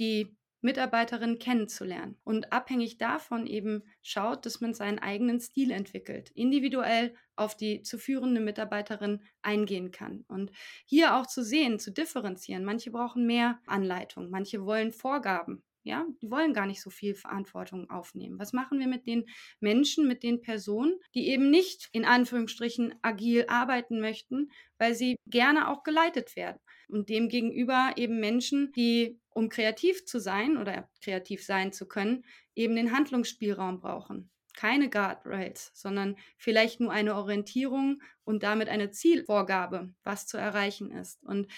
die 0.00 0.36
Mitarbeiterin 0.60 1.38
kennenzulernen 1.38 2.18
und 2.24 2.52
abhängig 2.52 2.98
davon 2.98 3.46
eben 3.46 3.84
schaut, 4.02 4.44
dass 4.44 4.60
man 4.60 4.74
seinen 4.74 4.98
eigenen 4.98 5.38
Stil 5.38 5.70
entwickelt, 5.70 6.30
individuell 6.30 7.14
auf 7.36 7.56
die 7.56 7.82
zu 7.82 7.96
führende 7.96 8.40
Mitarbeiterin 8.40 9.22
eingehen 9.40 9.92
kann. 9.92 10.24
Und 10.26 10.50
hier 10.84 11.14
auch 11.14 11.28
zu 11.28 11.44
sehen, 11.44 11.78
zu 11.78 11.92
differenzieren. 11.92 12.64
Manche 12.64 12.90
brauchen 12.90 13.24
mehr 13.24 13.60
Anleitung, 13.66 14.30
manche 14.30 14.64
wollen 14.64 14.90
Vorgaben, 14.90 15.62
ja, 15.86 16.04
die 16.20 16.30
wollen 16.30 16.52
gar 16.52 16.66
nicht 16.66 16.82
so 16.82 16.90
viel 16.90 17.14
Verantwortung 17.14 17.88
aufnehmen. 17.90 18.38
Was 18.38 18.52
machen 18.52 18.80
wir 18.80 18.88
mit 18.88 19.06
den 19.06 19.24
Menschen, 19.60 20.08
mit 20.08 20.22
den 20.22 20.42
Personen, 20.42 20.98
die 21.14 21.28
eben 21.28 21.48
nicht 21.50 21.88
in 21.92 22.04
Anführungsstrichen 22.04 22.94
agil 23.02 23.44
arbeiten 23.48 24.00
möchten, 24.00 24.50
weil 24.78 24.94
sie 24.94 25.16
gerne 25.26 25.68
auch 25.68 25.84
geleitet 25.84 26.34
werden? 26.34 26.58
Und 26.88 27.08
demgegenüber 27.08 27.92
eben 27.96 28.20
Menschen, 28.20 28.72
die, 28.72 29.20
um 29.30 29.48
kreativ 29.48 30.04
zu 30.04 30.20
sein 30.20 30.56
oder 30.56 30.88
kreativ 31.02 31.44
sein 31.44 31.72
zu 31.72 31.86
können, 31.86 32.24
eben 32.54 32.74
den 32.74 32.92
Handlungsspielraum 32.92 33.80
brauchen. 33.80 34.30
Keine 34.56 34.88
Guardrails, 34.88 35.70
sondern 35.74 36.16
vielleicht 36.38 36.80
nur 36.80 36.90
eine 36.90 37.14
Orientierung 37.14 38.02
und 38.24 38.42
damit 38.42 38.68
eine 38.68 38.90
Zielvorgabe, 38.90 39.92
was 40.02 40.26
zu 40.26 40.36
erreichen 40.36 40.90
ist. 40.90 41.22
Und 41.24 41.48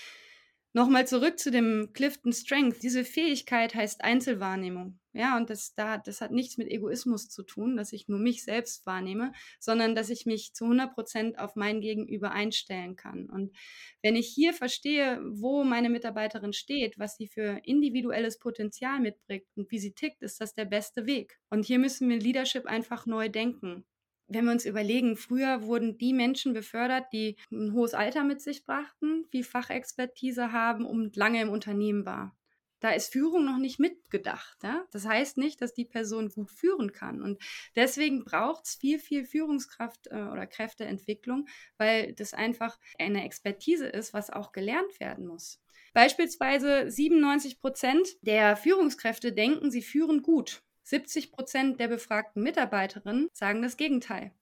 Nochmal 0.75 1.07
zurück 1.09 1.39
zu 1.39 1.51
dem 1.51 1.93
Clifton 1.95 2.33
Strength. 2.33 2.83
Diese 2.83 3.05
Fähigkeit 3.05 3.75
heißt 3.75 4.05
Einzelwahrnehmung. 4.05 5.01
Ja, 5.15 5.37
und 5.39 5.49
das, 5.49 5.75
da, 5.75 5.97
das 5.97 6.21
hat 6.21 6.31
nichts 6.31 6.59
mit 6.59 6.69
Egoismus 6.69 7.31
zu 7.31 7.43
tun, 7.43 7.77
dass 7.77 7.93
ich 7.93 8.07
nur 8.07 8.19
mich 8.19 8.45
selbst 8.45 8.85
wahrnehme, 8.85 9.33
sondern 9.59 9.95
dass 9.95 10.11
ich 10.11 10.27
mich 10.27 10.53
zu 10.53 10.65
100 10.65 10.95
Prozent 10.95 11.39
auf 11.39 11.57
mein 11.57 11.81
Gegenüber 11.81 12.33
einstellen 12.33 12.97
kann. 12.97 13.31
Und 13.31 13.57
wenn 14.03 14.15
ich 14.15 14.29
hier 14.29 14.53
verstehe, 14.53 15.21
wo 15.25 15.65
meine 15.65 15.89
Mitarbeiterin 15.89 16.53
steht, 16.53 16.99
was 16.99 17.17
sie 17.17 17.27
für 17.27 17.61
individuelles 17.65 18.39
Potenzial 18.39 19.01
mitbringt 19.01 19.47
und 19.57 19.71
wie 19.71 19.79
sie 19.79 19.95
tickt, 19.95 20.23
ist 20.23 20.41
das 20.41 20.55
der 20.55 20.67
beste 20.67 21.07
Weg. 21.07 21.39
Und 21.51 21.65
hier 21.65 21.79
müssen 21.79 22.09
wir 22.11 22.19
Leadership 22.19 22.67
einfach 22.67 23.07
neu 23.07 23.31
denken 23.31 23.87
wenn 24.29 24.45
wir 24.45 24.53
uns 24.53 24.67
überlegen, 24.67 25.17
früher 25.17 25.62
wurden 25.62 25.99
die 25.99 26.12
Menschen 26.12 26.53
befördert, 26.53 27.07
die 27.12 27.37
ein 27.51 27.73
hohes 27.73 27.95
Alter 27.95 28.25
mit 28.25 28.41
sich 28.41 28.64
brachten, 28.64 29.25
viel 29.31 29.45
Fachexpertise 29.45 30.53
haben 30.53 30.85
und 30.85 31.17
lange 31.17 31.41
im 31.41 31.49
Unternehmen 31.49 32.05
war. 32.05 32.37
Da 32.81 32.91
ist 32.91 33.12
Führung 33.12 33.45
noch 33.45 33.59
nicht 33.59 33.81
mitgedacht. 33.81 34.62
Ja? 34.62 34.87
Das 34.93 35.05
heißt 35.07 35.37
nicht, 35.37 35.61
dass 35.61 35.75
die 35.75 35.85
Person 35.85 36.29
gut 36.29 36.51
führen 36.51 36.93
kann. 36.93 37.23
Und 37.23 37.43
deswegen 37.75 38.25
braucht 38.25 38.67
es 38.67 38.75
viel, 38.77 38.99
viel 39.01 39.25
Führungskraft 39.25 40.07
äh, 40.09 40.23
oder 40.23 40.47
Kräfteentwicklung, 40.47 41.49
weil 41.77 42.12
das 42.12 42.35
einfach 42.35 42.79
eine 42.99 43.25
Expertise 43.25 43.87
ist, 43.87 44.14
was 44.14 44.31
auch 44.31 44.53
gelernt 44.53 45.01
werden 45.01 45.27
muss. 45.27 45.61
Beispielsweise 45.93 46.91
97 46.91 47.61
Prozent 47.61 48.09
der 48.23 48.57
Führungskräfte 48.57 49.33
denken, 49.33 49.71
sie 49.71 49.83
führen 49.83 50.23
gut. 50.23 50.62
70 50.88 51.33
Prozent 51.33 51.81
der 51.81 51.88
befragten 51.88 52.42
Mitarbeiterinnen 52.42 53.29
sagen 53.35 53.61
das 53.61 53.77
Gegenteil. 53.77 54.33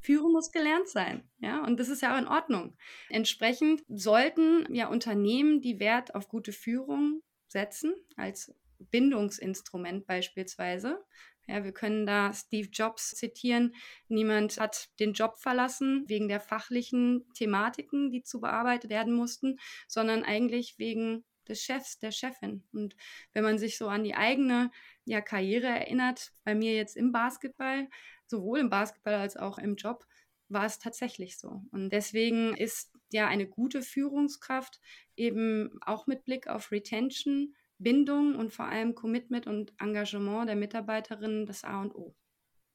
Führung 0.00 0.32
muss 0.32 0.52
gelernt 0.52 0.86
sein, 0.86 1.26
ja, 1.38 1.64
und 1.64 1.80
das 1.80 1.88
ist 1.88 2.02
ja 2.02 2.14
auch 2.14 2.20
in 2.20 2.28
Ordnung. 2.28 2.76
Entsprechend 3.08 3.82
sollten 3.88 4.66
ja 4.74 4.88
Unternehmen, 4.88 5.62
die 5.62 5.80
Wert 5.80 6.14
auf 6.14 6.28
gute 6.28 6.52
Führung 6.52 7.22
setzen, 7.48 7.94
als 8.16 8.54
Bindungsinstrument 8.90 10.06
beispielsweise. 10.06 11.02
Ja, 11.46 11.64
wir 11.64 11.72
können 11.72 12.04
da 12.04 12.34
Steve 12.34 12.68
Jobs 12.70 13.14
zitieren. 13.14 13.74
Niemand 14.08 14.60
hat 14.60 14.90
den 15.00 15.14
Job 15.14 15.38
verlassen 15.38 16.04
wegen 16.06 16.28
der 16.28 16.40
fachlichen 16.40 17.24
Thematiken, 17.32 18.10
die 18.10 18.22
zu 18.22 18.42
bearbeitet 18.42 18.90
werden 18.90 19.14
mussten, 19.14 19.58
sondern 19.88 20.22
eigentlich 20.22 20.78
wegen 20.78 21.24
des 21.48 21.62
Chefs, 21.62 21.98
der 21.98 22.10
Chefin. 22.10 22.64
Und 22.72 22.96
wenn 23.32 23.44
man 23.44 23.58
sich 23.58 23.78
so 23.78 23.88
an 23.88 24.04
die 24.04 24.14
eigene 24.14 24.70
ja, 25.04 25.20
Karriere 25.20 25.66
erinnert, 25.66 26.32
bei 26.44 26.54
mir 26.54 26.74
jetzt 26.74 26.96
im 26.96 27.12
Basketball, 27.12 27.88
sowohl 28.26 28.60
im 28.60 28.70
Basketball 28.70 29.14
als 29.14 29.36
auch 29.36 29.58
im 29.58 29.76
Job, 29.76 30.06
war 30.48 30.66
es 30.66 30.78
tatsächlich 30.78 31.38
so. 31.38 31.62
Und 31.72 31.90
deswegen 31.90 32.56
ist 32.56 32.92
ja 33.12 33.26
eine 33.26 33.46
gute 33.46 33.82
Führungskraft 33.82 34.80
eben 35.16 35.78
auch 35.82 36.06
mit 36.06 36.24
Blick 36.24 36.48
auf 36.48 36.72
Retention, 36.72 37.54
Bindung 37.78 38.36
und 38.36 38.52
vor 38.52 38.66
allem 38.66 38.94
Commitment 38.94 39.46
und 39.46 39.72
Engagement 39.78 40.48
der 40.48 40.56
Mitarbeiterinnen 40.56 41.46
das 41.46 41.64
A 41.64 41.80
und 41.80 41.94
O. 41.94 42.14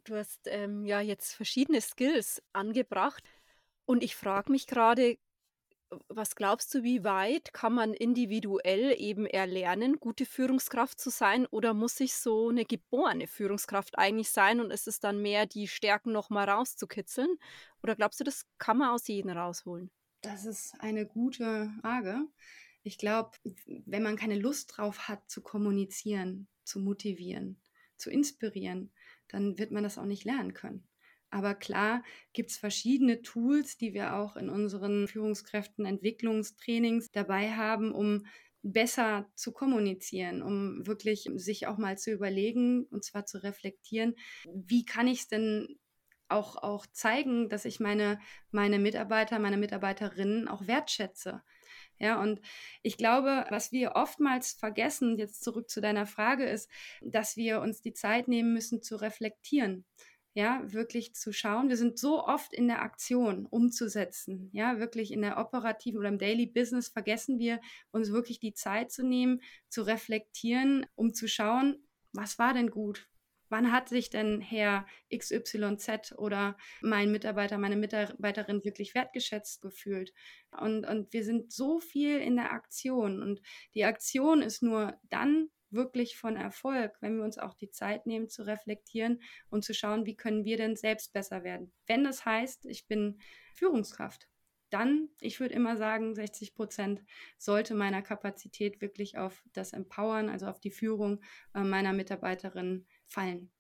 Du 0.04 0.16
hast 0.16 0.42
ähm, 0.46 0.86
ja 0.86 1.02
jetzt 1.02 1.34
verschiedene 1.34 1.82
Skills 1.82 2.42
angebracht 2.54 3.24
und 3.86 4.04
ich 4.04 4.16
frage 4.16 4.52
mich 4.52 4.68
gerade, 4.68 5.18
was 6.08 6.36
glaubst 6.36 6.74
du, 6.74 6.84
wie 6.84 7.04
weit 7.04 7.54
kann 7.54 7.74
man 7.74 7.94
individuell 7.94 8.96
eben 8.98 9.26
erlernen, 9.26 10.00
gute 10.00 10.26
Führungskraft 10.26 11.00
zu 11.00 11.10
sein 11.10 11.46
oder 11.48 11.74
muss 11.74 12.00
ich 12.00 12.14
so 12.14 12.50
eine 12.50 12.66
geborene 12.66 13.28
Führungskraft 13.28 13.98
eigentlich 13.98 14.30
sein 14.30 14.60
und 14.60 14.72
ist 14.72 14.88
es 14.88 15.00
dann 15.00 15.22
mehr, 15.22 15.46
die 15.46 15.68
Stärken 15.68 16.12
nochmal 16.12 16.50
rauszukitzeln? 16.50 17.38
Oder 17.84 17.96
glaubst 17.96 18.20
du, 18.20 18.24
das 18.24 18.46
kann 18.58 18.78
man 18.78 18.90
aus 18.90 19.08
jedem 19.08 19.32
rausholen? 19.32 19.90
Das 20.22 20.46
ist 20.46 20.74
eine 20.80 21.06
gute 21.06 21.72
Frage. 21.82 22.26
Ich 22.84 22.98
glaube, 22.98 23.32
wenn 23.86 24.04
man 24.04 24.16
keine 24.16 24.38
Lust 24.38 24.78
drauf 24.78 25.08
hat, 25.08 25.30
zu 25.30 25.42
kommunizieren, 25.42 26.48
zu 26.64 26.80
motivieren, 26.80 27.62
zu 27.98 28.10
inspirieren, 28.10 28.92
dann 29.28 29.58
wird 29.58 29.72
man 29.72 29.84
das 29.84 29.98
auch 29.98 30.06
nicht 30.06 30.26
lernen 30.26 30.54
können. 30.54 30.89
Aber 31.32 31.54
klar 31.54 32.04
gibt 32.34 32.50
es 32.50 32.58
verschiedene 32.58 33.22
Tools, 33.22 33.78
die 33.78 33.94
wir 33.94 34.16
auch 34.16 34.36
in 34.36 34.50
unseren 34.50 35.08
Führungskräften 35.08 35.86
Entwicklungstrainings 35.86 37.12
dabei 37.12 37.52
haben, 37.52 37.92
um 37.92 38.26
besser 38.62 39.30
zu 39.36 39.52
kommunizieren, 39.52 40.42
um 40.42 40.86
wirklich 40.86 41.30
sich 41.36 41.68
auch 41.68 41.78
mal 41.78 41.98
zu 41.98 42.12
überlegen 42.12 42.86
und 42.86 43.06
zwar 43.06 43.26
zu 43.26 43.42
reflektieren, 43.44 44.16
wie 44.54 44.86
kann 44.86 45.08
ich 45.08 45.22
es 45.22 45.28
denn 45.28 45.80
auch, 46.28 46.58
auch 46.58 46.86
zeigen, 46.92 47.50
dass 47.50 47.66
ich 47.66 47.80
meine, 47.80 48.20
meine 48.52 48.80
Mitarbeiter, 48.80 49.40
meine 49.40 49.58
Mitarbeiterinnen 49.58 50.48
auch 50.48 50.68
wertschätze. 50.68 51.42
Ja, 51.98 52.22
und 52.22 52.40
ich 52.82 52.98
glaube, 52.98 53.46
was 53.50 53.72
wir 53.72 53.94
oftmals 53.96 54.54
vergessen, 54.54 55.18
jetzt 55.18 55.44
zurück 55.44 55.70
zu 55.70 55.82
deiner 55.82 56.06
Frage, 56.06 56.46
ist, 56.46 56.70
dass 57.02 57.36
wir 57.36 57.62
uns 57.62 57.82
die 57.82 57.94
Zeit 57.94 58.28
nehmen 58.28 58.54
müssen 58.54 58.82
zu 58.82 58.96
reflektieren 58.96 59.86
ja, 60.40 60.62
wirklich 60.72 61.14
zu 61.16 61.34
schauen. 61.34 61.68
Wir 61.68 61.76
sind 61.76 62.00
so 62.00 62.24
oft 62.24 62.54
in 62.54 62.70
der 62.70 62.82
Aktion 62.82 63.46
umzusetzen, 63.46 64.50
ja, 64.54 64.80
wirklich 64.80 65.12
in 65.12 65.22
der 65.22 65.38
operativen 65.38 66.00
oder 66.00 66.08
im 66.08 66.18
Daily 66.18 66.46
Business 66.46 66.88
vergessen 66.88 67.40
wir, 67.40 67.60
uns 67.92 68.14
wirklich 68.14 68.40
die 68.40 68.54
Zeit 68.54 68.90
zu 68.90 69.06
nehmen, 69.06 69.42
zu 69.68 69.82
reflektieren, 69.82 70.86
um 70.96 71.14
zu 71.14 71.28
schauen, 71.28 71.86
was 72.14 72.40
war 72.40 72.54
denn 72.54 72.72
gut? 72.72 73.10
Wann 73.50 73.74
hat 73.74 73.90
sich 73.90 74.10
denn 74.10 74.40
Herr 74.40 74.86
XYZ 75.14 76.14
oder 76.18 76.56
mein 76.80 77.12
Mitarbeiter, 77.12 77.58
meine 77.58 77.76
Mitarbeiterin 77.76 78.64
wirklich 78.64 78.96
wertgeschätzt 78.96 79.62
gefühlt? 79.62 80.14
Und, 80.52 80.86
und 80.86 81.12
wir 81.12 81.26
sind 81.26 81.52
so 81.52 81.82
viel 81.82 82.20
in 82.20 82.38
der 82.38 82.54
Aktion. 82.54 83.22
Und 83.22 83.42
die 83.74 83.84
Aktion 83.84 84.42
ist 84.42 84.64
nur 84.64 84.98
dann 85.10 85.50
wirklich 85.72 86.18
von 86.18 86.36
Erfolg, 86.36 86.98
wenn 87.02 87.18
wir 87.18 87.24
uns 87.24 87.38
auch 87.38 87.54
die 87.54 87.70
Zeit 87.70 88.06
nehmen 88.06 88.30
zu 88.30 88.44
reflektieren 88.44 89.22
und 89.50 89.64
zu 89.64 89.74
schauen, 89.74 90.06
wie 90.06 90.16
können 90.16 90.46
wir 90.46 90.58
denn 90.58 90.76
selbst 90.76 91.14
besser 91.14 91.44
werden. 91.44 91.72
Wenn 91.88 92.04
das 92.04 92.26
heißt, 92.26 92.66
ich 92.66 92.88
bin 92.88 93.20
Führungskraft, 93.56 94.28
dann, 94.70 95.10
ich 95.20 95.40
würde 95.40 95.56
immer 95.56 95.78
sagen, 95.78 96.14
60 96.14 96.54
Prozent 96.54 97.04
sollte 97.38 97.74
meiner 97.74 98.02
Kapazität 98.02 98.82
wirklich 98.82 99.18
auf 99.18 99.44
das 99.54 99.74
Empowern, 99.74 100.30
also 100.30 100.48
auf 100.48 100.60
die 100.60 100.72
Führung 100.72 101.22
äh, 101.56 101.62
meiner 101.62 101.94
Mitarbeiterin 101.94 102.86
fallen. 103.08 103.52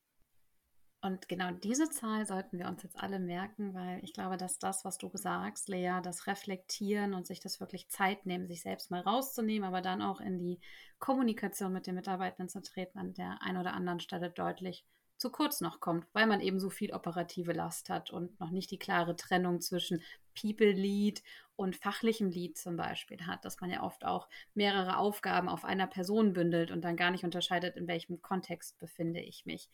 Und 1.02 1.30
genau 1.30 1.52
diese 1.52 1.89
Zahl 1.89 2.26
sollten 2.26 2.60
wir 2.60 2.68
uns 2.68 2.84
jetzt 2.84 3.00
alle 3.00 3.20
merken, 3.20 3.74
weil 3.74 4.04
ich 4.04 4.14
glaube, 4.14 4.36
dass 4.36 4.60
das, 4.60 4.84
was 4.84 4.97
du 4.97 5.10
sagst, 5.14 5.70
Lea, 5.70 6.00
das 6.04 6.28
Reflektieren 6.28 7.14
und 7.14 7.26
sich 7.26 7.39
das 7.39 7.62
wirklich 7.62 7.88
Zeit 7.88 8.26
nehmen, 8.26 8.47
sich 8.47 8.62
selbst 8.62 8.91
mal 8.91 9.00
rauszunehmen, 9.00 9.66
aber 9.66 9.82
dann 9.82 10.02
auch 10.02 10.20
in 10.20 10.38
die 10.38 10.60
Kommunikation 11.00 11.72
mit 11.72 11.88
den 11.88 11.95
Mitarbeitenden 11.95 12.50
zu 12.50 12.62
treten, 12.62 13.00
an 13.00 13.14
der 13.14 13.41
einen 13.41 13.58
oder 13.58 13.74
anderen 13.74 14.02
Stelle 14.02 14.30
deutlich 14.30 14.84
zu 15.20 15.30
kurz 15.30 15.62
noch 15.62 15.80
kommt, 15.80 16.06
weil 16.14 16.28
man 16.28 16.41
eben 16.41 16.60
so 16.60 16.70
viel 16.70 16.93
operative 16.93 17.54
Last 17.54 17.89
hat 17.89 18.10
und 18.10 18.39
noch 18.39 18.52
nicht 18.52 18.72
die 18.72 18.80
klare 18.80 19.16
Trennung 19.16 19.62
zwischen 19.62 20.02
People 20.39 20.72
Lead 20.72 21.22
und 21.56 21.76
fachlichem 21.76 22.30
Lead 22.30 22.58
zum 22.58 22.78
Beispiel 22.78 23.26
hat, 23.26 23.43
dass 23.43 23.60
man 23.60 23.70
ja 23.70 23.84
oft 23.84 24.06
auch 24.06 24.30
mehrere 24.54 24.97
Aufgaben 24.97 25.50
auf 25.50 25.66
einer 25.66 25.88
Person 25.88 26.34
bündelt 26.34 26.72
und 26.72 26.82
dann 26.82 26.95
gar 26.95 27.12
nicht 27.12 27.26
unterscheidet, 27.26 27.76
in 27.76 27.88
welchem 27.88 28.22
Kontext 28.22 28.80
befinde 28.80 29.20
ich 29.20 29.45
mich. 29.45 29.70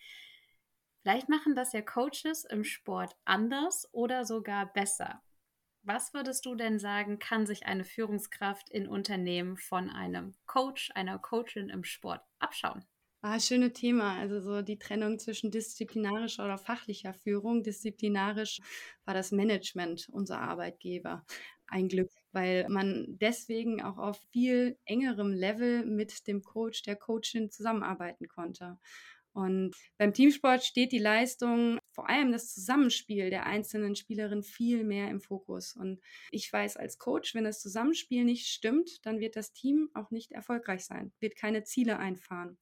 Vielleicht 1.05 1.29
machen 1.29 1.53
das 1.53 1.71
ja 1.71 1.83
Coaches 1.83 2.45
im 2.45 2.63
Sport 2.63 3.15
anders 3.25 3.87
oder 3.91 4.25
sogar 4.25 4.73
besser. 4.73 5.21
Was 5.83 6.15
würdest 6.15 6.47
du 6.47 6.55
denn 6.55 6.79
sagen, 6.79 7.19
kann 7.19 7.45
sich 7.45 7.67
eine 7.67 7.85
Führungskraft 7.85 8.71
in 8.71 8.87
Unternehmen 8.87 9.55
von 9.55 9.91
einem 9.91 10.33
Coach, 10.47 10.89
einer 10.95 11.19
Coachin 11.19 11.69
im 11.69 11.83
Sport 11.83 12.23
abschauen? 12.39 12.87
Ah, 13.21 13.39
schöne 13.39 13.73
Thema. 13.73 14.17
Also 14.17 14.39
so 14.39 14.61
die 14.61 14.77
Trennung 14.77 15.17
zwischen 15.17 15.49
disziplinarischer 15.49 16.45
oder 16.45 16.57
fachlicher 16.59 17.13
Führung. 17.13 17.63
Disziplinarisch 17.63 18.61
war 19.03 19.13
das 19.15 19.31
Management 19.31 20.09
unser 20.11 20.39
Arbeitgeber. 20.39 21.25
Ein 21.67 21.87
Glück, 21.87 22.11
weil 22.31 22.69
man 22.69 23.17
deswegen 23.19 23.81
auch 23.81 23.97
auf 23.97 24.19
viel 24.31 24.77
engerem 24.85 25.33
Level 25.33 25.85
mit 25.85 26.27
dem 26.27 26.43
Coach, 26.43 26.83
der 26.83 26.95
Coachin 26.95 27.49
zusammenarbeiten 27.49 28.27
konnte. 28.27 28.77
Und 29.36 29.75
beim 29.97 30.13
Teamsport 30.13 30.63
steht 30.63 30.93
die 30.93 30.97
Leistung, 30.97 31.77
vor 31.91 32.09
allem 32.09 32.31
das 32.31 32.53
Zusammenspiel 32.53 33.29
der 33.29 33.45
einzelnen 33.45 33.97
Spielerinnen 33.97 34.45
viel 34.45 34.86
mehr 34.86 35.09
im 35.09 35.19
Fokus. 35.19 35.75
Und 35.75 35.99
ich 36.31 36.51
weiß 36.51 36.77
als 36.77 36.99
Coach, 36.99 37.36
wenn 37.36 37.43
das 37.43 37.59
Zusammenspiel 37.59 38.23
nicht 38.23 38.47
stimmt, 38.47 39.05
dann 39.05 39.19
wird 39.19 39.36
das 39.36 39.51
Team 39.51 39.89
auch 39.93 40.09
nicht 40.09 40.31
erfolgreich 40.31 40.86
sein, 40.86 41.11
wird 41.19 41.36
keine 41.36 41.65
Ziele 41.65 41.99
einfahren. 41.99 42.57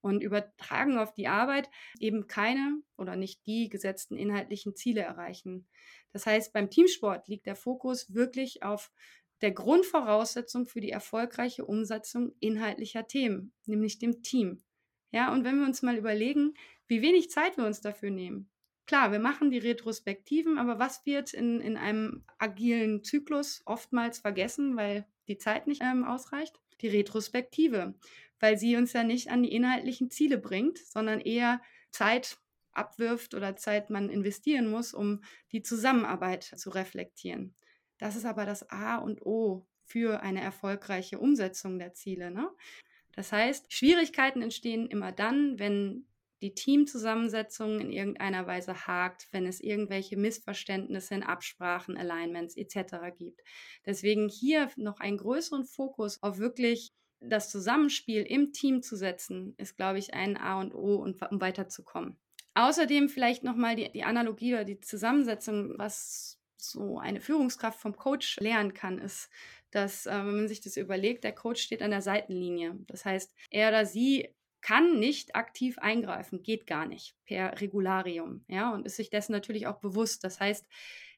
Und 0.00 0.20
übertragen 0.20 0.98
auf 0.98 1.14
die 1.14 1.28
Arbeit 1.28 1.70
eben 2.00 2.26
keine 2.26 2.80
oder 2.96 3.14
nicht 3.14 3.46
die 3.46 3.68
gesetzten 3.68 4.16
inhaltlichen 4.16 4.74
Ziele 4.74 5.02
erreichen. 5.02 5.68
Das 6.12 6.26
heißt, 6.26 6.52
beim 6.52 6.70
Teamsport 6.70 7.28
liegt 7.28 7.46
der 7.46 7.56
Fokus 7.56 8.12
wirklich 8.14 8.64
auf 8.64 8.90
der 9.42 9.52
Grundvoraussetzung 9.52 10.66
für 10.66 10.80
die 10.80 10.90
erfolgreiche 10.90 11.64
Umsetzung 11.64 12.32
inhaltlicher 12.40 13.06
Themen, 13.06 13.52
nämlich 13.64 14.00
dem 14.00 14.22
Team. 14.22 14.64
Ja, 15.10 15.32
und 15.32 15.44
wenn 15.44 15.58
wir 15.58 15.66
uns 15.66 15.82
mal 15.82 15.96
überlegen, 15.96 16.54
wie 16.88 17.02
wenig 17.02 17.30
Zeit 17.30 17.56
wir 17.56 17.64
uns 17.64 17.80
dafür 17.80 18.10
nehmen. 18.10 18.48
Klar, 18.86 19.10
wir 19.10 19.18
machen 19.18 19.50
die 19.50 19.58
Retrospektiven, 19.58 20.58
aber 20.58 20.78
was 20.78 21.04
wird 21.06 21.34
in, 21.34 21.60
in 21.60 21.76
einem 21.76 22.24
agilen 22.38 23.02
Zyklus 23.02 23.62
oftmals 23.64 24.20
vergessen, 24.20 24.76
weil 24.76 25.06
die 25.26 25.38
Zeit 25.38 25.66
nicht 25.66 25.82
ähm, 25.82 26.04
ausreicht? 26.04 26.60
Die 26.80 26.88
Retrospektive, 26.88 27.94
weil 28.38 28.58
sie 28.58 28.76
uns 28.76 28.92
ja 28.92 29.02
nicht 29.02 29.30
an 29.30 29.42
die 29.42 29.52
inhaltlichen 29.52 30.10
Ziele 30.10 30.38
bringt, 30.38 30.78
sondern 30.78 31.20
eher 31.20 31.60
Zeit 31.90 32.38
abwirft 32.72 33.34
oder 33.34 33.56
Zeit 33.56 33.90
man 33.90 34.10
investieren 34.10 34.70
muss, 34.70 34.94
um 34.94 35.22
die 35.50 35.62
Zusammenarbeit 35.62 36.44
zu 36.44 36.70
reflektieren. 36.70 37.56
Das 37.98 38.14
ist 38.14 38.26
aber 38.26 38.44
das 38.44 38.68
A 38.70 38.96
und 38.96 39.24
O 39.24 39.66
für 39.84 40.20
eine 40.20 40.42
erfolgreiche 40.42 41.18
Umsetzung 41.18 41.78
der 41.78 41.94
Ziele. 41.94 42.30
Ne? 42.30 42.50
Das 43.16 43.32
heißt, 43.32 43.72
Schwierigkeiten 43.72 44.42
entstehen 44.42 44.86
immer 44.86 45.10
dann, 45.10 45.58
wenn 45.58 46.06
die 46.42 46.54
Teamzusammensetzung 46.54 47.80
in 47.80 47.90
irgendeiner 47.90 48.46
Weise 48.46 48.86
hakt, 48.86 49.26
wenn 49.32 49.46
es 49.46 49.60
irgendwelche 49.60 50.18
Missverständnisse 50.18 51.14
in 51.14 51.22
Absprachen, 51.22 51.96
Alignments 51.96 52.56
etc. 52.56 53.16
gibt. 53.16 53.40
Deswegen 53.86 54.28
hier 54.28 54.70
noch 54.76 55.00
einen 55.00 55.16
größeren 55.16 55.64
Fokus 55.64 56.22
auf 56.22 56.38
wirklich 56.38 56.92
das 57.20 57.50
Zusammenspiel 57.50 58.22
im 58.22 58.52
Team 58.52 58.82
zu 58.82 58.96
setzen, 58.96 59.54
ist, 59.56 59.76
glaube 59.76 59.98
ich, 59.98 60.12
ein 60.12 60.36
A 60.36 60.60
und 60.60 60.74
O, 60.74 60.96
um 60.96 61.40
weiterzukommen. 61.40 62.18
Außerdem 62.54 63.08
vielleicht 63.08 63.42
nochmal 63.42 63.76
die, 63.76 63.90
die 63.90 64.04
Analogie 64.04 64.54
oder 64.54 64.64
die 64.64 64.80
Zusammensetzung, 64.80 65.74
was 65.78 66.38
so 66.56 66.98
eine 66.98 67.20
Führungskraft 67.20 67.80
vom 67.80 67.96
Coach 67.96 68.38
lernen 68.40 68.74
kann, 68.74 68.98
ist, 68.98 69.30
dass, 69.70 70.06
äh, 70.06 70.12
wenn 70.12 70.36
man 70.36 70.48
sich 70.48 70.60
das 70.60 70.76
überlegt, 70.76 71.24
der 71.24 71.32
Coach 71.32 71.62
steht 71.62 71.82
an 71.82 71.90
der 71.90 72.02
Seitenlinie. 72.02 72.78
Das 72.86 73.04
heißt, 73.04 73.32
er 73.50 73.68
oder 73.68 73.86
sie 73.86 74.34
kann 74.60 74.98
nicht 74.98 75.36
aktiv 75.36 75.78
eingreifen, 75.78 76.42
geht 76.42 76.66
gar 76.66 76.86
nicht 76.86 77.14
per 77.24 77.60
Regularium, 77.60 78.44
ja, 78.48 78.72
und 78.72 78.86
ist 78.86 78.96
sich 78.96 79.10
dessen 79.10 79.32
natürlich 79.32 79.66
auch 79.66 79.78
bewusst. 79.80 80.24
Das 80.24 80.40
heißt, 80.40 80.66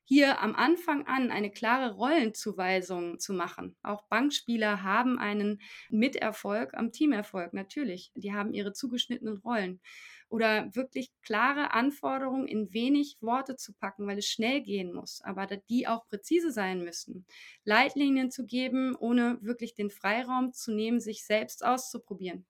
hier 0.04 0.40
am 0.40 0.54
Anfang 0.54 1.06
an 1.06 1.30
eine 1.30 1.50
klare 1.50 1.94
Rollenzuweisung 1.94 3.18
zu 3.18 3.34
machen. 3.34 3.76
Auch 3.82 4.08
Bankspieler 4.08 4.82
haben 4.82 5.18
einen 5.18 5.60
Miterfolg 5.90 6.72
am 6.72 6.92
Teamerfolg, 6.92 7.52
natürlich. 7.52 8.10
Die 8.14 8.32
haben 8.32 8.54
ihre 8.54 8.72
zugeschnittenen 8.72 9.36
Rollen 9.38 9.80
oder 10.28 10.74
wirklich 10.74 11.10
klare 11.22 11.72
Anforderungen 11.72 12.46
in 12.46 12.72
wenig 12.72 13.16
Worte 13.20 13.56
zu 13.56 13.72
packen, 13.72 14.06
weil 14.06 14.18
es 14.18 14.26
schnell 14.26 14.60
gehen 14.60 14.92
muss, 14.92 15.20
aber 15.22 15.46
die 15.46 15.86
auch 15.86 16.06
präzise 16.06 16.52
sein 16.52 16.84
müssen. 16.84 17.26
Leitlinien 17.64 18.30
zu 18.30 18.44
geben, 18.46 18.94
ohne 18.96 19.38
wirklich 19.40 19.74
den 19.74 19.90
Freiraum 19.90 20.52
zu 20.52 20.72
nehmen, 20.72 21.00
sich 21.00 21.24
selbst 21.24 21.64
auszuprobieren. 21.64 22.46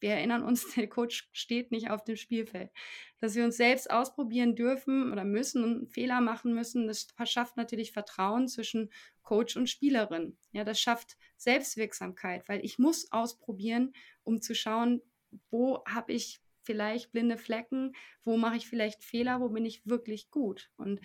Wir 0.00 0.10
erinnern 0.10 0.42
uns, 0.42 0.64
der 0.74 0.88
Coach 0.88 1.28
steht 1.32 1.70
nicht 1.70 1.90
auf 1.90 2.04
dem 2.04 2.16
Spielfeld. 2.16 2.70
Dass 3.20 3.34
wir 3.34 3.44
uns 3.44 3.56
selbst 3.56 3.90
ausprobieren 3.90 4.54
dürfen 4.54 5.12
oder 5.12 5.24
müssen 5.24 5.64
und 5.64 5.92
Fehler 5.92 6.20
machen 6.20 6.54
müssen, 6.54 6.86
das 6.86 7.08
verschafft 7.16 7.56
natürlich 7.56 7.92
Vertrauen 7.92 8.48
zwischen 8.48 8.90
Coach 9.22 9.56
und 9.56 9.68
Spielerin. 9.68 10.38
Ja, 10.52 10.64
das 10.64 10.80
schafft 10.80 11.16
Selbstwirksamkeit, 11.36 12.48
weil 12.48 12.64
ich 12.64 12.78
muss 12.78 13.10
ausprobieren, 13.12 13.92
um 14.22 14.40
zu 14.40 14.54
schauen, 14.54 15.02
wo 15.50 15.84
habe 15.84 16.12
ich 16.12 16.40
vielleicht 16.68 17.12
blinde 17.12 17.38
Flecken, 17.38 17.94
wo 18.24 18.36
mache 18.36 18.56
ich 18.56 18.68
vielleicht 18.68 19.02
Fehler, 19.02 19.40
wo 19.40 19.48
bin 19.48 19.64
ich 19.64 19.86
wirklich 19.86 20.30
gut. 20.30 20.70
Und 20.76 21.00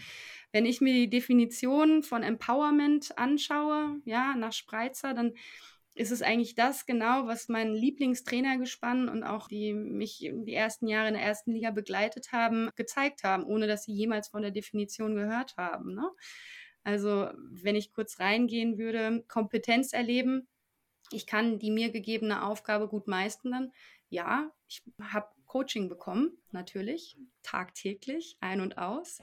wenn 0.51 0.66
ich 0.66 0.82
mir 0.82 0.93
die 0.93 1.09
Definition 1.09 2.03
von 2.03 2.22
Empowerment 2.22 3.18
anschaue, 3.18 4.01
ja, 4.03 4.36
nach 4.36 4.51
Spreitzer, 4.51 5.14
dann 5.14 5.34
ist 5.95 6.11
es 6.11 6.22
eigentlich 6.22 6.55
das 6.55 6.86
genau, 6.86 7.28
was 7.28 7.49
mein 7.49 7.74
Lieblingstrainer 7.74 8.57
gespannt 8.57 9.09
und 9.09 9.24
auch 9.24 9.47
die 9.47 9.74
mich 9.74 10.20
die 10.20 10.53
ersten 10.53 10.88
Jahre 10.88 11.07
in 11.07 11.14
der 11.14 11.24
ersten 11.24 11.51
Liga 11.51 11.72
begleitet 11.72 12.32
haben, 12.32 12.70
gezeigt 12.76 13.24
haben, 13.24 13.45
ohne 13.45 13.68
dass 13.68 13.84
sie 13.84 13.93
jemals 13.93 14.28
von 14.28 14.41
der 14.41 14.51
Definition 14.51 15.16
gehört 15.16 15.55
haben. 15.55 15.93
Ne? 15.93 16.09
Also 16.84 17.30
wenn 17.38 17.76
ich 17.76 17.93
kurz 17.93 18.20
reingehen 18.20 18.78
würde, 18.78 19.24
Kompetenz 19.28 19.93
erleben. 19.93 20.47
Ich 21.11 21.28
kann 21.28 21.59
die 21.59 21.72
mir 21.72 21.91
gegebene 21.91 22.43
Aufgabe 22.43 22.88
gut 22.88 23.07
meistern. 23.07 23.72
Ja, 24.09 24.51
ich 24.68 24.82
habe 24.99 25.28
Coaching 25.54 25.88
bekommen, 25.88 26.36
natürlich, 26.49 27.16
tagtäglich, 27.43 28.38
ein 28.39 28.60
und 28.60 28.80
aus. 28.80 29.22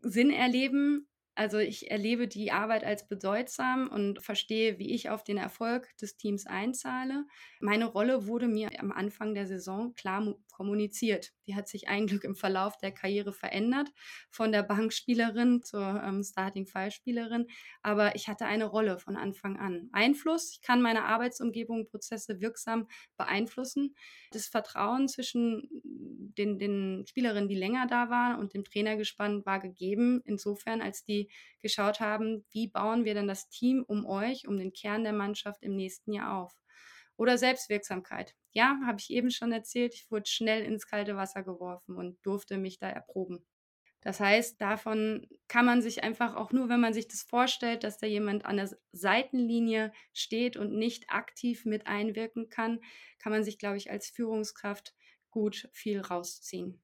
Sinn 0.00 0.30
erleben, 0.30 1.06
also 1.34 1.58
ich 1.58 1.90
erlebe 1.90 2.26
die 2.26 2.52
Arbeit 2.52 2.84
als 2.84 3.06
bedeutsam 3.06 3.86
und 3.88 4.22
verstehe, 4.22 4.78
wie 4.78 4.94
ich 4.94 5.10
auf 5.10 5.24
den 5.24 5.36
Erfolg 5.36 5.94
des 5.98 6.16
Teams 6.16 6.46
einzahle. 6.46 7.26
Meine 7.60 7.84
Rolle 7.84 8.26
wurde 8.26 8.48
mir 8.48 8.70
am 8.80 8.92
Anfang 8.92 9.34
der 9.34 9.46
Saison 9.46 9.92
klar 9.92 10.34
kommuniziert. 10.58 11.32
Die 11.46 11.54
hat 11.54 11.68
sich 11.68 11.88
ein 11.88 12.08
Glück 12.08 12.24
im 12.24 12.34
Verlauf 12.34 12.76
der 12.78 12.90
Karriere 12.90 13.32
verändert, 13.32 13.88
von 14.28 14.50
der 14.50 14.64
Bankspielerin 14.64 15.62
zur 15.62 16.02
ähm, 16.04 16.24
Starting 16.24 16.66
Five 16.66 16.92
Spielerin. 16.92 17.46
Aber 17.82 18.16
ich 18.16 18.26
hatte 18.28 18.44
eine 18.44 18.64
Rolle 18.64 18.98
von 18.98 19.16
Anfang 19.16 19.56
an. 19.56 19.88
Einfluss, 19.92 20.52
ich 20.52 20.60
kann 20.60 20.82
meine 20.82 21.04
Arbeitsumgebung, 21.04 21.86
Prozesse 21.86 22.40
wirksam 22.40 22.88
beeinflussen. 23.16 23.94
Das 24.32 24.48
Vertrauen 24.48 25.06
zwischen 25.06 25.68
den, 25.84 26.58
den 26.58 27.04
Spielerinnen, 27.08 27.48
die 27.48 27.54
länger 27.54 27.86
da 27.86 28.10
waren 28.10 28.38
und 28.40 28.52
dem 28.52 28.64
Trainergespann 28.64 29.46
war 29.46 29.60
gegeben, 29.60 30.20
insofern, 30.24 30.82
als 30.82 31.04
die 31.04 31.30
geschaut 31.62 32.00
haben, 32.00 32.44
wie 32.50 32.66
bauen 32.68 33.04
wir 33.04 33.14
denn 33.14 33.28
das 33.28 33.48
Team 33.48 33.84
um 33.86 34.06
euch, 34.06 34.48
um 34.48 34.58
den 34.58 34.72
Kern 34.72 35.04
der 35.04 35.12
Mannschaft 35.12 35.62
im 35.62 35.76
nächsten 35.76 36.12
Jahr 36.12 36.36
auf. 36.36 36.52
Oder 37.18 37.38
Selbstwirksamkeit. 37.38 38.34
Ja, 38.52 38.80
habe 38.86 39.00
ich 39.00 39.10
eben 39.10 39.30
schon 39.30 39.52
erzählt, 39.52 39.94
ich 39.94 40.10
wurde 40.10 40.30
schnell 40.30 40.64
ins 40.64 40.86
kalte 40.88 41.16
Wasser 41.16 41.42
geworfen 41.44 41.96
und 41.96 42.18
durfte 42.24 42.58
mich 42.58 42.78
da 42.78 42.88
erproben. 42.88 43.46
Das 44.00 44.20
heißt, 44.20 44.60
davon 44.60 45.26
kann 45.48 45.66
man 45.66 45.82
sich 45.82 46.04
einfach 46.04 46.36
auch 46.36 46.52
nur, 46.52 46.68
wenn 46.68 46.80
man 46.80 46.94
sich 46.94 47.08
das 47.08 47.22
vorstellt, 47.22 47.84
dass 47.84 47.98
da 47.98 48.06
jemand 48.06 48.44
an 48.44 48.56
der 48.56 48.70
Seitenlinie 48.92 49.92
steht 50.14 50.56
und 50.56 50.72
nicht 50.74 51.10
aktiv 51.10 51.64
mit 51.66 51.86
einwirken 51.88 52.48
kann, 52.48 52.80
kann 53.18 53.32
man 53.32 53.44
sich, 53.44 53.58
glaube 53.58 53.76
ich, 53.76 53.90
als 53.90 54.08
Führungskraft 54.08 54.94
gut 55.30 55.68
viel 55.72 56.00
rausziehen. 56.00 56.80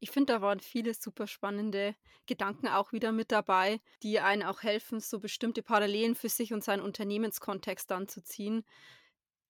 Ich 0.00 0.10
finde, 0.10 0.32
da 0.34 0.42
waren 0.42 0.60
viele 0.60 0.94
super 0.94 1.26
spannende 1.26 1.94
Gedanken 2.26 2.68
auch 2.68 2.92
wieder 2.92 3.10
mit 3.12 3.32
dabei, 3.32 3.80
die 4.02 4.20
einen 4.20 4.42
auch 4.44 4.62
helfen, 4.62 5.00
so 5.00 5.18
bestimmte 5.18 5.62
Parallelen 5.62 6.14
für 6.14 6.28
sich 6.28 6.52
und 6.52 6.62
seinen 6.62 6.82
Unternehmenskontext 6.82 7.90
dann 7.90 8.06
zu 8.08 8.22
ziehen. 8.22 8.64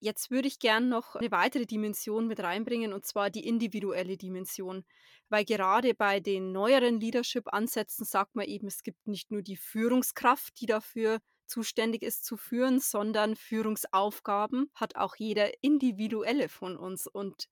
Jetzt 0.01 0.31
würde 0.31 0.47
ich 0.49 0.61
gern 0.61 0.89
noch 0.89 1.17
eine 1.17 1.31
weitere 1.33 1.67
Dimension 1.67 2.29
mit 2.29 2.41
reinbringen, 2.41 2.93
und 2.93 3.05
zwar 3.05 3.31
die 3.31 3.47
individuelle 3.47 4.17
Dimension. 4.17 4.85
Weil 5.29 5.45
gerade 5.45 5.95
bei 5.95 6.21
den 6.21 6.53
neueren 6.53 7.01
Leadership-Ansätzen 7.01 8.05
sagt 8.05 8.35
man 8.37 8.47
eben, 8.47 8.69
es 8.69 8.83
gibt 8.83 9.07
nicht 9.09 9.31
nur 9.31 9.43
die 9.43 9.57
Führungskraft, 9.57 10.61
die 10.61 10.67
dafür 10.67 11.19
zuständig 11.47 12.03
ist 12.03 12.25
zu 12.25 12.37
führen, 12.37 12.79
sondern 12.79 13.35
Führungsaufgaben 13.35 14.71
hat 14.75 14.97
auch 14.97 15.17
jeder 15.17 15.51
individuelle 15.63 16.49
von 16.49 16.77
uns. 16.77 17.07
Und 17.07 17.49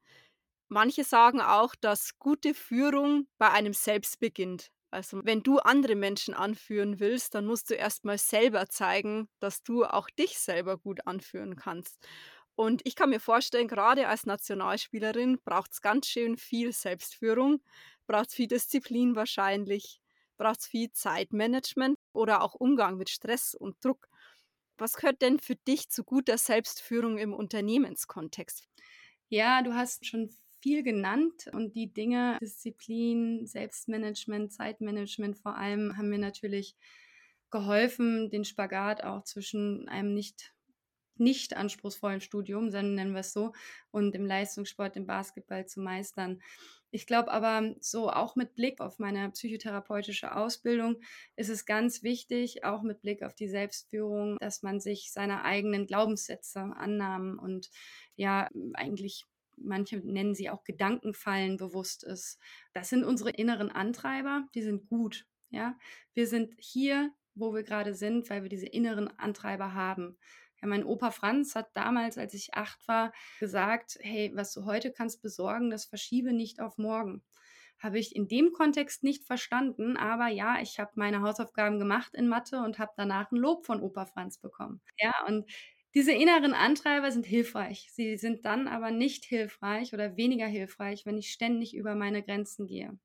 manche 0.69 1.05
sagen 1.05 1.41
auch, 1.41 1.75
dass 1.75 2.19
gute 2.19 2.55
Führung 2.55 3.27
bei 3.39 3.51
einem 3.51 3.73
selbst 3.75 4.21
beginnt. 4.21 4.71
Also 4.91 5.21
wenn 5.25 5.43
du 5.43 5.59
andere 5.59 5.97
Menschen 5.97 6.33
anführen 6.35 7.01
willst, 7.01 7.35
dann 7.35 7.47
musst 7.47 7.71
du 7.71 7.75
erstmal 7.75 8.19
selber 8.19 8.69
zeigen, 8.69 9.29
dass 9.41 9.63
du 9.63 9.85
auch 9.85 10.09
dich 10.11 10.39
selber 10.39 10.79
gut 10.79 11.07
anführen 11.07 11.57
kannst. 11.57 11.99
Und 12.57 12.83
ich 12.85 12.97
kann 12.97 13.11
mir 13.11 13.21
vorstellen, 13.21 13.69
gerade 13.69 14.09
als 14.09 14.27
Nationalspielerin 14.27 15.39
braucht 15.45 15.73
es 15.73 15.83
ganz 15.83 16.07
schön 16.09 16.37
viel 16.37 16.73
Selbstführung, 16.73 17.63
braucht 18.07 18.29
es 18.31 18.35
viel 18.35 18.49
Disziplin 18.49 19.15
wahrscheinlich, 19.15 20.01
braucht 20.39 20.61
es 20.61 20.67
viel 20.67 20.91
Zeitmanagement 20.91 21.99
oder 22.13 22.43
auch 22.43 22.55
Umgang 22.55 22.97
mit 22.97 23.11
Stress 23.11 23.55
und 23.55 23.85
Druck. 23.85 24.09
Was 24.79 24.95
gehört 24.95 25.23
denn 25.23 25.39
für 25.39 25.57
dich 25.57 25.91
zu 25.91 26.05
guter 26.05 26.39
Selbstführung 26.39 27.19
im 27.19 27.35
Unternehmenskontext? 27.35 28.69
Ja, 29.29 29.63
du 29.63 29.75
hast 29.75 30.07
schon 30.07 30.31
viel 30.63 30.83
genannt 30.83 31.49
und 31.53 31.75
die 31.75 31.93
Dinge 31.93 32.39
Disziplin, 32.41 33.47
Selbstmanagement, 33.47 34.53
Zeitmanagement 34.53 35.39
vor 35.39 35.57
allem 35.57 35.97
haben 35.97 36.09
mir 36.09 36.19
natürlich 36.19 36.77
geholfen, 37.51 38.31
den 38.31 38.45
Spagat 38.45 39.05
auch 39.05 39.23
zwischen 39.25 39.89
einem 39.89 40.15
nicht 40.15 40.55
nicht 41.21 41.57
anspruchsvollen 41.57 42.21
Studium, 42.21 42.71
sondern 42.71 42.95
nennen 42.95 43.13
wir 43.13 43.21
es 43.21 43.33
so, 43.33 43.53
und 43.91 44.15
im 44.15 44.27
Leistungssport, 44.27 44.97
im 44.97 45.07
Basketball 45.07 45.67
zu 45.67 45.81
meistern. 45.81 46.41
Ich 46.91 47.07
glaube 47.07 47.31
aber, 47.31 47.75
so 47.81 48.11
auch 48.11 48.37
mit 48.37 48.55
Blick 48.55 48.81
auf 48.81 48.99
meine 48.99 49.31
psychotherapeutische 49.31 50.35
Ausbildung 50.35 50.97
ist 51.35 51.51
es 51.51 51.67
ganz 51.67 52.03
wichtig, 52.03 52.65
auch 52.65 52.83
mit 52.83 53.03
Blick 53.03 53.23
auf 53.23 53.35
die 53.35 53.49
Selbstführung, 53.49 54.39
dass 54.41 54.63
man 54.63 54.81
sich 54.81 55.13
seiner 55.13 55.45
eigenen 55.45 55.87
Glaubenssätze, 55.87 56.61
Annahmen 56.61 57.39
und 57.39 57.71
ja, 58.15 58.49
eigentlich 58.75 59.25
manche 59.57 59.99
nennen 59.99 60.35
sie 60.35 60.51
auch 60.51 60.65
Gedankenfallen 60.65 61.57
bewusst 61.57 62.05
ist. 62.05 62.39
Das 62.73 62.89
sind 62.89 63.05
unsere 63.05 63.31
inneren 63.31 63.71
Antreiber, 63.71 64.47
die 64.55 64.63
sind 64.63 64.89
gut. 64.89 65.27
Ja, 65.51 65.79
wir 66.15 66.27
sind 66.27 66.55
hier, 66.59 67.13
wo 67.35 67.55
wir 67.55 67.63
gerade 67.63 67.95
sind, 67.95 68.29
weil 68.31 68.43
wir 68.43 68.49
diese 68.49 68.67
inneren 68.67 69.09
Antreiber 69.19 69.75
haben. 69.75 70.19
Mein 70.67 70.85
Opa 70.85 71.11
Franz 71.11 71.55
hat 71.55 71.69
damals, 71.75 72.19
als 72.19 72.35
ich 72.35 72.55
acht 72.55 72.87
war, 72.89 73.13
gesagt, 73.41 73.99
hey, 74.01 74.33
was 74.35 74.53
du 74.53 74.65
heute 74.65 74.93
kannst 74.93 75.23
besorgen, 75.23 75.71
das 75.71 75.85
verschiebe 75.87 76.33
nicht 76.33 76.61
auf 76.61 76.79
morgen. 76.79 77.23
Habe 77.79 77.99
ich 77.99 78.17
in 78.17 78.29
dem 78.29 78.53
Kontext 78.53 79.03
nicht 79.05 79.25
verstanden, 79.25 79.97
aber 79.97 80.29
ja, 80.29 80.61
ich 80.61 80.79
habe 80.81 80.93
meine 80.95 81.21
Hausaufgaben 81.23 81.79
gemacht 81.79 82.15
in 82.15 82.29
Mathe 82.29 82.59
und 82.59 82.79
habe 82.79 82.93
danach 82.97 83.31
ein 83.31 83.37
Lob 83.37 83.67
von 83.67 83.83
Opa 83.83 84.07
Franz 84.07 84.39
bekommen. 84.39 84.81
Ja, 84.99 85.13
und 85.27 85.47
diese 85.95 86.13
inneren 86.13 86.53
Antreiber 86.55 87.11
sind 87.11 87.27
hilfreich. 87.27 87.89
Sie 87.93 88.17
sind 88.19 88.45
dann 88.45 88.69
aber 88.69 88.91
nicht 88.91 89.25
hilfreich 89.25 89.95
oder 89.95 90.17
weniger 90.17 90.47
hilfreich, 90.47 91.07
wenn 91.07 91.17
ich 91.19 91.33
ständig 91.33 91.75
über 91.75 91.95
meine 91.95 92.23
Grenzen 92.23 92.67
gehe. 92.67 92.99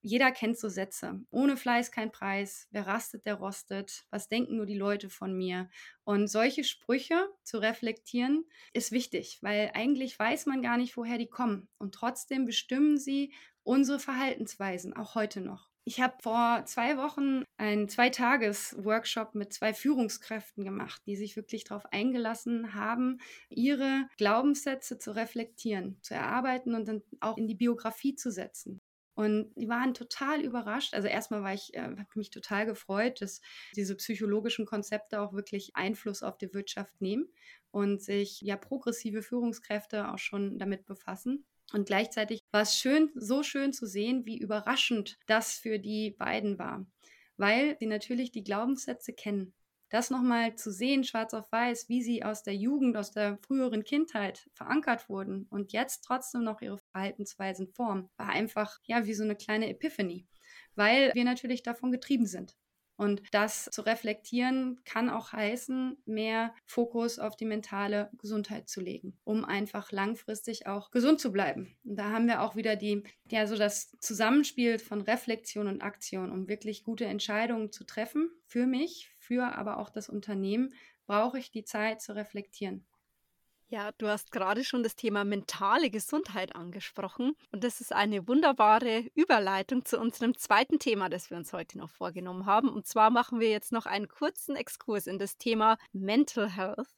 Jeder 0.00 0.30
kennt 0.30 0.58
so 0.58 0.68
Sätze. 0.68 1.20
Ohne 1.30 1.56
Fleiß 1.56 1.90
kein 1.90 2.12
Preis. 2.12 2.68
Wer 2.70 2.86
rastet, 2.86 3.26
der 3.26 3.34
rostet. 3.34 4.04
Was 4.10 4.28
denken 4.28 4.56
nur 4.56 4.66
die 4.66 4.76
Leute 4.76 5.10
von 5.10 5.36
mir? 5.36 5.68
Und 6.04 6.28
solche 6.28 6.64
Sprüche 6.64 7.28
zu 7.42 7.58
reflektieren 7.58 8.44
ist 8.72 8.92
wichtig, 8.92 9.38
weil 9.42 9.70
eigentlich 9.74 10.18
weiß 10.18 10.46
man 10.46 10.62
gar 10.62 10.76
nicht, 10.76 10.96
woher 10.96 11.18
die 11.18 11.28
kommen. 11.28 11.68
Und 11.78 11.94
trotzdem 11.94 12.44
bestimmen 12.44 12.98
sie 12.98 13.32
unsere 13.64 13.98
Verhaltensweisen, 13.98 14.94
auch 14.94 15.14
heute 15.14 15.40
noch. 15.40 15.68
Ich 15.88 16.02
habe 16.02 16.16
vor 16.22 16.64
zwei 16.66 16.98
Wochen 16.98 17.44
einen 17.56 17.88
Zweitages-Workshop 17.88 19.34
mit 19.34 19.54
zwei 19.54 19.72
Führungskräften 19.72 20.62
gemacht, 20.62 21.00
die 21.06 21.16
sich 21.16 21.34
wirklich 21.34 21.64
darauf 21.64 21.86
eingelassen 21.86 22.74
haben, 22.74 23.20
ihre 23.48 24.06
Glaubenssätze 24.18 24.98
zu 24.98 25.16
reflektieren, 25.16 25.98
zu 26.02 26.12
erarbeiten 26.12 26.74
und 26.74 26.86
dann 26.86 27.02
auch 27.20 27.38
in 27.38 27.48
die 27.48 27.54
Biografie 27.54 28.14
zu 28.14 28.30
setzen. 28.30 28.82
Und 29.18 29.52
die 29.56 29.68
waren 29.68 29.94
total 29.94 30.40
überrascht. 30.42 30.94
Also 30.94 31.08
erstmal 31.08 31.42
war 31.42 31.52
ich, 31.52 31.74
äh, 31.74 31.80
habe 31.80 32.06
mich 32.14 32.30
total 32.30 32.66
gefreut, 32.66 33.20
dass 33.20 33.40
diese 33.74 33.96
psychologischen 33.96 34.64
Konzepte 34.64 35.20
auch 35.20 35.32
wirklich 35.32 35.74
Einfluss 35.74 36.22
auf 36.22 36.38
die 36.38 36.54
Wirtschaft 36.54 37.00
nehmen 37.00 37.26
und 37.72 38.00
sich 38.00 38.40
ja 38.42 38.56
progressive 38.56 39.22
Führungskräfte 39.22 40.12
auch 40.12 40.18
schon 40.18 40.56
damit 40.60 40.86
befassen. 40.86 41.44
Und 41.72 41.88
gleichzeitig 41.88 42.42
war 42.52 42.62
es 42.62 42.76
schön, 42.76 43.10
so 43.16 43.42
schön 43.42 43.72
zu 43.72 43.86
sehen, 43.86 44.24
wie 44.24 44.38
überraschend 44.38 45.18
das 45.26 45.54
für 45.54 45.80
die 45.80 46.12
beiden 46.12 46.60
war, 46.60 46.86
weil 47.36 47.76
sie 47.80 47.86
natürlich 47.86 48.30
die 48.30 48.44
Glaubenssätze 48.44 49.12
kennen 49.14 49.52
das 49.90 50.10
nochmal 50.10 50.54
zu 50.54 50.70
sehen, 50.70 51.04
schwarz 51.04 51.34
auf 51.34 51.50
weiß, 51.50 51.88
wie 51.88 52.02
sie 52.02 52.22
aus 52.22 52.42
der 52.42 52.54
Jugend, 52.54 52.96
aus 52.96 53.10
der 53.10 53.38
früheren 53.38 53.84
Kindheit 53.84 54.48
verankert 54.54 55.08
wurden 55.08 55.46
und 55.50 55.72
jetzt 55.72 56.02
trotzdem 56.04 56.44
noch 56.44 56.60
ihre 56.60 56.78
Verhaltensweisen 56.92 57.68
formen, 57.74 58.10
war 58.16 58.28
einfach 58.28 58.78
ja 58.84 59.06
wie 59.06 59.14
so 59.14 59.24
eine 59.24 59.36
kleine 59.36 59.68
Epiphany, 59.68 60.26
weil 60.74 61.12
wir 61.14 61.24
natürlich 61.24 61.62
davon 61.62 61.90
getrieben 61.90 62.26
sind. 62.26 62.56
Und 62.98 63.22
das 63.30 63.66
zu 63.66 63.82
reflektieren 63.82 64.80
kann 64.84 65.08
auch 65.08 65.32
heißen, 65.32 65.96
mehr 66.04 66.52
Fokus 66.66 67.20
auf 67.20 67.36
die 67.36 67.44
mentale 67.44 68.10
Gesundheit 68.18 68.68
zu 68.68 68.80
legen, 68.80 69.16
um 69.22 69.44
einfach 69.44 69.92
langfristig 69.92 70.66
auch 70.66 70.90
gesund 70.90 71.20
zu 71.20 71.30
bleiben. 71.30 71.76
Und 71.84 71.94
da 71.96 72.10
haben 72.10 72.26
wir 72.26 72.42
auch 72.42 72.56
wieder 72.56 72.74
die, 72.74 73.04
ja, 73.30 73.46
so 73.46 73.56
das 73.56 73.92
Zusammenspiel 74.00 74.80
von 74.80 75.00
Reflexion 75.00 75.68
und 75.68 75.80
Aktion, 75.80 76.32
um 76.32 76.48
wirklich 76.48 76.82
gute 76.82 77.06
Entscheidungen 77.06 77.70
zu 77.70 77.84
treffen 77.84 78.32
für 78.48 78.66
mich, 78.66 79.14
für 79.20 79.56
aber 79.56 79.78
auch 79.78 79.90
das 79.90 80.08
Unternehmen, 80.08 80.74
brauche 81.06 81.38
ich 81.38 81.52
die 81.52 81.64
Zeit 81.64 82.02
zu 82.02 82.16
reflektieren. 82.16 82.84
Ja, 83.70 83.92
du 83.98 84.08
hast 84.08 84.32
gerade 84.32 84.64
schon 84.64 84.82
das 84.82 84.96
Thema 84.96 85.24
mentale 85.24 85.90
Gesundheit 85.90 86.56
angesprochen 86.56 87.34
und 87.52 87.64
das 87.64 87.82
ist 87.82 87.92
eine 87.92 88.26
wunderbare 88.26 89.10
Überleitung 89.14 89.84
zu 89.84 90.00
unserem 90.00 90.34
zweiten 90.38 90.78
Thema, 90.78 91.10
das 91.10 91.28
wir 91.28 91.36
uns 91.36 91.52
heute 91.52 91.76
noch 91.76 91.90
vorgenommen 91.90 92.46
haben. 92.46 92.70
Und 92.70 92.86
zwar 92.86 93.10
machen 93.10 93.40
wir 93.40 93.50
jetzt 93.50 93.70
noch 93.70 93.84
einen 93.84 94.08
kurzen 94.08 94.56
Exkurs 94.56 95.06
in 95.06 95.18
das 95.18 95.36
Thema 95.36 95.76
Mental 95.92 96.48
Health. 96.48 96.88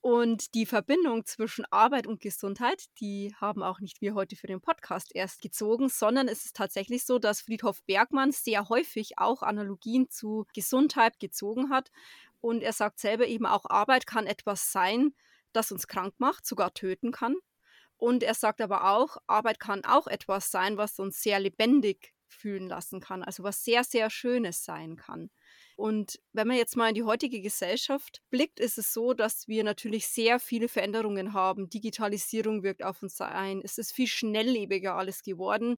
Und 0.00 0.54
die 0.54 0.66
Verbindung 0.66 1.24
zwischen 1.24 1.64
Arbeit 1.70 2.08
und 2.08 2.20
Gesundheit, 2.20 2.86
die 3.00 3.32
haben 3.40 3.62
auch 3.62 3.78
nicht 3.78 4.00
wir 4.00 4.14
heute 4.14 4.34
für 4.34 4.48
den 4.48 4.60
Podcast 4.60 5.14
erst 5.14 5.40
gezogen, 5.40 5.88
sondern 5.88 6.26
es 6.26 6.44
ist 6.44 6.56
tatsächlich 6.56 7.04
so, 7.04 7.20
dass 7.20 7.42
Friedhof 7.42 7.84
Bergmann 7.84 8.32
sehr 8.32 8.68
häufig 8.68 9.18
auch 9.18 9.42
Analogien 9.42 10.10
zu 10.10 10.46
Gesundheit 10.52 11.20
gezogen 11.20 11.70
hat. 11.70 11.92
Und 12.40 12.62
er 12.64 12.72
sagt 12.72 12.98
selber 12.98 13.28
eben 13.28 13.46
auch, 13.46 13.66
Arbeit 13.66 14.06
kann 14.06 14.26
etwas 14.26 14.72
sein, 14.72 15.14
das 15.52 15.72
uns 15.72 15.86
krank 15.86 16.14
macht, 16.18 16.46
sogar 16.46 16.74
töten 16.74 17.12
kann. 17.12 17.36
Und 17.96 18.22
er 18.22 18.34
sagt 18.34 18.60
aber 18.60 18.90
auch, 18.92 19.16
Arbeit 19.26 19.58
kann 19.58 19.84
auch 19.84 20.06
etwas 20.06 20.50
sein, 20.50 20.76
was 20.76 20.98
uns 20.98 21.20
sehr 21.22 21.40
lebendig 21.40 22.14
fühlen 22.28 22.68
lassen 22.68 23.00
kann, 23.00 23.22
also 23.22 23.42
was 23.42 23.64
sehr, 23.64 23.84
sehr 23.84 24.10
Schönes 24.10 24.64
sein 24.64 24.96
kann. 24.96 25.30
Und 25.76 26.20
wenn 26.32 26.48
man 26.48 26.56
jetzt 26.56 26.76
mal 26.76 26.88
in 26.88 26.94
die 26.94 27.04
heutige 27.04 27.40
Gesellschaft 27.40 28.22
blickt, 28.30 28.60
ist 28.60 28.78
es 28.78 28.92
so, 28.92 29.14
dass 29.14 29.48
wir 29.48 29.64
natürlich 29.64 30.08
sehr 30.08 30.40
viele 30.40 30.68
Veränderungen 30.68 31.32
haben. 31.32 31.70
Digitalisierung 31.70 32.62
wirkt 32.62 32.82
auf 32.82 33.02
uns 33.02 33.20
ein. 33.20 33.60
Es 33.64 33.78
ist 33.78 33.92
viel 33.92 34.08
schnelllebiger 34.08 34.94
alles 34.94 35.22
geworden. 35.22 35.76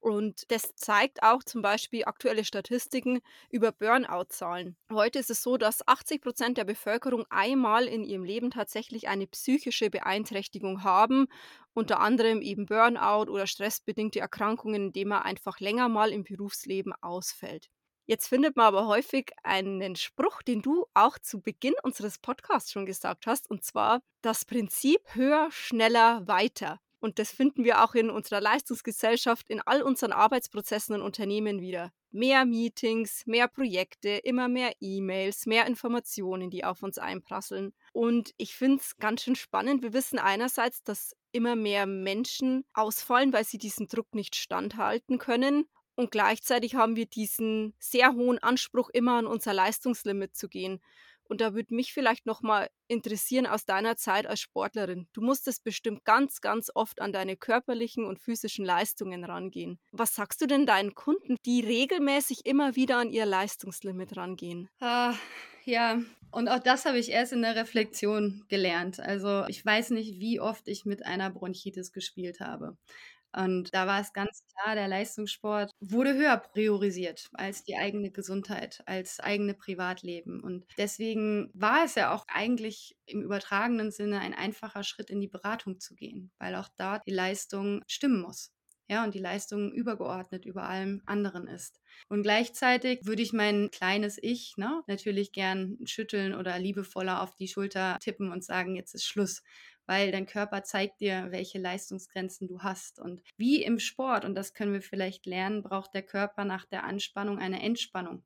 Und 0.00 0.50
das 0.50 0.74
zeigt 0.76 1.22
auch 1.22 1.42
zum 1.44 1.60
Beispiel 1.60 2.04
aktuelle 2.04 2.44
Statistiken 2.44 3.20
über 3.50 3.70
Burnout-Zahlen. 3.70 4.76
Heute 4.90 5.18
ist 5.18 5.30
es 5.30 5.42
so, 5.42 5.58
dass 5.58 5.86
80 5.86 6.22
Prozent 6.22 6.56
der 6.56 6.64
Bevölkerung 6.64 7.26
einmal 7.28 7.86
in 7.86 8.04
ihrem 8.04 8.24
Leben 8.24 8.50
tatsächlich 8.50 9.08
eine 9.08 9.26
psychische 9.26 9.90
Beeinträchtigung 9.90 10.84
haben, 10.84 11.26
unter 11.74 12.00
anderem 12.00 12.40
eben 12.40 12.64
Burnout 12.64 13.30
oder 13.30 13.46
stressbedingte 13.46 14.20
Erkrankungen, 14.20 14.86
indem 14.86 15.08
man 15.08 15.22
einfach 15.22 15.60
länger 15.60 15.90
mal 15.90 16.12
im 16.12 16.24
Berufsleben 16.24 16.94
ausfällt. 17.02 17.68
Jetzt 18.06 18.26
findet 18.26 18.56
man 18.56 18.66
aber 18.66 18.86
häufig 18.86 19.30
einen 19.44 19.94
Spruch, 19.96 20.42
den 20.42 20.62
du 20.62 20.86
auch 20.94 21.18
zu 21.18 21.40
Beginn 21.42 21.74
unseres 21.82 22.18
Podcasts 22.18 22.72
schon 22.72 22.86
gesagt 22.86 23.26
hast, 23.26 23.48
und 23.48 23.62
zwar 23.62 24.00
das 24.22 24.44
Prinzip 24.46 25.00
höher, 25.14 25.48
schneller, 25.52 26.26
weiter. 26.26 26.80
Und 27.00 27.18
das 27.18 27.32
finden 27.32 27.64
wir 27.64 27.82
auch 27.82 27.94
in 27.94 28.10
unserer 28.10 28.40
Leistungsgesellschaft, 28.40 29.48
in 29.48 29.60
all 29.62 29.82
unseren 29.82 30.12
Arbeitsprozessen 30.12 30.94
und 30.94 31.02
Unternehmen 31.02 31.60
wieder. 31.60 31.92
Mehr 32.12 32.44
Meetings, 32.44 33.26
mehr 33.26 33.48
Projekte, 33.48 34.08
immer 34.08 34.48
mehr 34.48 34.72
E-Mails, 34.80 35.46
mehr 35.46 35.66
Informationen, 35.66 36.50
die 36.50 36.64
auf 36.64 36.82
uns 36.82 36.98
einprasseln. 36.98 37.72
Und 37.92 38.32
ich 38.36 38.54
finde 38.54 38.80
es 38.80 38.96
ganz 38.98 39.22
schön 39.22 39.36
spannend. 39.36 39.82
Wir 39.82 39.92
wissen 39.94 40.18
einerseits, 40.18 40.82
dass 40.82 41.16
immer 41.32 41.56
mehr 41.56 41.86
Menschen 41.86 42.64
ausfallen, 42.74 43.32
weil 43.32 43.44
sie 43.44 43.58
diesem 43.58 43.86
Druck 43.86 44.14
nicht 44.14 44.36
standhalten 44.36 45.18
können. 45.18 45.66
Und 45.94 46.10
gleichzeitig 46.10 46.74
haben 46.74 46.96
wir 46.96 47.06
diesen 47.06 47.74
sehr 47.78 48.14
hohen 48.14 48.38
Anspruch, 48.38 48.90
immer 48.92 49.18
an 49.18 49.26
unser 49.26 49.52
Leistungslimit 49.52 50.34
zu 50.34 50.48
gehen. 50.48 50.80
Und 51.30 51.40
da 51.40 51.54
würde 51.54 51.74
mich 51.74 51.92
vielleicht 51.92 52.26
nochmal 52.26 52.70
interessieren 52.88 53.46
aus 53.46 53.64
deiner 53.64 53.96
Zeit 53.96 54.26
als 54.26 54.40
Sportlerin. 54.40 55.06
Du 55.12 55.20
musstest 55.20 55.62
bestimmt 55.62 56.04
ganz, 56.04 56.40
ganz 56.40 56.72
oft 56.74 57.00
an 57.00 57.12
deine 57.12 57.36
körperlichen 57.36 58.04
und 58.04 58.18
physischen 58.18 58.64
Leistungen 58.64 59.22
rangehen. 59.22 59.78
Was 59.92 60.16
sagst 60.16 60.40
du 60.40 60.46
denn 60.46 60.66
deinen 60.66 60.96
Kunden, 60.96 61.36
die 61.46 61.60
regelmäßig 61.60 62.46
immer 62.46 62.74
wieder 62.74 62.96
an 62.96 63.10
ihr 63.10 63.26
Leistungslimit 63.26 64.16
rangehen? 64.16 64.68
Ah, 64.80 65.14
ja, 65.64 66.02
und 66.32 66.48
auch 66.48 66.60
das 66.60 66.84
habe 66.84 66.98
ich 66.98 67.10
erst 67.10 67.32
in 67.32 67.42
der 67.42 67.54
Reflexion 67.54 68.44
gelernt. 68.48 68.98
Also 68.98 69.44
ich 69.46 69.64
weiß 69.64 69.90
nicht, 69.90 70.20
wie 70.20 70.40
oft 70.40 70.66
ich 70.66 70.84
mit 70.84 71.04
einer 71.04 71.30
Bronchitis 71.30 71.92
gespielt 71.92 72.40
habe. 72.40 72.76
Und 73.36 73.72
da 73.74 73.86
war 73.86 74.00
es 74.00 74.12
ganz 74.12 74.42
klar, 74.52 74.74
der 74.74 74.88
Leistungssport 74.88 75.70
wurde 75.80 76.14
höher 76.14 76.36
priorisiert 76.38 77.28
als 77.32 77.62
die 77.64 77.76
eigene 77.76 78.10
Gesundheit, 78.10 78.82
als 78.86 79.20
eigene 79.20 79.54
Privatleben. 79.54 80.42
Und 80.42 80.66
deswegen 80.78 81.50
war 81.54 81.84
es 81.84 81.94
ja 81.94 82.12
auch 82.14 82.24
eigentlich 82.28 82.96
im 83.06 83.22
übertragenen 83.22 83.90
Sinne 83.92 84.20
ein 84.20 84.34
einfacher 84.34 84.82
Schritt 84.82 85.10
in 85.10 85.20
die 85.20 85.28
Beratung 85.28 85.78
zu 85.80 85.94
gehen, 85.94 86.32
weil 86.38 86.54
auch 86.56 86.68
dort 86.76 87.02
die 87.06 87.12
Leistung 87.12 87.82
stimmen 87.86 88.20
muss. 88.22 88.52
Ja, 88.88 89.04
und 89.04 89.14
die 89.14 89.20
Leistung 89.20 89.70
übergeordnet 89.72 90.44
über 90.44 90.64
allem 90.64 91.00
anderen 91.06 91.46
ist. 91.46 91.80
Und 92.08 92.22
gleichzeitig 92.24 92.98
würde 93.04 93.22
ich 93.22 93.32
mein 93.32 93.70
kleines 93.70 94.18
Ich 94.20 94.54
ne, 94.56 94.82
natürlich 94.88 95.30
gern 95.30 95.78
schütteln 95.84 96.34
oder 96.34 96.58
liebevoller 96.58 97.22
auf 97.22 97.36
die 97.36 97.46
Schulter 97.46 97.98
tippen 98.00 98.32
und 98.32 98.42
sagen, 98.44 98.74
jetzt 98.74 98.94
ist 98.94 99.04
Schluss 99.06 99.42
weil 99.90 100.12
dein 100.12 100.24
Körper 100.24 100.62
zeigt 100.62 101.00
dir, 101.00 101.32
welche 101.32 101.58
Leistungsgrenzen 101.58 102.46
du 102.46 102.60
hast. 102.60 103.00
Und 103.00 103.24
wie 103.36 103.64
im 103.64 103.80
Sport, 103.80 104.24
und 104.24 104.36
das 104.36 104.54
können 104.54 104.72
wir 104.72 104.82
vielleicht 104.82 105.26
lernen, 105.26 105.64
braucht 105.64 105.92
der 105.94 106.04
Körper 106.04 106.44
nach 106.44 106.64
der 106.64 106.84
Anspannung 106.84 107.40
eine 107.40 107.60
Entspannung 107.60 108.22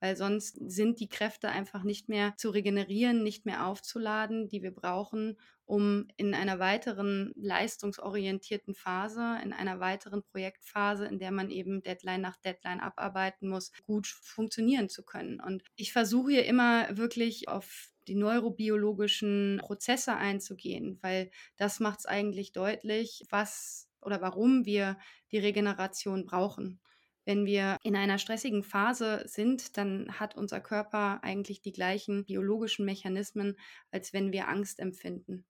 weil 0.00 0.16
sonst 0.16 0.58
sind 0.66 1.00
die 1.00 1.08
Kräfte 1.08 1.48
einfach 1.48 1.82
nicht 1.82 2.08
mehr 2.08 2.34
zu 2.36 2.50
regenerieren, 2.50 3.22
nicht 3.22 3.46
mehr 3.46 3.66
aufzuladen, 3.66 4.48
die 4.48 4.62
wir 4.62 4.72
brauchen, 4.72 5.38
um 5.64 6.06
in 6.16 6.34
einer 6.34 6.58
weiteren 6.58 7.32
leistungsorientierten 7.34 8.74
Phase, 8.74 9.38
in 9.42 9.52
einer 9.52 9.80
weiteren 9.80 10.22
Projektphase, 10.22 11.06
in 11.06 11.18
der 11.18 11.32
man 11.32 11.50
eben 11.50 11.82
Deadline 11.82 12.20
nach 12.20 12.36
Deadline 12.36 12.80
abarbeiten 12.80 13.48
muss, 13.48 13.72
gut 13.82 14.06
funktionieren 14.06 14.88
zu 14.88 15.04
können. 15.04 15.40
Und 15.40 15.64
ich 15.74 15.92
versuche 15.92 16.32
hier 16.32 16.46
immer 16.46 16.96
wirklich 16.96 17.48
auf 17.48 17.90
die 18.06 18.14
neurobiologischen 18.14 19.58
Prozesse 19.60 20.16
einzugehen, 20.16 20.98
weil 21.02 21.30
das 21.56 21.80
macht 21.80 22.00
es 22.00 22.06
eigentlich 22.06 22.52
deutlich, 22.52 23.24
was 23.30 23.88
oder 24.00 24.20
warum 24.20 24.64
wir 24.64 24.98
die 25.32 25.38
Regeneration 25.38 26.24
brauchen. 26.24 26.80
Wenn 27.26 27.44
wir 27.44 27.76
in 27.82 27.96
einer 27.96 28.18
stressigen 28.18 28.62
Phase 28.62 29.24
sind, 29.26 29.76
dann 29.76 30.18
hat 30.18 30.36
unser 30.36 30.60
Körper 30.60 31.22
eigentlich 31.24 31.60
die 31.60 31.72
gleichen 31.72 32.24
biologischen 32.24 32.84
Mechanismen, 32.84 33.56
als 33.90 34.12
wenn 34.12 34.32
wir 34.32 34.48
Angst 34.48 34.78
empfinden. 34.78 35.44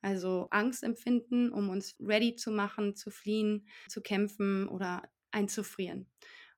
Also 0.00 0.48
Angst 0.50 0.82
empfinden, 0.82 1.52
um 1.52 1.68
uns 1.68 1.96
ready 2.00 2.34
zu 2.34 2.50
machen, 2.50 2.96
zu 2.96 3.10
fliehen, 3.10 3.68
zu 3.88 4.00
kämpfen 4.00 4.68
oder 4.68 5.02
einzufrieren. 5.30 6.08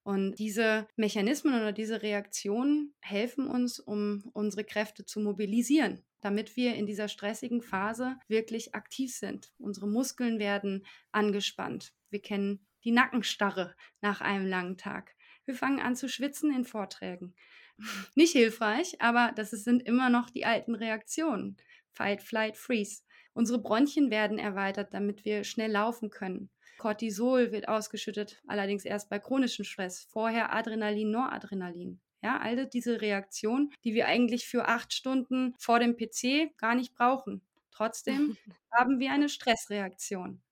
Und 0.03 0.39
diese 0.39 0.87
Mechanismen 0.97 1.55
oder 1.55 1.73
diese 1.73 2.03
Reaktionen 2.03 2.95
helfen 3.01 3.49
uns, 3.49 3.81
um 3.81 4.31
unsere 4.33 4.65
Kräfte 4.65 5.05
zu 5.05 5.21
mobilisieren, 5.21 6.05
damit 6.21 6.57
wir 6.57 6.75
in 6.75 6.87
dieser 6.87 7.09
stressigen 7.09 7.61
Phase 7.61 8.17
wirklich 8.29 8.75
aktiv 8.75 9.13
sind. 9.13 9.53
Unsere 9.59 9.89
Muskeln 9.89 10.39
werden 10.39 10.87
angespannt. 11.13 11.93
Wir 12.09 12.23
kennen 12.23 12.67
die 12.85 12.93
Nackenstarre 12.93 13.75
nach 14.01 14.21
einem 14.21 14.47
langen 14.47 14.77
Tag. 14.77 15.15
Wir 15.45 15.55
fangen 15.55 15.81
an 15.81 15.97
zu 15.97 16.09
schwitzen 16.09 16.55
in 16.55 16.65
Vorträgen. 16.65 17.35
Nicht 18.15 18.33
hilfreich, 18.33 19.01
aber 19.01 19.33
das 19.35 19.51
sind 19.51 19.83
immer 19.83 20.11
noch 20.11 20.31
die 20.31 20.45
alten 20.45 20.75
Reaktionen. 20.75 21.57
Fight, 21.93 22.23
Flight, 22.23 22.57
Freeze. 22.57 23.03
Unsere 23.33 23.61
Bronchien 23.61 24.11
werden 24.11 24.39
erweitert, 24.39 24.93
damit 24.95 25.25
wir 25.25 25.45
schnell 25.45 25.71
laufen 25.71 26.11
können. 26.11 26.51
Cortisol 26.79 27.53
wird 27.53 27.69
ausgeschüttet, 27.69 28.43
allerdings 28.47 28.85
erst 28.85 29.11
bei 29.11 29.19
chronischem 29.19 29.65
Stress. 29.65 30.07
Vorher 30.11 30.55
Adrenalin, 30.55 31.11
Noradrenalin. 31.11 32.01
Ja, 32.23 32.39
all 32.39 32.67
diese 32.67 33.01
Reaktionen, 33.01 33.71
die 33.85 33.95
wir 33.95 34.07
eigentlich 34.07 34.47
für 34.47 34.67
acht 34.67 34.93
Stunden 34.93 35.55
vor 35.59 35.79
dem 35.79 35.97
PC 35.97 36.57
gar 36.59 36.75
nicht 36.75 36.95
brauchen. 36.95 37.43
Trotzdem 37.71 38.37
haben 38.73 38.99
wir 38.99 39.13
eine 39.13 39.29
Stressreaktion. 39.29 40.43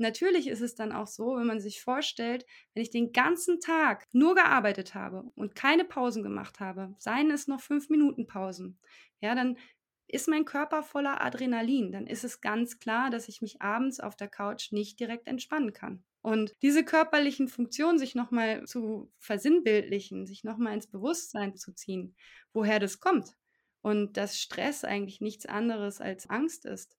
Natürlich 0.00 0.48
ist 0.48 0.62
es 0.62 0.74
dann 0.74 0.92
auch 0.92 1.06
so, 1.06 1.36
wenn 1.36 1.46
man 1.46 1.60
sich 1.60 1.82
vorstellt, 1.82 2.46
wenn 2.72 2.82
ich 2.82 2.90
den 2.90 3.12
ganzen 3.12 3.60
Tag 3.60 4.06
nur 4.12 4.34
gearbeitet 4.34 4.94
habe 4.94 5.24
und 5.34 5.54
keine 5.54 5.84
Pausen 5.84 6.22
gemacht 6.22 6.58
habe, 6.58 6.94
seien 6.98 7.30
es 7.30 7.48
noch 7.48 7.60
fünf 7.60 7.90
Minuten 7.90 8.26
Pausen, 8.26 8.78
ja, 9.20 9.34
dann 9.34 9.58
ist 10.08 10.26
mein 10.26 10.46
Körper 10.46 10.82
voller 10.82 11.22
Adrenalin, 11.22 11.92
dann 11.92 12.06
ist 12.06 12.24
es 12.24 12.40
ganz 12.40 12.78
klar, 12.78 13.10
dass 13.10 13.28
ich 13.28 13.42
mich 13.42 13.60
abends 13.60 14.00
auf 14.00 14.16
der 14.16 14.28
Couch 14.28 14.72
nicht 14.72 14.98
direkt 14.98 15.28
entspannen 15.28 15.74
kann. 15.74 16.02
Und 16.22 16.54
diese 16.62 16.82
körperlichen 16.82 17.48
Funktionen 17.48 17.98
sich 17.98 18.14
nochmal 18.14 18.64
zu 18.64 19.12
versinnbildlichen, 19.18 20.26
sich 20.26 20.44
nochmal 20.44 20.74
ins 20.74 20.86
Bewusstsein 20.86 21.56
zu 21.56 21.72
ziehen, 21.74 22.16
woher 22.54 22.78
das 22.78 23.00
kommt. 23.00 23.36
Und 23.82 24.16
dass 24.16 24.38
Stress 24.38 24.82
eigentlich 24.84 25.20
nichts 25.20 25.44
anderes 25.44 26.00
als 26.00 26.28
Angst 26.28 26.64
ist. 26.64 26.96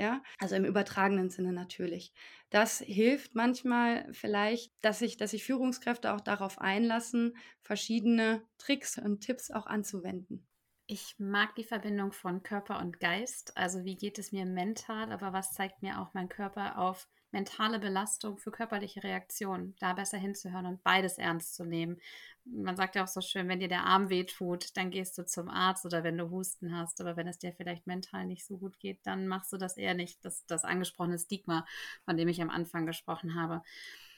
Ja, 0.00 0.22
also 0.38 0.54
im 0.54 0.64
übertragenen 0.64 1.28
Sinne 1.28 1.52
natürlich. 1.52 2.14
Das 2.48 2.78
hilft 2.78 3.34
manchmal 3.34 4.10
vielleicht, 4.14 4.72
dass 4.80 4.98
sich, 4.98 5.18
dass 5.18 5.32
sich 5.32 5.44
Führungskräfte 5.44 6.14
auch 6.14 6.22
darauf 6.22 6.58
einlassen, 6.58 7.36
verschiedene 7.60 8.48
Tricks 8.56 8.96
und 8.96 9.20
Tipps 9.20 9.50
auch 9.50 9.66
anzuwenden. 9.66 10.48
Ich 10.86 11.18
mag 11.18 11.54
die 11.54 11.64
Verbindung 11.64 12.12
von 12.12 12.42
Körper 12.42 12.80
und 12.80 13.00
Geist. 13.00 13.56
Also 13.56 13.84
wie 13.84 13.96
geht 13.96 14.18
es 14.18 14.30
mir 14.32 14.44
mental, 14.44 15.10
aber 15.10 15.32
was 15.32 15.52
zeigt 15.52 15.80
mir 15.82 16.00
auch 16.00 16.12
mein 16.12 16.28
Körper 16.28 16.76
auf 16.78 17.08
mentale 17.32 17.78
Belastung 17.78 18.38
für 18.38 18.50
körperliche 18.50 19.02
Reaktionen? 19.02 19.74
Da 19.78 19.92
besser 19.92 20.18
hinzuhören 20.18 20.66
und 20.66 20.82
beides 20.82 21.18
ernst 21.18 21.54
zu 21.54 21.64
nehmen. 21.64 22.00
Man 22.44 22.76
sagt 22.76 22.96
ja 22.96 23.04
auch 23.04 23.08
so 23.08 23.20
schön, 23.20 23.48
wenn 23.48 23.60
dir 23.60 23.68
der 23.68 23.84
Arm 23.84 24.08
wehtut, 24.08 24.76
dann 24.76 24.90
gehst 24.90 25.16
du 25.18 25.24
zum 25.24 25.48
Arzt 25.48 25.84
oder 25.84 26.02
wenn 26.02 26.18
du 26.18 26.30
Husten 26.30 26.76
hast. 26.76 27.00
Aber 27.00 27.16
wenn 27.16 27.28
es 27.28 27.38
dir 27.38 27.52
vielleicht 27.52 27.86
mental 27.86 28.26
nicht 28.26 28.46
so 28.46 28.58
gut 28.58 28.78
geht, 28.78 28.98
dann 29.04 29.28
machst 29.28 29.52
du 29.52 29.56
das 29.56 29.76
eher 29.76 29.94
nicht. 29.94 30.24
Das, 30.24 30.46
das 30.46 30.64
angesprochene 30.64 31.18
Stigma, 31.18 31.66
von 32.04 32.16
dem 32.16 32.28
ich 32.28 32.42
am 32.42 32.50
Anfang 32.50 32.86
gesprochen 32.86 33.34
habe. 33.34 33.62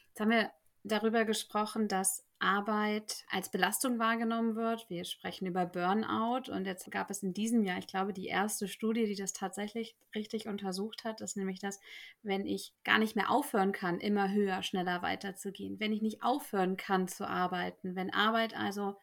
Jetzt 0.08 0.20
haben 0.20 0.30
wir 0.30 0.50
darüber 0.84 1.24
gesprochen, 1.24 1.88
dass 1.88 2.24
Arbeit 2.38 3.24
als 3.30 3.50
Belastung 3.50 4.00
wahrgenommen 4.00 4.56
wird. 4.56 4.90
Wir 4.90 5.04
sprechen 5.04 5.46
über 5.46 5.64
Burnout 5.64 6.50
und 6.50 6.66
jetzt 6.66 6.90
gab 6.90 7.08
es 7.08 7.22
in 7.22 7.32
diesem 7.32 7.62
Jahr, 7.62 7.78
ich 7.78 7.86
glaube, 7.86 8.12
die 8.12 8.26
erste 8.26 8.66
Studie, 8.66 9.06
die 9.06 9.14
das 9.14 9.32
tatsächlich 9.32 9.94
richtig 10.14 10.48
untersucht 10.48 11.04
hat, 11.04 11.20
ist 11.20 11.36
nämlich 11.36 11.60
das, 11.60 11.78
wenn 12.22 12.44
ich 12.46 12.72
gar 12.82 12.98
nicht 12.98 13.14
mehr 13.14 13.30
aufhören 13.30 13.70
kann, 13.70 14.00
immer 14.00 14.32
höher, 14.32 14.62
schneller 14.62 15.02
weiterzugehen, 15.02 15.78
wenn 15.78 15.92
ich 15.92 16.02
nicht 16.02 16.24
aufhören 16.24 16.76
kann 16.76 17.06
zu 17.06 17.28
arbeiten, 17.28 17.94
wenn 17.94 18.12
Arbeit 18.12 18.56
also 18.56 18.96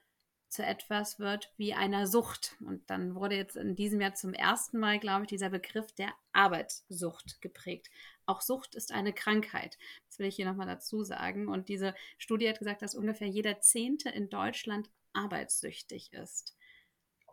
zu 0.49 0.65
etwas 0.65 1.19
wird 1.19 1.53
wie 1.57 1.73
einer 1.73 2.07
Sucht. 2.07 2.55
Und 2.59 2.89
dann 2.89 3.15
wurde 3.15 3.35
jetzt 3.35 3.55
in 3.55 3.75
diesem 3.75 4.01
Jahr 4.01 4.15
zum 4.15 4.33
ersten 4.33 4.79
Mal, 4.79 4.99
glaube 4.99 5.23
ich, 5.23 5.29
dieser 5.29 5.49
Begriff 5.49 5.91
der 5.93 6.11
Arbeitssucht 6.33 7.41
geprägt. 7.41 7.89
Auch 8.25 8.41
Sucht 8.41 8.75
ist 8.75 8.91
eine 8.91 9.13
Krankheit. 9.13 9.77
Das 10.07 10.19
will 10.19 10.27
ich 10.27 10.35
hier 10.35 10.45
nochmal 10.45 10.67
dazu 10.67 11.03
sagen. 11.03 11.47
Und 11.47 11.69
diese 11.69 11.95
Studie 12.17 12.49
hat 12.49 12.59
gesagt, 12.59 12.81
dass 12.81 12.95
ungefähr 12.95 13.27
jeder 13.27 13.61
Zehnte 13.61 14.09
in 14.09 14.29
Deutschland 14.29 14.89
arbeitssüchtig 15.13 16.13
ist. 16.13 16.55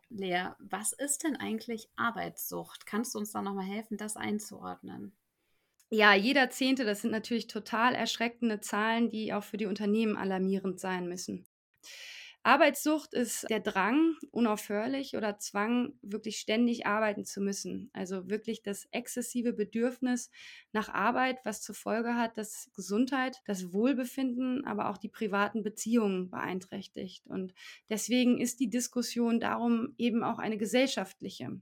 Lea, 0.09 0.51
was 0.59 0.93
ist 0.93 1.25
denn 1.25 1.37
eigentlich 1.37 1.89
Arbeitssucht? 1.97 2.87
Kannst 2.87 3.15
du 3.15 3.19
uns 3.19 3.33
da 3.33 3.43
nochmal 3.43 3.67
helfen, 3.67 3.97
das 3.97 4.17
einzuordnen? 4.17 5.17
Ja, 5.89 6.15
jeder 6.15 6.51
Zehnte, 6.51 6.85
das 6.85 7.03
sind 7.03 7.13
natürlich 7.13 7.47
total 7.47 7.95
erschreckende 7.95 8.61
Zahlen, 8.61 9.09
die 9.09 9.33
auch 9.33 9.45
für 9.45 9.57
die 9.57 9.67
Unternehmen 9.67 10.17
alarmierend 10.17 10.81
sein 10.81 11.09
müssen. 11.09 11.47
Arbeitssucht 12.47 13.13
ist 13.13 13.51
der 13.51 13.59
Drang, 13.59 14.15
unaufhörlich 14.31 15.17
oder 15.17 15.37
Zwang, 15.41 15.95
wirklich 16.01 16.37
ständig 16.37 16.87
arbeiten 16.87 17.25
zu 17.25 17.41
müssen. 17.41 17.91
Also 17.93 18.31
wirklich 18.31 18.63
das 18.63 18.87
exzessive 18.93 19.53
Bedürfnis 19.53 20.31
nach 20.71 20.89
Arbeit, 20.89 21.41
was 21.45 21.61
zur 21.61 21.75
Folge 21.75 22.15
hat, 22.15 22.39
dass 22.39 22.71
Gesundheit, 22.77 23.43
das 23.47 23.73
Wohlbefinden, 23.73 24.65
aber 24.65 24.91
auch 24.91 24.97
die 24.97 25.09
privaten 25.09 25.65
Beziehungen 25.65 26.31
beeinträchtigt. 26.31 27.27
Und 27.27 27.53
deswegen 27.89 28.41
ist 28.41 28.61
die 28.61 28.71
Diskussion 28.71 29.41
darum 29.41 29.97
eben 29.99 30.23
auch 30.23 30.39
eine 30.39 30.57
gesellschaftliche. 30.57 31.61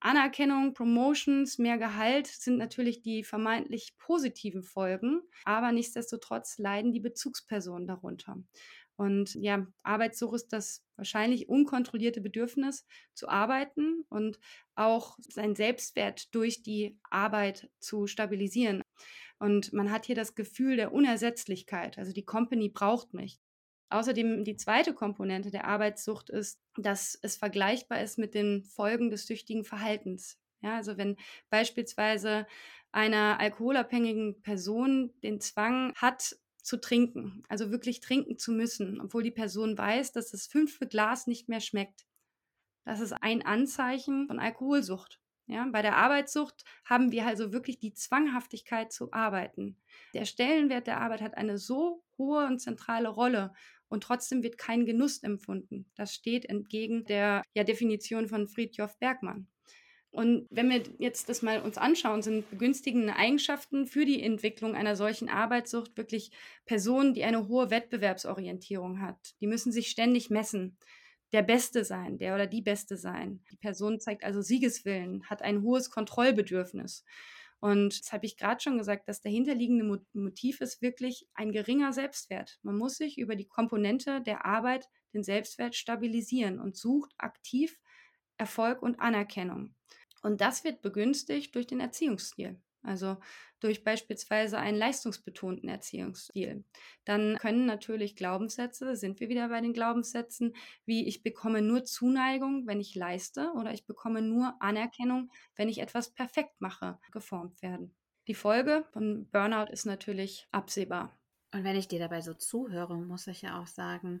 Anerkennung, 0.00 0.74
Promotions, 0.74 1.58
mehr 1.58 1.78
Gehalt 1.78 2.26
sind 2.26 2.58
natürlich 2.58 3.00
die 3.00 3.24
vermeintlich 3.24 3.96
positiven 3.98 4.62
Folgen, 4.62 5.22
aber 5.44 5.72
nichtsdestotrotz 5.72 6.58
leiden 6.58 6.92
die 6.92 7.00
Bezugspersonen 7.00 7.86
darunter. 7.86 8.36
Und 8.96 9.34
ja, 9.34 9.66
Arbeitssucht 9.82 10.34
ist 10.36 10.52
das 10.52 10.82
wahrscheinlich 10.96 11.48
unkontrollierte 11.48 12.20
Bedürfnis 12.20 12.86
zu 13.14 13.28
arbeiten 13.28 14.04
und 14.08 14.38
auch 14.74 15.18
seinen 15.20 15.54
Selbstwert 15.54 16.34
durch 16.34 16.62
die 16.62 16.98
Arbeit 17.10 17.70
zu 17.78 18.06
stabilisieren. 18.06 18.82
Und 19.38 19.72
man 19.72 19.90
hat 19.90 20.06
hier 20.06 20.14
das 20.14 20.34
Gefühl 20.34 20.76
der 20.76 20.92
Unersetzlichkeit. 20.92 21.98
Also 21.98 22.12
die 22.12 22.24
Company 22.24 22.70
braucht 22.70 23.12
mich. 23.12 23.38
Außerdem 23.90 24.44
die 24.44 24.56
zweite 24.56 24.94
Komponente 24.94 25.50
der 25.50 25.66
Arbeitssucht 25.66 26.30
ist, 26.30 26.58
dass 26.76 27.18
es 27.22 27.36
vergleichbar 27.36 28.02
ist 28.02 28.18
mit 28.18 28.34
den 28.34 28.64
Folgen 28.64 29.10
des 29.10 29.26
süchtigen 29.26 29.64
Verhaltens. 29.64 30.38
Ja, 30.62 30.76
also 30.76 30.96
wenn 30.96 31.16
beispielsweise 31.50 32.46
einer 32.90 33.38
alkoholabhängigen 33.38 34.40
Person 34.42 35.12
den 35.22 35.40
Zwang 35.40 35.92
hat, 35.96 36.36
zu 36.66 36.80
trinken, 36.80 37.44
also 37.48 37.70
wirklich 37.70 38.00
trinken 38.00 38.38
zu 38.38 38.50
müssen, 38.50 39.00
obwohl 39.00 39.22
die 39.22 39.30
Person 39.30 39.78
weiß, 39.78 40.10
dass 40.12 40.32
das 40.32 40.48
fünfte 40.48 40.88
Glas 40.88 41.28
nicht 41.28 41.48
mehr 41.48 41.60
schmeckt. 41.60 42.06
Das 42.84 43.00
ist 43.00 43.12
ein 43.12 43.46
Anzeichen 43.46 44.26
von 44.26 44.40
Alkoholsucht. 44.40 45.20
Ja, 45.46 45.64
bei 45.70 45.80
der 45.80 45.96
Arbeitssucht 45.96 46.64
haben 46.84 47.12
wir 47.12 47.24
also 47.24 47.52
wirklich 47.52 47.78
die 47.78 47.92
Zwanghaftigkeit 47.92 48.92
zu 48.92 49.12
arbeiten. 49.12 49.76
Der 50.12 50.24
Stellenwert 50.24 50.88
der 50.88 51.00
Arbeit 51.00 51.20
hat 51.20 51.36
eine 51.36 51.56
so 51.56 52.02
hohe 52.18 52.44
und 52.46 52.58
zentrale 52.58 53.08
Rolle 53.08 53.52
und 53.86 54.02
trotzdem 54.02 54.42
wird 54.42 54.58
kein 54.58 54.86
Genuss 54.86 55.22
empfunden. 55.22 55.88
Das 55.94 56.14
steht 56.14 56.46
entgegen 56.46 57.04
der 57.04 57.42
ja, 57.54 57.62
Definition 57.62 58.26
von 58.26 58.48
Friedjof 58.48 58.98
Bergmann. 58.98 59.46
Und 60.16 60.46
wenn 60.48 60.70
wir 60.70 60.82
jetzt 60.96 61.28
das 61.28 61.42
mal 61.42 61.60
uns 61.60 61.76
anschauen, 61.76 62.22
sind 62.22 62.48
begünstigende 62.48 63.16
Eigenschaften 63.16 63.86
für 63.86 64.06
die 64.06 64.22
Entwicklung 64.22 64.74
einer 64.74 64.96
solchen 64.96 65.28
Arbeitssucht 65.28 65.94
wirklich 65.98 66.30
Personen, 66.64 67.12
die 67.12 67.22
eine 67.22 67.48
hohe 67.48 67.68
Wettbewerbsorientierung 67.70 69.02
hat. 69.02 69.34
Die 69.42 69.46
müssen 69.46 69.72
sich 69.72 69.88
ständig 69.88 70.30
messen, 70.30 70.78
der 71.34 71.42
Beste 71.42 71.84
sein, 71.84 72.16
der 72.16 72.34
oder 72.34 72.46
die 72.46 72.62
Beste 72.62 72.96
sein. 72.96 73.44
Die 73.50 73.58
Person 73.58 74.00
zeigt 74.00 74.24
also 74.24 74.40
Siegeswillen, 74.40 75.28
hat 75.28 75.42
ein 75.42 75.60
hohes 75.60 75.90
Kontrollbedürfnis. 75.90 77.04
Und 77.60 78.00
das 78.00 78.10
habe 78.10 78.24
ich 78.24 78.38
gerade 78.38 78.62
schon 78.62 78.78
gesagt, 78.78 79.10
dass 79.10 79.20
dahinterliegende 79.20 80.00
Motiv 80.14 80.62
ist 80.62 80.80
wirklich 80.80 81.28
ein 81.34 81.52
geringer 81.52 81.92
Selbstwert. 81.92 82.58
Man 82.62 82.78
muss 82.78 82.96
sich 82.96 83.18
über 83.18 83.36
die 83.36 83.48
Komponente 83.48 84.22
der 84.22 84.46
Arbeit 84.46 84.88
den 85.12 85.22
Selbstwert 85.22 85.74
stabilisieren 85.74 86.58
und 86.58 86.74
sucht 86.74 87.12
aktiv 87.18 87.78
Erfolg 88.38 88.80
und 88.80 88.98
Anerkennung. 88.98 89.75
Und 90.26 90.40
das 90.40 90.64
wird 90.64 90.82
begünstigt 90.82 91.54
durch 91.54 91.68
den 91.68 91.78
Erziehungsstil. 91.78 92.60
Also 92.82 93.18
durch 93.60 93.84
beispielsweise 93.84 94.58
einen 94.58 94.76
leistungsbetonten 94.76 95.68
Erziehungsstil. 95.68 96.64
Dann 97.04 97.36
können 97.36 97.64
natürlich 97.64 98.16
Glaubenssätze, 98.16 98.96
sind 98.96 99.20
wir 99.20 99.28
wieder 99.28 99.48
bei 99.50 99.60
den 99.60 99.72
Glaubenssätzen, 99.72 100.56
wie 100.84 101.06
ich 101.06 101.22
bekomme 101.22 101.62
nur 101.62 101.84
Zuneigung, 101.84 102.66
wenn 102.66 102.80
ich 102.80 102.96
leiste 102.96 103.52
oder 103.52 103.72
ich 103.72 103.86
bekomme 103.86 104.20
nur 104.20 104.56
Anerkennung, 104.58 105.30
wenn 105.54 105.68
ich 105.68 105.78
etwas 105.78 106.12
perfekt 106.12 106.60
mache, 106.60 106.98
geformt 107.12 107.62
werden. 107.62 107.94
Die 108.26 108.34
Folge 108.34 108.84
von 108.90 109.30
Burnout 109.30 109.70
ist 109.70 109.86
natürlich 109.86 110.48
absehbar. 110.50 111.16
Und 111.56 111.64
wenn 111.64 111.76
ich 111.76 111.88
dir 111.88 111.98
dabei 111.98 112.20
so 112.20 112.34
zuhöre, 112.34 112.98
muss 112.98 113.26
ich 113.28 113.40
ja 113.40 113.58
auch 113.58 113.66
sagen, 113.66 114.20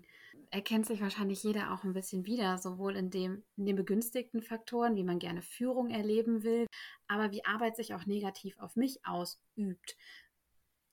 erkennt 0.50 0.86
sich 0.86 1.02
wahrscheinlich 1.02 1.42
jeder 1.42 1.74
auch 1.74 1.84
ein 1.84 1.92
bisschen 1.92 2.24
wieder, 2.24 2.56
sowohl 2.56 2.96
in, 2.96 3.10
dem, 3.10 3.44
in 3.58 3.66
den 3.66 3.76
begünstigten 3.76 4.40
Faktoren, 4.40 4.96
wie 4.96 5.04
man 5.04 5.18
gerne 5.18 5.42
Führung 5.42 5.90
erleben 5.90 6.44
will, 6.44 6.66
aber 7.08 7.32
wie 7.32 7.44
Arbeit 7.44 7.76
sich 7.76 7.92
auch 7.92 8.06
negativ 8.06 8.58
auf 8.58 8.74
mich 8.74 9.04
ausübt. 9.04 9.98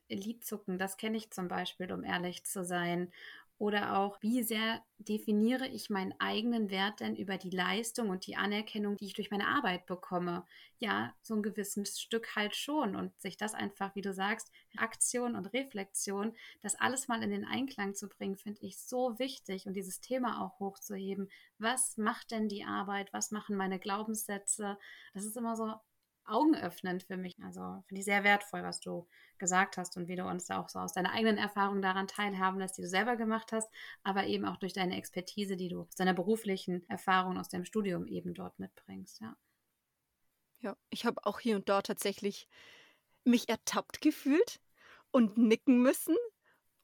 Liedzucken, 0.09 0.77
das 0.77 0.97
kenne 0.97 1.15
ich 1.15 1.31
zum 1.31 1.47
Beispiel, 1.47 1.89
um 1.93 2.03
ehrlich 2.03 2.43
zu 2.43 2.65
sein. 2.65 3.13
Oder 3.63 3.97
auch, 3.97 4.21
wie 4.21 4.43
sehr 4.43 4.83
definiere 4.97 5.65
ich 5.69 5.89
meinen 5.89 6.13
eigenen 6.19 6.69
Wert 6.69 6.99
denn 6.99 7.15
über 7.15 7.37
die 7.37 7.49
Leistung 7.49 8.09
und 8.09 8.27
die 8.27 8.35
Anerkennung, 8.35 8.97
die 8.97 9.05
ich 9.05 9.13
durch 9.13 9.31
meine 9.31 9.47
Arbeit 9.47 9.85
bekomme? 9.85 10.43
Ja, 10.79 11.15
so 11.21 11.35
ein 11.35 11.43
gewisses 11.43 11.97
Stück 11.97 12.35
halt 12.35 12.57
schon. 12.57 12.97
Und 12.97 13.17
sich 13.21 13.37
das 13.37 13.53
einfach, 13.53 13.95
wie 13.95 14.01
du 14.01 14.13
sagst, 14.13 14.51
Aktion 14.75 15.37
und 15.37 15.45
Reflexion, 15.53 16.35
das 16.61 16.75
alles 16.75 17.07
mal 17.07 17.23
in 17.23 17.31
den 17.31 17.45
Einklang 17.45 17.95
zu 17.95 18.09
bringen, 18.09 18.35
finde 18.35 18.59
ich 18.63 18.77
so 18.77 19.17
wichtig 19.17 19.65
und 19.65 19.75
dieses 19.75 20.01
Thema 20.01 20.41
auch 20.43 20.59
hochzuheben. 20.59 21.31
Was 21.57 21.95
macht 21.95 22.31
denn 22.31 22.49
die 22.49 22.65
Arbeit? 22.65 23.13
Was 23.13 23.31
machen 23.31 23.55
meine 23.55 23.79
Glaubenssätze? 23.79 24.77
Das 25.13 25.23
ist 25.23 25.37
immer 25.37 25.55
so 25.55 25.73
augenöffnend 26.25 27.03
für 27.03 27.17
mich. 27.17 27.37
Also 27.43 27.83
finde 27.87 27.99
ich 27.99 28.05
sehr 28.05 28.23
wertvoll, 28.23 28.63
was 28.63 28.79
du 28.79 29.07
gesagt 29.37 29.77
hast 29.77 29.97
und 29.97 30.07
wie 30.07 30.15
du 30.15 30.25
uns 30.25 30.49
auch 30.49 30.69
so 30.69 30.79
aus 30.79 30.93
deiner 30.93 31.11
eigenen 31.11 31.37
Erfahrung 31.37 31.81
daran 31.81 32.07
teilhaben 32.07 32.59
lässt, 32.59 32.77
die 32.77 32.81
du 32.81 32.87
selber 32.87 33.15
gemacht 33.15 33.51
hast, 33.51 33.69
aber 34.03 34.25
eben 34.25 34.45
auch 34.45 34.57
durch 34.57 34.73
deine 34.73 34.97
Expertise, 34.97 35.57
die 35.57 35.67
du 35.67 35.81
aus 35.81 35.95
deiner 35.95 36.13
beruflichen 36.13 36.87
Erfahrung 36.89 37.37
aus 37.37 37.49
deinem 37.49 37.65
Studium 37.65 38.07
eben 38.07 38.33
dort 38.33 38.57
mitbringst. 38.59 39.21
Ja, 39.21 39.35
ja 40.59 40.77
ich 40.89 41.05
habe 41.05 41.25
auch 41.25 41.39
hier 41.39 41.55
und 41.55 41.67
dort 41.69 41.87
tatsächlich 41.87 42.47
mich 43.23 43.49
ertappt 43.49 44.01
gefühlt 44.01 44.59
und 45.11 45.37
nicken 45.37 45.81
müssen 45.81 46.15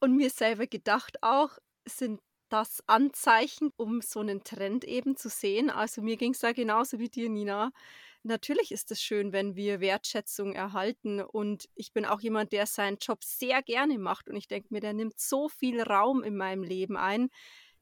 und 0.00 0.16
mir 0.16 0.30
selber 0.30 0.66
gedacht 0.66 1.22
auch, 1.22 1.58
sind 1.86 2.20
das 2.50 2.82
Anzeichen, 2.86 3.72
um 3.76 4.00
so 4.00 4.20
einen 4.20 4.44
Trend 4.44 4.84
eben 4.84 5.16
zu 5.16 5.28
sehen. 5.28 5.70
Also 5.70 6.02
mir 6.02 6.16
ging 6.16 6.32
es 6.32 6.40
da 6.40 6.52
genauso 6.52 6.98
wie 6.98 7.08
dir, 7.08 7.30
Nina 7.30 7.72
natürlich 8.22 8.72
ist 8.72 8.90
es 8.90 9.00
schön, 9.02 9.32
wenn 9.32 9.56
wir 9.56 9.80
Wertschätzung 9.80 10.54
erhalten. 10.54 11.20
Und 11.20 11.68
ich 11.74 11.92
bin 11.92 12.04
auch 12.04 12.20
jemand, 12.20 12.52
der 12.52 12.66
seinen 12.66 12.98
Job 12.98 13.24
sehr 13.24 13.62
gerne 13.62 13.98
macht. 13.98 14.28
Und 14.28 14.36
ich 14.36 14.48
denke 14.48 14.68
mir, 14.70 14.80
der 14.80 14.92
nimmt 14.92 15.18
so 15.18 15.48
viel 15.48 15.80
Raum 15.82 16.22
in 16.22 16.36
meinem 16.36 16.62
Leben 16.62 16.96
ein. 16.96 17.30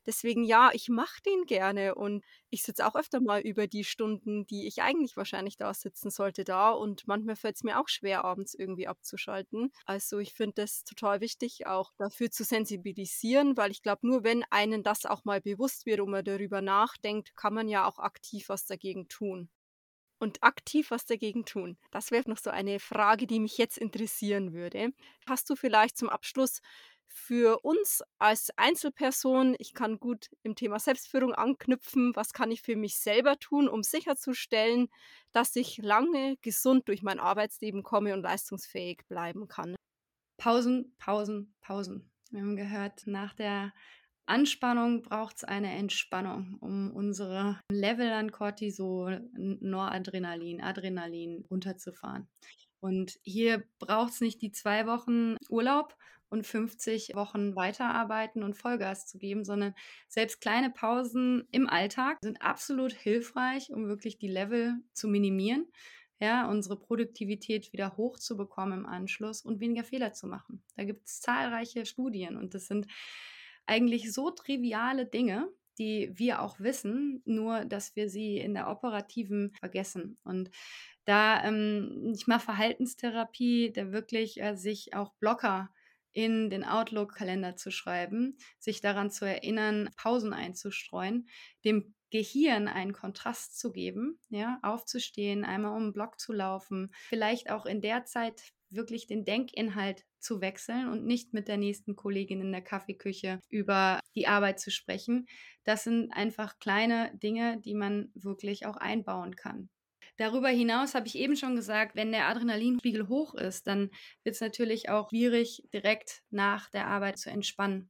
Deswegen 0.09 0.43
ja, 0.43 0.71
ich 0.73 0.89
mache 0.89 1.21
den 1.21 1.45
gerne 1.45 1.95
und 1.95 2.25
ich 2.49 2.63
sitze 2.63 2.87
auch 2.87 2.95
öfter 2.95 3.21
mal 3.21 3.43
über 3.43 3.67
die 3.67 3.85
Stunden, 3.85 4.47
die 4.47 4.67
ich 4.67 4.81
eigentlich 4.81 5.19
wahrscheinlich 5.19 5.59
da 5.59 5.75
sitzen 5.75 6.09
sollte, 6.11 6.45
da 6.45 6.71
und 6.71 7.07
manchmal 7.07 7.37
fällt 7.37 7.57
es 7.57 7.63
mir 7.63 7.79
auch 7.79 7.89
schwer, 7.89 8.25
abends 8.25 8.55
irgendwie 8.55 8.89
abzuschalten. 8.89 9.71
Also 9.85 10.19
ich 10.19 10.33
finde 10.33 10.63
das 10.63 10.83
total 10.85 11.21
wichtig, 11.21 11.67
auch 11.67 11.93
dafür 11.99 12.31
zu 12.31 12.43
sensibilisieren, 12.43 13.59
weil 13.59 13.71
ich 13.71 13.83
glaube, 13.83 14.07
nur 14.07 14.25
wenn 14.25 14.45
einen 14.49 14.83
das 14.83 15.05
auch 15.05 15.27
mal 15.27 15.43
bewusst 15.43 15.85
wird 15.85 16.01
und 16.01 16.11
man 16.11 16.25
darüber 16.25 16.63
nachdenkt, 16.63 17.37
kann 17.37 17.53
man 17.53 17.69
ja 17.69 17.87
auch 17.87 17.99
aktiv 17.99 18.49
was 18.49 18.65
dagegen 18.65 19.09
tun 19.09 19.51
und 20.19 20.43
aktiv 20.43 20.91
was 20.91 21.07
dagegen 21.07 21.45
tun? 21.45 21.79
Das 21.91 22.11
wäre 22.11 22.29
noch 22.29 22.39
so 22.39 22.51
eine 22.51 22.81
Frage, 22.81 23.27
die 23.27 23.41
mich 23.41 23.59
jetzt 23.59 23.79
interessieren 23.79 24.53
würde. 24.53 24.91
Hast 25.27 25.49
du 25.51 25.57
vielleicht 25.57 25.97
zum 25.97 26.09
Abschluss 26.09 26.61
für 27.09 27.61
uns 27.65 28.03
als 28.19 28.51
Einzelperson, 28.57 29.57
ich 29.59 29.75
kann 29.75 29.99
gut 29.99 30.31
im 30.43 30.55
Thema 30.55 30.79
Selbstführung 30.79 31.35
anknüpfen, 31.35 32.15
was 32.15 32.33
kann 32.33 32.51
ich 32.51 32.63
für 32.63 32.77
mich 32.77 32.97
selber 32.97 33.39
tun, 33.39 33.69
um 33.69 33.83
sicherzustellen, 33.83 34.89
dass 35.33 35.57
ich 35.57 35.79
lange 35.79 36.37
gesund 36.43 36.89
durch 36.89 37.03
mein 37.03 37.19
Arbeitsleben 37.19 37.83
komme 37.83 38.15
und 38.15 38.23
leistungsfähig 38.23 39.03
bleiben 39.09 39.49
kann? 39.49 39.75
Pausen, 40.37 40.95
Pausen, 40.99 41.55
Pausen. 41.61 42.11
Wir 42.31 42.43
haben 42.43 42.57
gehört, 42.57 43.07
nach 43.07 43.35
der 43.35 43.73
Anspannung 44.29 45.03
braucht 45.03 45.37
es 45.39 45.45
eine 45.45 45.73
Entspannung, 45.73 46.59
um 46.61 46.91
unsere 46.93 47.59
Level 47.71 48.11
an 48.11 48.31
Cortisol, 48.31 49.29
Noradrenalin, 49.35 50.61
Adrenalin 50.61 51.45
runterzufahren. 51.51 52.29
Und 52.81 53.19
hier 53.23 53.65
braucht 53.79 54.13
es 54.13 54.21
nicht 54.21 54.43
die 54.43 54.53
zwei 54.53 54.87
Wochen 54.87 55.37
Urlaub 55.49 55.97
und 56.31 56.47
50 56.47 57.15
Wochen 57.15 57.57
weiterarbeiten 57.57 58.43
und 58.43 58.55
Vollgas 58.55 59.07
zu 59.07 59.19
geben, 59.19 59.45
sondern 59.45 59.75
selbst 60.09 60.41
kleine 60.41 60.71
Pausen 60.71 61.49
im 61.51 61.69
Alltag 61.69 62.19
sind 62.23 62.43
absolut 62.43 62.93
hilfreich, 62.93 63.71
um 63.71 63.89
wirklich 63.89 64.19
die 64.19 64.29
Level 64.29 64.75
zu 64.93 65.09
minimieren, 65.09 65.67
ja, 66.21 66.49
unsere 66.49 66.79
Produktivität 66.79 67.73
wieder 67.73 67.97
hochzubekommen 67.97 68.81
im 68.81 68.87
Anschluss 68.87 69.43
und 69.43 69.61
weniger 69.61 69.85
Fehler 69.85 70.13
zu 70.13 70.27
machen. 70.27 70.63
Da 70.77 70.85
gibt 70.85 71.07
es 71.07 71.21
zahlreiche 71.21 71.87
Studien 71.87 72.37
und 72.37 72.55
das 72.55 72.67
sind 72.67 72.87
eigentlich 73.69 74.13
so 74.13 74.31
triviale 74.31 75.07
Dinge, 75.07 75.49
die 75.79 76.11
wir 76.15 76.43
auch 76.43 76.59
wissen, 76.61 77.23
nur 77.25 77.65
dass 77.65 77.95
wir 77.97 78.09
sie 78.09 78.39
in 78.39 78.55
der 78.55 78.69
operativen 78.69 79.53
vergessen. 79.61 80.19
Und 80.25 80.51
da, 81.05 81.43
ähm, 81.45 82.13
ich 82.15 82.27
mache 82.27 82.47
Verhaltenstherapie, 82.47 83.73
der 83.73 83.93
wirklich 83.93 84.41
äh, 84.43 84.57
sich 84.57 84.95
auch 84.95 85.15
Blocker 85.21 85.71
in 86.13 86.51
den 86.51 86.65
Outlook-Kalender 86.65 87.57
zu 87.57 87.71
schreiben, 87.71 88.39
sich 88.59 88.81
daran 88.81 89.11
zu 89.11 89.25
erinnern, 89.25 89.91
Pausen 89.97 90.33
einzustreuen, 90.33 91.29
dem 91.65 91.95
Gehirn 92.11 92.69
einen 92.69 92.93
Kontrast 92.93 93.59
zu 93.59 93.71
geben, 93.71 94.19
ja, 94.31 94.59
aufzustehen, 94.63 95.45
einmal 95.45 95.77
um 95.77 95.85
den 95.85 95.93
Block 95.93 96.19
zu 96.19 96.33
laufen, 96.33 96.91
vielleicht 96.93 97.51
auch 97.51 97.67
in 97.67 97.83
der 97.83 98.05
Zeit 98.05 98.43
wirklich 98.71 99.07
den 99.07 99.25
Denkinhalt 99.25 100.05
zu 100.19 100.41
wechseln 100.41 100.89
und 100.89 101.05
nicht 101.05 101.33
mit 101.33 101.49
der 101.49 101.57
nächsten 101.57 101.97
Kollegin 101.97 102.41
in 102.41 102.53
der 102.53 102.63
Kaffeeküche 102.63 103.41
über 103.49 104.01
die 104.15 104.27
Arbeit 104.27 104.61
zu 104.61 104.71
sprechen. 104.71 105.27
Das 105.65 105.85
sind 105.85 106.13
einfach 106.13 106.59
kleine 106.59 107.11
Dinge, 107.23 107.61
die 107.65 107.75
man 107.75 108.11
wirklich 108.15 108.67
auch 108.67 108.77
einbauen 108.77 109.37
kann. 109.37 109.69
Darüber 110.17 110.49
hinaus 110.49 110.95
habe 110.95 111.07
ich 111.07 111.17
eben 111.17 111.37
schon 111.37 111.55
gesagt, 111.55 111.95
wenn 111.95 112.11
der 112.11 112.27
Adrenalinspiegel 112.27 113.09
hoch 113.09 113.35
ist, 113.35 113.69
dann 113.69 113.91
wird 114.25 114.35
es 114.35 114.41
natürlich 114.41 114.89
auch 114.89 115.11
schwierig, 115.11 115.63
direkt 115.73 116.23
nach 116.31 116.71
der 116.71 116.89
Arbeit 116.89 117.19
zu 117.19 117.31
entspannen. 117.31 117.89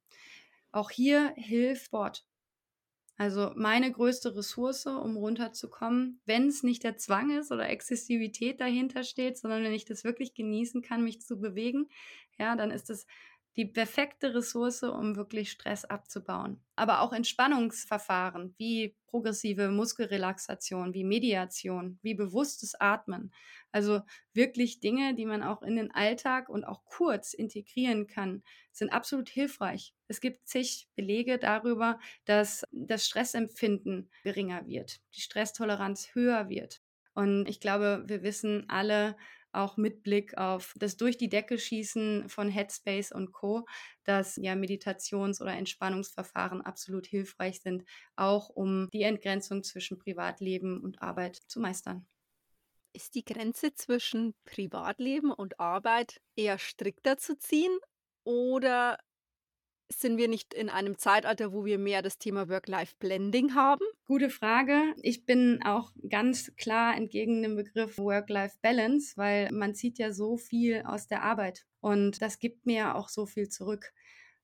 Auch 0.70 0.90
hier 0.90 1.32
hilft 1.36 1.86
Sport. 1.86 2.24
Also 3.18 3.52
meine 3.56 3.90
größte 3.90 4.36
Ressource, 4.36 4.86
um 4.86 5.16
runterzukommen, 5.16 6.20
wenn 6.24 6.46
es 6.46 6.62
nicht 6.62 6.84
der 6.84 6.96
Zwang 6.96 7.36
ist 7.36 7.50
oder 7.50 7.68
Exzessivität 7.68 8.60
dahinter 8.60 9.02
steht, 9.02 9.36
sondern 9.38 9.64
wenn 9.64 9.72
ich 9.72 9.84
das 9.84 10.04
wirklich 10.04 10.34
genießen 10.34 10.82
kann, 10.82 11.02
mich 11.02 11.20
zu 11.20 11.40
bewegen, 11.40 11.88
ja, 12.38 12.54
dann 12.54 12.70
ist 12.70 12.90
es 12.90 13.06
die 13.58 13.66
perfekte 13.66 14.36
Ressource, 14.36 14.84
um 14.84 15.16
wirklich 15.16 15.50
Stress 15.50 15.84
abzubauen. 15.84 16.62
Aber 16.76 17.00
auch 17.00 17.12
Entspannungsverfahren 17.12 18.54
wie 18.56 18.96
progressive 19.08 19.68
Muskelrelaxation, 19.68 20.94
wie 20.94 21.02
Mediation, 21.02 21.98
wie 22.02 22.14
bewusstes 22.14 22.76
Atmen. 22.80 23.32
Also 23.72 24.02
wirklich 24.32 24.78
Dinge, 24.78 25.16
die 25.16 25.26
man 25.26 25.42
auch 25.42 25.62
in 25.62 25.74
den 25.74 25.90
Alltag 25.90 26.48
und 26.48 26.64
auch 26.64 26.84
kurz 26.84 27.34
integrieren 27.34 28.06
kann, 28.06 28.44
sind 28.70 28.90
absolut 28.90 29.28
hilfreich. 29.28 29.92
Es 30.06 30.20
gibt 30.20 30.46
zig 30.46 30.88
Belege 30.94 31.38
darüber, 31.38 31.98
dass 32.26 32.64
das 32.70 33.06
Stressempfinden 33.06 34.08
geringer 34.22 34.68
wird, 34.68 35.00
die 35.16 35.20
Stresstoleranz 35.20 36.14
höher 36.14 36.48
wird. 36.48 36.80
Und 37.12 37.48
ich 37.48 37.58
glaube, 37.58 38.04
wir 38.06 38.22
wissen 38.22 38.68
alle, 38.68 39.16
auch 39.52 39.76
mit 39.76 40.02
Blick 40.02 40.36
auf 40.36 40.74
das 40.78 40.96
durch 40.96 41.16
die 41.16 41.28
Decke 41.28 41.58
schießen 41.58 42.28
von 42.28 42.48
Headspace 42.48 43.12
und 43.12 43.32
Co, 43.32 43.66
dass 44.04 44.36
ja 44.36 44.54
Meditations- 44.54 45.40
oder 45.40 45.52
Entspannungsverfahren 45.52 46.60
absolut 46.60 47.06
hilfreich 47.06 47.60
sind, 47.60 47.84
auch 48.16 48.48
um 48.48 48.88
die 48.92 49.02
Entgrenzung 49.02 49.62
zwischen 49.62 49.98
Privatleben 49.98 50.80
und 50.80 51.02
Arbeit 51.02 51.36
zu 51.46 51.60
meistern. 51.60 52.06
Ist 52.92 53.14
die 53.14 53.24
Grenze 53.24 53.74
zwischen 53.74 54.34
Privatleben 54.44 55.30
und 55.30 55.60
Arbeit 55.60 56.20
eher 56.36 56.58
strikter 56.58 57.16
zu 57.18 57.38
ziehen 57.38 57.76
oder 58.24 58.98
sind 59.90 60.18
wir 60.18 60.28
nicht 60.28 60.54
in 60.54 60.68
einem 60.68 60.98
Zeitalter, 60.98 61.52
wo 61.52 61.64
wir 61.64 61.78
mehr 61.78 62.02
das 62.02 62.18
Thema 62.18 62.48
Work-Life-Blending 62.48 63.54
haben? 63.54 63.84
Gute 64.04 64.30
Frage. 64.30 64.94
Ich 65.02 65.24
bin 65.24 65.62
auch 65.64 65.92
ganz 66.08 66.54
klar 66.56 66.96
entgegen 66.96 67.42
dem 67.42 67.56
Begriff 67.56 67.98
Work-Life-Balance, 67.98 69.16
weil 69.16 69.50
man 69.52 69.74
zieht 69.74 69.98
ja 69.98 70.12
so 70.12 70.36
viel 70.36 70.82
aus 70.82 71.06
der 71.06 71.22
Arbeit 71.22 71.66
und 71.80 72.20
das 72.22 72.38
gibt 72.38 72.66
mir 72.66 72.96
auch 72.96 73.08
so 73.08 73.26
viel 73.26 73.48
zurück. 73.48 73.92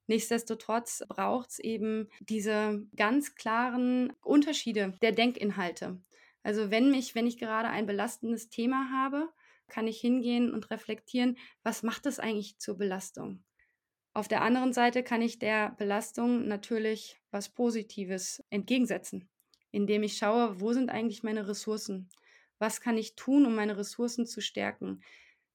Nichtsdestotrotz 0.06 1.02
braucht 1.08 1.50
es 1.50 1.58
eben 1.58 2.08
diese 2.20 2.86
ganz 2.96 3.34
klaren 3.34 4.12
Unterschiede 4.22 4.94
der 5.00 5.12
Denkinhalte. 5.12 5.98
Also 6.42 6.70
wenn 6.70 6.90
mich, 6.90 7.14
wenn 7.14 7.26
ich 7.26 7.38
gerade 7.38 7.68
ein 7.68 7.86
belastendes 7.86 8.50
Thema 8.50 8.90
habe, 8.92 9.30
kann 9.68 9.86
ich 9.86 9.98
hingehen 9.98 10.52
und 10.52 10.70
reflektieren, 10.70 11.38
was 11.62 11.82
macht 11.82 12.04
es 12.04 12.18
eigentlich 12.18 12.58
zur 12.58 12.76
Belastung? 12.76 13.42
Auf 14.16 14.28
der 14.28 14.42
anderen 14.42 14.72
Seite 14.72 15.02
kann 15.02 15.22
ich 15.22 15.40
der 15.40 15.70
Belastung 15.70 16.46
natürlich 16.46 17.20
was 17.32 17.48
Positives 17.48 18.44
entgegensetzen, 18.48 19.28
indem 19.72 20.04
ich 20.04 20.16
schaue, 20.16 20.60
wo 20.60 20.72
sind 20.72 20.88
eigentlich 20.88 21.24
meine 21.24 21.48
Ressourcen? 21.48 22.08
Was 22.60 22.80
kann 22.80 22.96
ich 22.96 23.16
tun, 23.16 23.44
um 23.44 23.56
meine 23.56 23.76
Ressourcen 23.76 24.24
zu 24.24 24.40
stärken? 24.40 25.02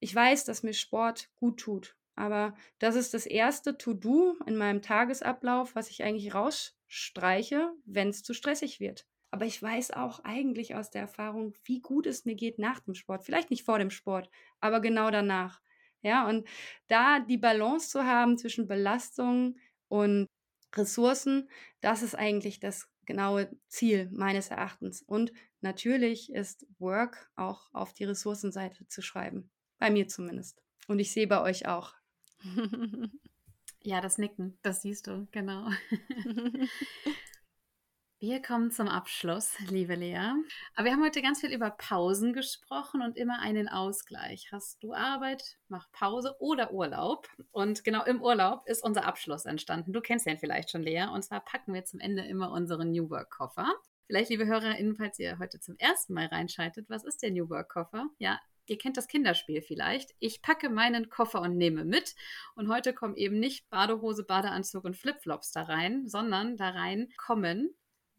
Ich 0.01 0.13
weiß, 0.13 0.43
dass 0.43 0.61
mir 0.61 0.73
Sport 0.73 1.29
gut 1.35 1.61
tut, 1.61 1.95
aber 2.15 2.53
das 2.79 2.95
ist 2.95 3.13
das 3.13 3.25
erste 3.25 3.77
To-Do 3.77 4.35
in 4.45 4.57
meinem 4.57 4.81
Tagesablauf, 4.81 5.73
was 5.73 5.89
ich 5.89 6.03
eigentlich 6.03 6.33
rausstreiche, 6.33 7.71
wenn 7.85 8.09
es 8.09 8.23
zu 8.23 8.33
stressig 8.33 8.81
wird. 8.81 9.07
Aber 9.31 9.45
ich 9.45 9.61
weiß 9.61 9.91
auch 9.91 10.19
eigentlich 10.25 10.75
aus 10.75 10.89
der 10.89 11.03
Erfahrung, 11.03 11.53
wie 11.63 11.79
gut 11.79 12.07
es 12.07 12.25
mir 12.25 12.35
geht 12.35 12.59
nach 12.59 12.81
dem 12.81 12.93
Sport. 12.93 13.23
Vielleicht 13.23 13.51
nicht 13.51 13.63
vor 13.63 13.79
dem 13.79 13.89
Sport, 13.89 14.29
aber 14.59 14.81
genau 14.81 15.11
danach. 15.11 15.61
Ja, 16.01 16.27
und 16.27 16.47
da 16.87 17.19
die 17.19 17.37
Balance 17.37 17.89
zu 17.89 18.05
haben 18.05 18.37
zwischen 18.37 18.67
Belastung 18.67 19.57
und 19.87 20.27
Ressourcen, 20.75 21.49
das 21.81 22.03
ist 22.03 22.15
eigentlich 22.15 22.59
das 22.59 22.87
genaue 23.05 23.49
Ziel 23.67 24.09
meines 24.11 24.49
Erachtens. 24.49 25.01
Und 25.01 25.33
natürlich 25.61 26.31
ist 26.31 26.65
Work 26.77 27.29
auch 27.35 27.67
auf 27.73 27.93
die 27.93 28.05
Ressourcenseite 28.05 28.87
zu 28.87 29.01
schreiben. 29.01 29.49
Bei 29.79 29.89
mir 29.89 30.07
zumindest. 30.07 30.61
Und 30.87 30.99
ich 30.99 31.11
sehe 31.11 31.27
bei 31.27 31.41
euch 31.41 31.67
auch. 31.67 31.93
Ja, 33.81 34.01
das 34.01 34.17
Nicken, 34.17 34.57
das 34.61 34.81
siehst 34.81 35.07
du, 35.07 35.27
genau. 35.31 35.69
Wir 38.21 38.41
kommen 38.41 38.69
zum 38.69 38.89
Abschluss, 38.89 39.57
liebe 39.69 39.95
Lea. 39.95 40.33
Aber 40.75 40.83
wir 40.83 40.91
haben 40.91 41.05
heute 41.05 41.21
ganz 41.21 41.39
viel 41.39 41.53
über 41.53 41.69
Pausen 41.69 42.33
gesprochen 42.33 43.01
und 43.01 43.15
immer 43.15 43.39
einen 43.39 43.69
Ausgleich. 43.69 44.49
Hast 44.51 44.83
du 44.83 44.91
Arbeit, 44.91 45.57
mach 45.69 45.89
Pause 45.93 46.35
oder 46.39 46.73
Urlaub? 46.73 47.29
Und 47.51 47.85
genau 47.85 48.03
im 48.03 48.21
Urlaub 48.21 48.63
ist 48.65 48.83
unser 48.83 49.05
Abschluss 49.05 49.45
entstanden. 49.45 49.93
Du 49.93 50.01
kennst 50.01 50.25
den 50.25 50.37
vielleicht 50.37 50.69
schon, 50.69 50.83
Lea. 50.83 51.05
Und 51.13 51.23
zwar 51.23 51.39
packen 51.39 51.73
wir 51.73 51.85
zum 51.85 52.01
Ende 52.01 52.23
immer 52.23 52.51
unseren 52.51 52.91
New 52.91 53.09
Work 53.09 53.29
Koffer. 53.29 53.73
Vielleicht, 54.07 54.29
liebe 54.29 54.45
HörerInnen, 54.45 54.97
falls 54.97 55.17
ihr 55.17 55.39
heute 55.39 55.61
zum 55.61 55.77
ersten 55.77 56.13
Mal 56.13 56.25
reinschaltet, 56.25 56.89
was 56.89 57.05
ist 57.05 57.23
der 57.23 57.31
New 57.31 57.49
Work 57.49 57.69
Koffer? 57.69 58.07
Ja, 58.17 58.37
ihr 58.65 58.77
kennt 58.77 58.97
das 58.97 59.07
Kinderspiel 59.07 59.61
vielleicht. 59.61 60.13
Ich 60.19 60.41
packe 60.41 60.69
meinen 60.69 61.09
Koffer 61.09 61.39
und 61.39 61.55
nehme 61.55 61.85
mit. 61.85 62.15
Und 62.55 62.67
heute 62.67 62.93
kommen 62.93 63.15
eben 63.15 63.39
nicht 63.39 63.69
Badehose, 63.69 64.25
Badeanzug 64.25 64.83
und 64.83 64.97
Flipflops 64.97 65.51
da 65.51 65.61
rein, 65.61 66.05
sondern 66.09 66.57
da 66.57 66.71
rein 66.71 67.13
kommen 67.15 67.73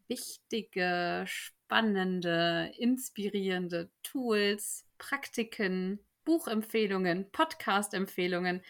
wichtige, 0.07 1.23
spannende, 1.27 2.71
inspirierende 2.77 3.89
Tools, 4.03 4.85
Praktiken, 4.97 5.99
Buchempfehlungen, 6.25 7.31
Podcast-Empfehlungen, 7.31 8.61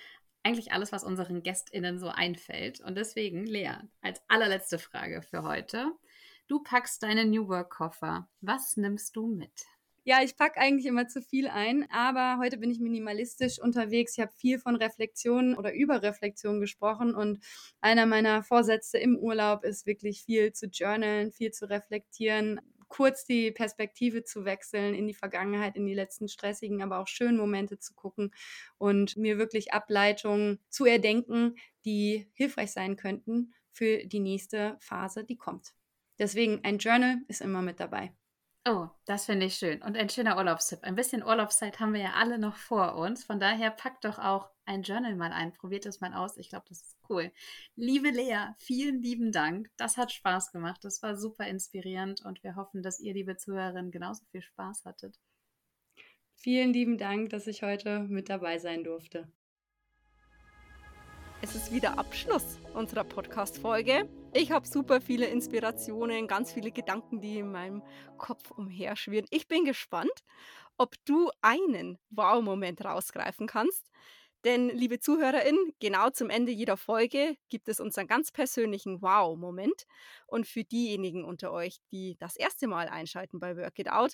eigentlich 0.43 0.71
alles, 0.71 0.91
was 0.91 1.03
unseren 1.03 1.43
GästInnen 1.43 1.99
so 1.99 2.07
einfällt. 2.07 2.79
Und 2.81 2.95
deswegen, 2.95 3.45
Lea, 3.45 3.75
als 4.01 4.21
allerletzte 4.27 4.79
Frage 4.79 5.21
für 5.21 5.43
heute. 5.43 5.91
Du 6.47 6.61
packst 6.63 7.03
deinen 7.03 7.29
New 7.29 7.47
Work-Koffer. 7.47 8.27
Was 8.41 8.77
nimmst 8.77 9.15
du 9.15 9.27
mit? 9.27 9.65
Ja, 10.03 10.23
ich 10.23 10.35
packe 10.35 10.59
eigentlich 10.59 10.87
immer 10.87 11.07
zu 11.07 11.21
viel 11.21 11.47
ein, 11.47 11.87
aber 11.91 12.37
heute 12.39 12.57
bin 12.57 12.71
ich 12.71 12.79
minimalistisch 12.79 13.59
unterwegs. 13.61 14.13
Ich 14.17 14.19
habe 14.21 14.31
viel 14.35 14.57
von 14.57 14.75
Reflexion 14.75 15.53
oder 15.55 15.73
über 15.73 16.01
Reflexion 16.01 16.59
gesprochen 16.59 17.13
und 17.13 17.39
einer 17.81 18.07
meiner 18.07 18.41
Vorsätze 18.43 18.97
im 18.97 19.15
Urlaub 19.17 19.63
ist 19.63 19.85
wirklich 19.85 20.23
viel 20.23 20.53
zu 20.53 20.65
journalen, 20.67 21.31
viel 21.31 21.51
zu 21.51 21.69
reflektieren, 21.69 22.59
kurz 22.87 23.25
die 23.25 23.51
Perspektive 23.51 24.23
zu 24.23 24.43
wechseln 24.43 24.95
in 24.95 25.05
die 25.07 25.13
Vergangenheit, 25.13 25.75
in 25.75 25.85
die 25.85 25.93
letzten 25.93 26.27
stressigen, 26.27 26.81
aber 26.81 26.97
auch 26.99 27.07
schönen 27.07 27.37
Momente 27.37 27.77
zu 27.77 27.93
gucken 27.93 28.33
und 28.79 29.17
mir 29.17 29.37
wirklich 29.37 29.71
Ableitungen 29.71 30.59
zu 30.69 30.85
erdenken, 30.85 31.55
die 31.85 32.27
hilfreich 32.33 32.71
sein 32.71 32.95
könnten 32.95 33.53
für 33.71 33.99
die 34.07 34.19
nächste 34.19 34.77
Phase, 34.79 35.23
die 35.23 35.37
kommt. 35.37 35.73
Deswegen 36.17 36.59
ein 36.63 36.79
Journal 36.79 37.17
ist 37.27 37.41
immer 37.41 37.61
mit 37.61 37.79
dabei. 37.79 38.13
Oh, 38.63 38.89
das 39.05 39.25
finde 39.25 39.47
ich 39.47 39.55
schön. 39.55 39.81
Und 39.81 39.97
ein 39.97 40.09
schöner 40.09 40.37
Urlaubstipp. 40.37 40.83
Ein 40.83 40.93
bisschen 40.93 41.23
Urlaubszeit 41.23 41.79
haben 41.79 41.93
wir 41.93 42.01
ja 42.01 42.13
alle 42.13 42.37
noch 42.37 42.55
vor 42.57 42.95
uns. 42.95 43.23
Von 43.23 43.39
daher 43.39 43.71
packt 43.71 44.05
doch 44.05 44.19
auch 44.19 44.51
ein 44.65 44.83
Journal 44.83 45.15
mal 45.15 45.31
ein. 45.31 45.51
Probiert 45.53 45.87
es 45.87 45.99
mal 45.99 46.13
aus. 46.13 46.37
Ich 46.37 46.49
glaube, 46.49 46.65
das 46.69 46.81
ist 46.83 46.95
cool. 47.09 47.31
Liebe 47.75 48.09
Lea, 48.11 48.53
vielen 48.59 49.01
lieben 49.01 49.31
Dank. 49.31 49.71
Das 49.77 49.97
hat 49.97 50.11
Spaß 50.11 50.51
gemacht. 50.51 50.83
Das 50.83 51.01
war 51.01 51.17
super 51.17 51.47
inspirierend 51.47 52.23
und 52.23 52.43
wir 52.43 52.55
hoffen, 52.55 52.83
dass 52.83 52.99
ihr, 52.99 53.13
liebe 53.15 53.35
Zuhörerinnen, 53.35 53.89
genauso 53.89 54.25
viel 54.31 54.43
Spaß 54.43 54.85
hattet. 54.85 55.19
Vielen 56.35 56.71
lieben 56.71 56.99
Dank, 56.99 57.31
dass 57.31 57.47
ich 57.47 57.63
heute 57.63 58.01
mit 58.01 58.29
dabei 58.29 58.59
sein 58.59 58.83
durfte. 58.83 59.31
Es 61.43 61.55
ist 61.55 61.71
wieder 61.71 61.97
Abschluss 61.97 62.59
unserer 62.75 63.03
Podcast-Folge. 63.03 64.07
Ich 64.31 64.51
habe 64.51 64.67
super 64.67 65.01
viele 65.01 65.25
Inspirationen, 65.25 66.27
ganz 66.27 66.53
viele 66.53 66.71
Gedanken, 66.71 67.19
die 67.19 67.39
in 67.39 67.51
meinem 67.51 67.81
Kopf 68.19 68.51
umherschwirren. 68.51 69.25
Ich 69.31 69.47
bin 69.47 69.65
gespannt, 69.65 70.11
ob 70.77 70.93
du 71.05 71.31
einen 71.41 71.97
Wow-Moment 72.11 72.85
rausgreifen 72.85 73.47
kannst. 73.47 73.89
Denn, 74.43 74.69
liebe 74.69 74.99
ZuhörerInnen, 74.99 75.73
genau 75.79 76.11
zum 76.11 76.29
Ende 76.29 76.51
jeder 76.51 76.77
Folge 76.77 77.35
gibt 77.49 77.69
es 77.69 77.79
unseren 77.79 78.05
ganz 78.05 78.31
persönlichen 78.31 79.01
Wow-Moment. 79.01 79.87
Und 80.27 80.45
für 80.45 80.63
diejenigen 80.63 81.25
unter 81.25 81.51
euch, 81.51 81.77
die 81.91 82.17
das 82.19 82.35
erste 82.35 82.67
Mal 82.67 82.87
einschalten 82.87 83.39
bei 83.39 83.57
Work 83.57 83.79
It 83.79 83.91
Out, 83.91 84.13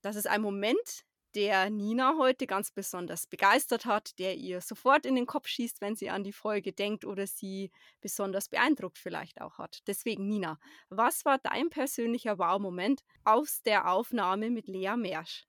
das 0.00 0.14
ist 0.14 0.28
ein 0.28 0.42
Moment, 0.42 1.04
der 1.34 1.70
Nina 1.70 2.14
heute 2.18 2.46
ganz 2.46 2.70
besonders 2.70 3.26
begeistert 3.26 3.86
hat, 3.86 4.18
der 4.18 4.36
ihr 4.36 4.60
sofort 4.60 5.06
in 5.06 5.14
den 5.14 5.26
Kopf 5.26 5.48
schießt, 5.48 5.80
wenn 5.80 5.96
sie 5.96 6.10
an 6.10 6.24
die 6.24 6.32
Folge 6.32 6.72
denkt 6.72 7.04
oder 7.04 7.26
sie 7.26 7.70
besonders 8.00 8.48
beeindruckt 8.48 8.98
vielleicht 8.98 9.40
auch 9.40 9.58
hat. 9.58 9.82
Deswegen, 9.86 10.28
Nina, 10.28 10.58
was 10.88 11.24
war 11.24 11.38
dein 11.38 11.70
persönlicher 11.70 12.38
Wow-Moment 12.38 13.02
aus 13.24 13.62
der 13.62 13.90
Aufnahme 13.90 14.50
mit 14.50 14.68
Lea 14.68 14.96
Mersch? 14.96 15.46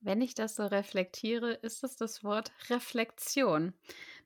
Wenn 0.00 0.20
ich 0.20 0.34
das 0.34 0.56
so 0.56 0.66
reflektiere, 0.66 1.52
ist 1.52 1.84
es 1.84 1.96
das 1.96 2.24
Wort 2.24 2.52
Reflexion. 2.68 3.72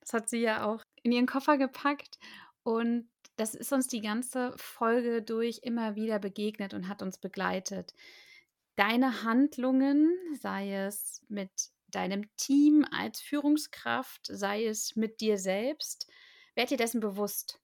Das 0.01 0.15
hat 0.15 0.29
sie 0.31 0.41
ja 0.41 0.65
auch 0.65 0.83
in 1.03 1.13
ihren 1.13 1.27
Koffer 1.27 1.59
gepackt 1.59 2.19
und 2.63 3.11
das 3.37 3.55
ist 3.55 3.73
uns 3.73 3.87
die 3.87 4.01
ganze 4.01 4.55
Folge 4.57 5.21
durch 5.21 5.61
immer 5.63 5.95
wieder 5.95 6.19
begegnet 6.19 6.73
und 6.73 6.89
hat 6.89 7.03
uns 7.03 7.19
begleitet 7.19 7.93
deine 8.77 9.23
Handlungen, 9.23 10.17
sei 10.41 10.73
es 10.75 11.23
mit 11.29 11.51
deinem 11.89 12.25
Team 12.37 12.85
als 12.91 13.21
Führungskraft, 13.21 14.27
sei 14.27 14.67
es 14.67 14.97
mit 14.97 15.21
dir 15.21 15.39
selbst, 15.39 16.09
werd 16.55 16.71
dir 16.71 16.77
dessen 16.77 17.01
bewusst. 17.01 17.61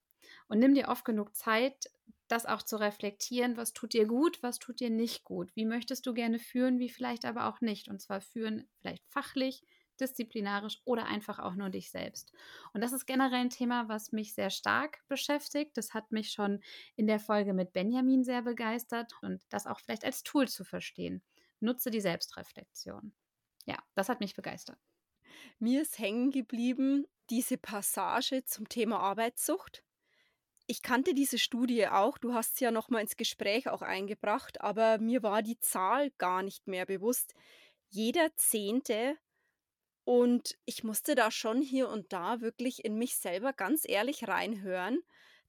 Und 0.47 0.59
nimm 0.59 0.73
dir 0.75 0.89
oft 0.89 1.05
genug 1.05 1.35
Zeit, 1.35 1.89
das 2.27 2.45
auch 2.45 2.63
zu 2.63 2.77
reflektieren, 2.77 3.57
was 3.57 3.73
tut 3.73 3.93
dir 3.93 4.05
gut, 4.05 4.41
was 4.41 4.59
tut 4.59 4.79
dir 4.79 4.89
nicht 4.89 5.23
gut, 5.23 5.55
wie 5.55 5.65
möchtest 5.65 6.05
du 6.05 6.13
gerne 6.13 6.39
führen, 6.39 6.79
wie 6.79 6.89
vielleicht 6.89 7.25
aber 7.25 7.47
auch 7.47 7.61
nicht. 7.61 7.89
Und 7.89 8.01
zwar 8.01 8.21
führen 8.21 8.67
vielleicht 8.79 9.05
fachlich, 9.09 9.63
disziplinarisch 9.99 10.81
oder 10.85 11.05
einfach 11.05 11.39
auch 11.39 11.55
nur 11.55 11.69
dich 11.69 11.91
selbst. 11.91 12.33
Und 12.73 12.81
das 12.81 12.93
ist 12.93 13.05
generell 13.05 13.41
ein 13.41 13.49
Thema, 13.49 13.87
was 13.87 14.11
mich 14.11 14.33
sehr 14.33 14.49
stark 14.49 14.99
beschäftigt. 15.07 15.77
Das 15.77 15.93
hat 15.93 16.11
mich 16.11 16.31
schon 16.31 16.61
in 16.95 17.07
der 17.07 17.19
Folge 17.19 17.53
mit 17.53 17.73
Benjamin 17.73 18.23
sehr 18.23 18.41
begeistert 18.41 19.13
und 19.21 19.43
das 19.49 19.67
auch 19.67 19.79
vielleicht 19.79 20.05
als 20.05 20.23
Tool 20.23 20.47
zu 20.47 20.63
verstehen. 20.63 21.21
Nutze 21.59 21.91
die 21.91 22.01
Selbstreflexion. 22.01 23.13
Ja, 23.65 23.77
das 23.95 24.09
hat 24.09 24.19
mich 24.19 24.35
begeistert. 24.35 24.79
Mir 25.59 25.81
ist 25.81 25.99
hängen 25.99 26.31
geblieben 26.31 27.05
diese 27.29 27.57
Passage 27.57 28.43
zum 28.45 28.67
Thema 28.67 28.99
Arbeitssucht. 28.99 29.83
Ich 30.65 30.81
kannte 30.81 31.13
diese 31.13 31.37
Studie 31.37 31.87
auch, 31.87 32.17
du 32.17 32.33
hast 32.33 32.57
sie 32.57 32.65
ja 32.65 32.71
nochmal 32.71 33.01
ins 33.01 33.17
Gespräch 33.17 33.69
auch 33.69 33.81
eingebracht, 33.81 34.61
aber 34.61 34.97
mir 34.97 35.21
war 35.21 35.41
die 35.41 35.59
Zahl 35.59 36.11
gar 36.11 36.41
nicht 36.41 36.67
mehr 36.67 36.85
bewusst. 36.85 37.33
Jeder 37.89 38.33
Zehnte 38.35 39.17
und 40.05 40.57
ich 40.65 40.83
musste 40.83 41.15
da 41.15 41.31
schon 41.31 41.61
hier 41.61 41.89
und 41.89 42.11
da 42.11 42.41
wirklich 42.41 42.83
in 42.83 42.97
mich 42.97 43.15
selber 43.17 43.53
ganz 43.53 43.83
ehrlich 43.87 44.27
reinhören, 44.27 45.01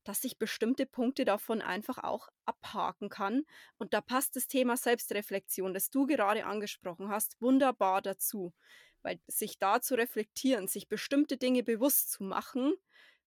dass 0.04 0.22
ich 0.24 0.38
bestimmte 0.38 0.86
Punkte 0.86 1.24
davon 1.24 1.62
einfach 1.62 1.98
auch 1.98 2.28
abhaken 2.44 3.08
kann. 3.08 3.44
Und 3.78 3.94
da 3.94 4.00
passt 4.00 4.36
das 4.36 4.46
Thema 4.46 4.76
Selbstreflexion, 4.76 5.74
das 5.74 5.90
du 5.90 6.06
gerade 6.06 6.44
angesprochen 6.44 7.08
hast, 7.08 7.40
wunderbar 7.40 8.02
dazu. 8.02 8.52
Weil 9.02 9.18
sich 9.26 9.58
da 9.58 9.80
zu 9.80 9.96
reflektieren, 9.96 10.68
sich 10.68 10.88
bestimmte 10.88 11.36
Dinge 11.36 11.62
bewusst 11.62 12.12
zu 12.12 12.22
machen, 12.22 12.74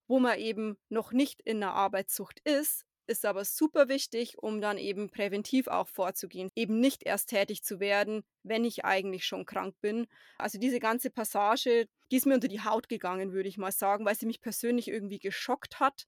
wo 0.06 0.18
man 0.20 0.38
eben 0.38 0.78
noch 0.88 1.12
nicht 1.12 1.42
in 1.42 1.60
der 1.60 1.72
Arbeitssucht 1.72 2.40
ist, 2.40 2.86
ist 3.08 3.24
aber 3.24 3.44
super 3.44 3.88
wichtig, 3.88 4.38
um 4.38 4.60
dann 4.60 4.78
eben 4.78 5.10
präventiv 5.10 5.66
auch 5.66 5.88
vorzugehen. 5.88 6.50
Eben 6.54 6.80
nicht 6.80 7.04
erst 7.04 7.30
tätig 7.30 7.62
zu 7.62 7.80
werden, 7.80 8.22
wenn 8.42 8.64
ich 8.64 8.84
eigentlich 8.84 9.24
schon 9.26 9.46
krank 9.46 9.74
bin. 9.80 10.06
Also 10.38 10.58
diese 10.58 10.80
ganze 10.80 11.10
Passage, 11.10 11.88
die 12.10 12.16
ist 12.16 12.26
mir 12.26 12.34
unter 12.34 12.48
die 12.48 12.62
Haut 12.62 12.88
gegangen, 12.88 13.32
würde 13.32 13.48
ich 13.48 13.58
mal 13.58 13.72
sagen, 13.72 14.04
weil 14.04 14.14
sie 14.14 14.26
mich 14.26 14.40
persönlich 14.40 14.88
irgendwie 14.88 15.18
geschockt 15.18 15.80
hat 15.80 16.06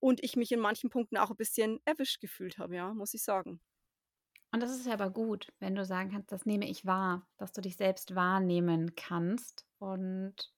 und 0.00 0.22
ich 0.22 0.36
mich 0.36 0.52
in 0.52 0.60
manchen 0.60 0.90
Punkten 0.90 1.16
auch 1.16 1.30
ein 1.30 1.36
bisschen 1.36 1.80
erwischt 1.84 2.20
gefühlt 2.20 2.58
habe, 2.58 2.76
ja, 2.76 2.92
muss 2.94 3.14
ich 3.14 3.22
sagen. 3.22 3.60
Und 4.50 4.62
das 4.62 4.70
ist 4.70 4.86
ja 4.86 4.94
aber 4.94 5.10
gut, 5.10 5.52
wenn 5.58 5.74
du 5.74 5.84
sagen 5.84 6.10
kannst, 6.10 6.32
das 6.32 6.46
nehme 6.46 6.68
ich 6.68 6.86
wahr, 6.86 7.26
dass 7.36 7.52
du 7.52 7.60
dich 7.60 7.76
selbst 7.76 8.14
wahrnehmen 8.14 8.94
kannst 8.96 9.66
und 9.78 10.52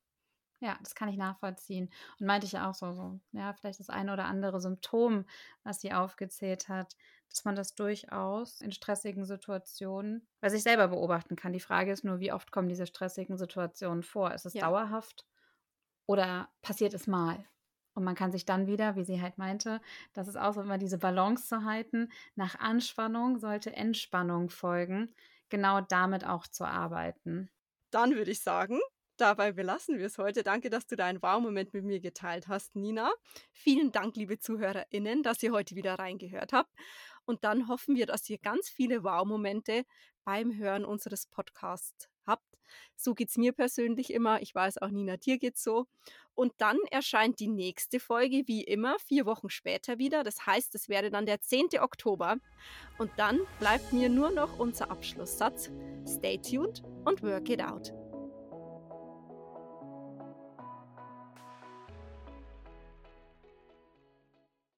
ja, 0.60 0.78
das 0.82 0.94
kann 0.94 1.08
ich 1.08 1.16
nachvollziehen. 1.16 1.90
Und 2.18 2.26
meinte 2.26 2.46
ich 2.46 2.58
auch 2.58 2.74
so, 2.74 2.92
so, 2.92 3.18
ja, 3.32 3.52
vielleicht 3.54 3.80
das 3.80 3.90
eine 3.90 4.12
oder 4.12 4.26
andere 4.26 4.60
Symptom, 4.60 5.24
was 5.64 5.80
sie 5.80 5.92
aufgezählt 5.92 6.68
hat, 6.68 6.96
dass 7.30 7.44
man 7.44 7.56
das 7.56 7.74
durchaus 7.74 8.60
in 8.60 8.72
stressigen 8.72 9.24
Situationen 9.24 10.26
bei 10.40 10.50
sich 10.50 10.62
selber 10.62 10.88
beobachten 10.88 11.36
kann. 11.36 11.52
Die 11.52 11.60
Frage 11.60 11.92
ist 11.92 12.04
nur, 12.04 12.20
wie 12.20 12.32
oft 12.32 12.52
kommen 12.52 12.68
diese 12.68 12.86
stressigen 12.86 13.38
Situationen 13.38 14.02
vor? 14.02 14.32
Ist 14.34 14.46
es 14.46 14.54
ja. 14.54 14.66
dauerhaft 14.66 15.24
oder 16.06 16.48
passiert 16.60 16.92
es 16.92 17.06
mal? 17.06 17.44
Und 17.94 18.04
man 18.04 18.14
kann 18.14 18.32
sich 18.32 18.44
dann 18.44 18.66
wieder, 18.66 18.96
wie 18.96 19.04
sie 19.04 19.20
halt 19.20 19.38
meinte, 19.38 19.80
das 20.12 20.28
ist 20.28 20.36
auch 20.36 20.52
so 20.52 20.60
immer 20.60 20.78
diese 20.78 20.98
Balance 20.98 21.46
zu 21.46 21.64
halten. 21.64 22.10
Nach 22.34 22.58
Anspannung 22.58 23.38
sollte 23.38 23.74
Entspannung 23.74 24.48
folgen, 24.50 25.14
genau 25.48 25.80
damit 25.80 26.24
auch 26.24 26.46
zu 26.46 26.64
arbeiten. 26.64 27.50
Dann 27.90 28.14
würde 28.14 28.30
ich 28.30 28.42
sagen, 28.42 28.78
Dabei 29.20 29.52
belassen 29.52 29.98
wir 29.98 30.06
es 30.06 30.16
heute. 30.16 30.42
Danke, 30.42 30.70
dass 30.70 30.86
du 30.86 30.96
deinen 30.96 31.20
Wow-Moment 31.20 31.74
mit 31.74 31.84
mir 31.84 32.00
geteilt 32.00 32.48
hast, 32.48 32.74
Nina. 32.74 33.12
Vielen 33.52 33.92
Dank, 33.92 34.16
liebe 34.16 34.38
ZuhörerInnen, 34.38 35.22
dass 35.22 35.42
ihr 35.42 35.52
heute 35.52 35.74
wieder 35.74 35.96
reingehört 35.98 36.54
habt. 36.54 36.72
Und 37.26 37.44
dann 37.44 37.68
hoffen 37.68 37.96
wir, 37.96 38.06
dass 38.06 38.30
ihr 38.30 38.38
ganz 38.38 38.70
viele 38.70 39.04
Wow-Momente 39.04 39.84
beim 40.24 40.56
Hören 40.56 40.86
unseres 40.86 41.26
Podcasts 41.26 42.08
habt. 42.24 42.46
So 42.96 43.12
geht 43.12 43.28
es 43.28 43.36
mir 43.36 43.52
persönlich 43.52 44.10
immer. 44.10 44.40
Ich 44.40 44.54
weiß 44.54 44.78
auch, 44.78 44.88
Nina, 44.88 45.18
dir 45.18 45.36
geht's 45.36 45.62
so. 45.62 45.84
Und 46.32 46.54
dann 46.56 46.78
erscheint 46.90 47.40
die 47.40 47.48
nächste 47.48 48.00
Folge 48.00 48.44
wie 48.46 48.64
immer 48.64 48.98
vier 49.00 49.26
Wochen 49.26 49.50
später 49.50 49.98
wieder. 49.98 50.24
Das 50.24 50.46
heißt, 50.46 50.74
es 50.74 50.88
wäre 50.88 51.10
dann 51.10 51.26
der 51.26 51.42
10. 51.42 51.78
Oktober. 51.80 52.38
Und 52.96 53.10
dann 53.18 53.38
bleibt 53.58 53.92
mir 53.92 54.08
nur 54.08 54.30
noch 54.30 54.58
unser 54.58 54.90
Abschlusssatz. 54.90 55.70
Stay 56.06 56.38
tuned 56.38 56.82
und 57.04 57.22
work 57.22 57.50
it 57.50 57.60
out. 57.60 57.92